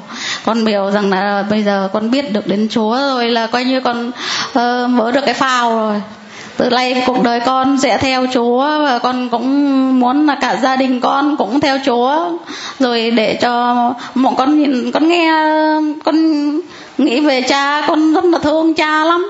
[0.44, 3.80] Con biểu rằng là bây giờ con biết được đến chúa rồi là coi như
[3.80, 4.10] con
[4.54, 6.02] ờ, uh, vỡ được cái phao rồi.
[6.58, 10.76] Từ nay cuộc đời con sẽ theo Chúa và con cũng muốn là cả gia
[10.76, 12.30] đình con cũng theo Chúa.
[12.78, 13.74] Rồi để cho
[14.14, 15.32] mọi con nhìn con nghe
[16.04, 16.16] con
[16.98, 19.26] nghĩ về cha con rất là thương cha lắm.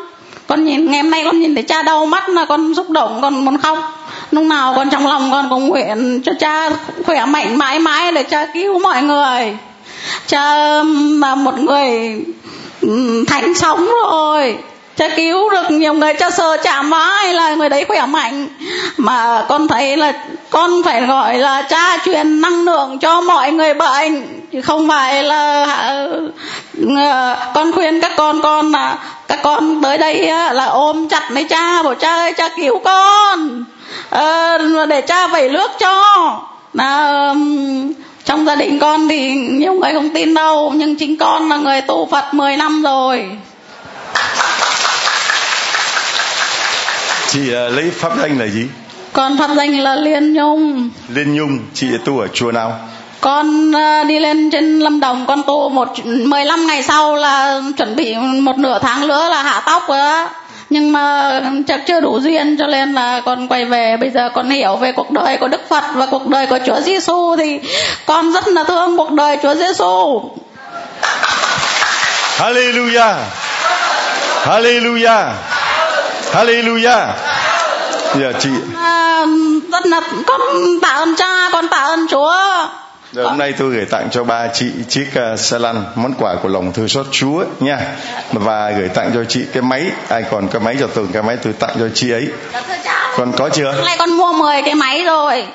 [0.46, 3.18] Con nhìn ngày hôm nay con nhìn thấy cha đau mắt là con xúc động
[3.22, 3.97] con muốn khóc
[4.30, 6.70] lúc nào con trong lòng con cũng nguyện cho cha
[7.06, 9.56] khỏe mạnh mãi mãi để cha cứu mọi người.
[10.26, 10.42] Cha
[11.20, 12.20] là một người
[13.26, 14.58] thánh sống rồi.
[14.96, 18.48] Cha cứu được nhiều người, cha sờ chạm vai là người đấy khỏe mạnh.
[18.96, 20.12] Mà con thấy là,
[20.50, 25.22] con phải gọi là cha truyền năng lượng cho mọi người bệnh chứ không phải
[25.22, 25.64] là
[26.96, 28.98] ờ, con khuyên các con con là
[29.28, 33.64] các con tới đây là ôm chặt lấy cha bảo cha ơi cha cứu con
[34.10, 34.58] Ờ,
[34.88, 36.40] để cha vẩy nước cho
[36.74, 37.34] là
[38.24, 41.80] trong gia đình con thì nhiều người không tin đâu nhưng chính con là người
[41.80, 43.26] tu Phật 10 năm rồi
[47.30, 48.66] Chị ờ, lấy pháp danh là gì?
[49.12, 52.78] con pháp danh là Liên Nhung Liên Nhung, chị tu ở chùa nào?
[53.20, 57.96] Con ờ, đi lên trên Lâm Đồng con tu một 15 ngày sau là chuẩn
[57.96, 60.28] bị một nửa tháng nữa là hạ tóc rồi á
[60.70, 64.50] nhưng mà chắc chưa đủ duyên cho nên là con quay về bây giờ con
[64.50, 67.60] hiểu về cuộc đời của Đức Phật và cuộc đời của Chúa Giêsu thì
[68.06, 70.22] con rất là thương cuộc đời Chúa Giêsu
[72.38, 73.16] Hallelujah.
[74.46, 75.34] Hallelujah.
[76.32, 77.06] Hallelujah.
[78.14, 79.24] Giờ chị à,
[79.72, 80.40] rất là con
[80.82, 81.97] tạ ơn cha con tạ ơn
[83.12, 86.34] Rồi hôm nay tôi gửi tặng cho ba chị chiếc uh, xe lăn món quà
[86.42, 87.78] của lòng thương xót Chúa nha.
[88.32, 91.36] Và gửi tặng cho chị cái máy ai còn cái máy cho từng cái máy
[91.42, 92.28] tôi tặng cho chị ấy.
[93.16, 93.72] Con có chưa?
[93.72, 95.46] Hôm nay con mua 10 cái máy rồi.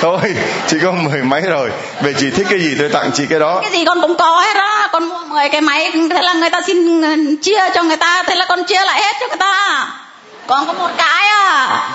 [0.00, 0.20] Thôi
[0.66, 1.70] chị có mười mấy rồi.
[2.02, 3.58] Về chị thích cái gì tôi tặng chị cái đó?
[3.62, 4.88] Cái gì con cũng có hết đó.
[4.92, 8.22] Con mua mười cái máy thế là người ta xin ừ, chia cho người ta
[8.26, 9.86] thế là con chia lại hết cho người ta.
[10.46, 11.90] Còn có một cái à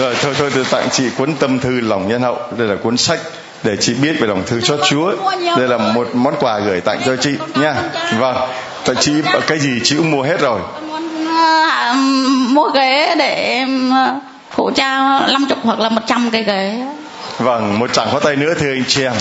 [0.00, 2.96] rồi thôi thôi tôi tặng chị cuốn tâm thư lòng nhân hậu đây là cuốn
[2.96, 3.20] sách
[3.62, 5.12] để chị biết về lòng thương xót Chúa.
[5.56, 7.74] Đây là một món quà gửi tặng cho chị nha.
[8.18, 8.36] Vâng.
[8.84, 9.12] Tại chị
[9.46, 10.60] cái gì chị cũng mua hết rồi.
[10.60, 11.96] Uh,
[12.50, 13.64] mua ghế để
[14.50, 16.84] phụ cha 50 hoặc là 100 cái ghế.
[17.38, 19.12] Vâng, một chẳng có tay nữa thưa anh chị em.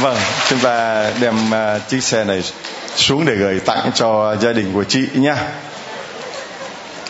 [0.00, 0.16] Vâng,
[0.48, 2.42] chúng ta đem uh, chiếc xe này
[2.96, 5.36] xuống để gửi tặng cho gia đình của chị nha.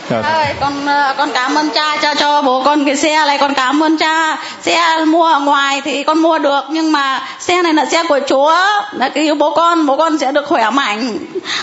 [0.09, 0.21] Dạ.
[0.21, 3.37] ơi con ờ, con cảm ơn cha cho cho bố con cái xe này.
[3.37, 4.37] Con cảm ơn cha.
[4.61, 8.19] Xe mua ở ngoài thì con mua được nhưng mà xe này là xe của
[8.27, 8.55] chúa.
[8.91, 11.17] Là cứu bố con bố con sẽ được khỏe mạnh.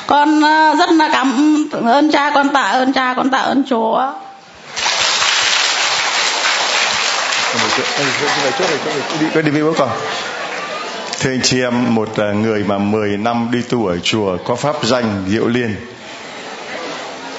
[0.07, 2.31] Con ờ, rất là cảm ơn cha.
[2.35, 4.07] Con tạ ơn cha con tạ ơn chúa.
[9.21, 9.89] Đi đi với bố con.
[11.21, 14.55] Thưa anh chị em một ờ, người mà 10 năm đi tu ở chùa có
[14.55, 15.77] pháp danh diệu liên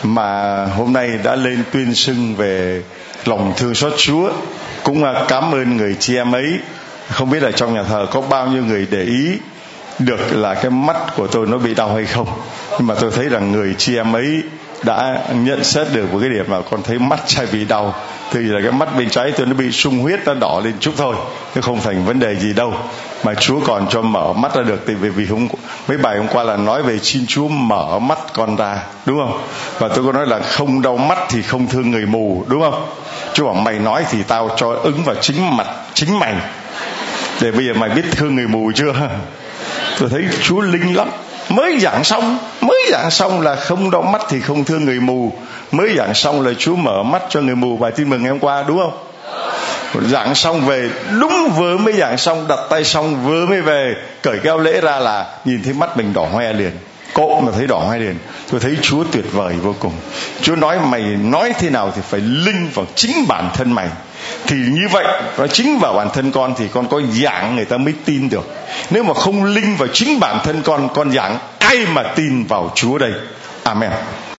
[0.04, 2.82] mà hôm nay đã lên tuyên xưng về
[3.26, 4.30] lòng thương xót Chúa.
[4.84, 6.60] Cũng à, cảm ơn người chị em ấy.
[7.10, 9.38] Không biết là trong nhà thờ có bao nhiêu người để ý
[10.00, 12.28] được là cái mắt của tôi nó bị đau hay không.
[12.72, 14.44] Nhưng mà tôi thấy rằng người chị em ấy
[14.86, 17.96] đã nhận xét được một cái điểm là con thấy mắt trái bị đau.
[18.32, 20.92] Thì là cái mắt bên trái tôi nó bị sung huyết nó đỏ lên chút
[20.98, 21.16] thôi,
[21.56, 22.74] chứ không thành vấn đề gì đâu.
[23.24, 25.48] Mà Chúa còn cho mở mắt ra được thì vì vì hôm
[25.88, 29.42] mấy bài hôm qua là nói về xin Chúa mở mắt con ra, đúng không?
[29.80, 32.86] Và tôi có nói là không đau mắt thì không thương người mù, đúng không?
[33.34, 36.36] Chúa bảo, mày nói thì tao cho ứng vào chính mặt, chính mày.
[37.42, 38.94] Để bây giờ mày biết thương người mù chưa?
[40.00, 41.10] Tôi thấy Chúa linh lắm
[41.50, 45.34] mới giảng xong, mới giảng xong là không đau mắt thì không thương người mù.
[45.72, 47.78] Mới giảng xong là Chúa mở mắt cho người mù.
[47.78, 48.94] Bài tin mừng ngày hôm qua, đúng không?
[50.12, 50.90] Giảng xong về,
[51.20, 55.00] đúng vừa mới giảng xong, đặt tay xong, vừa mới về, cởi keo lễ ra
[55.00, 56.72] là nhìn thấy mắt mình đỏ hoe liền.
[57.14, 58.16] Cộ mà thấy đỏ hoe liền.
[58.52, 59.94] Tôi thấy chúa tuyệt vời vô cùng.
[60.42, 63.88] Chúa nói, mày nói thế nào thì phải linh vào chính bản thân mày
[64.48, 65.06] thì như vậy
[65.38, 68.56] nó chính vào bản thân con thì con có giảng người ta mới tin được.
[68.90, 72.72] Nếu mà không linh vào chính bản thân con con giảng, ai mà tin vào
[72.76, 73.12] chúa đây?
[73.64, 73.92] Amen.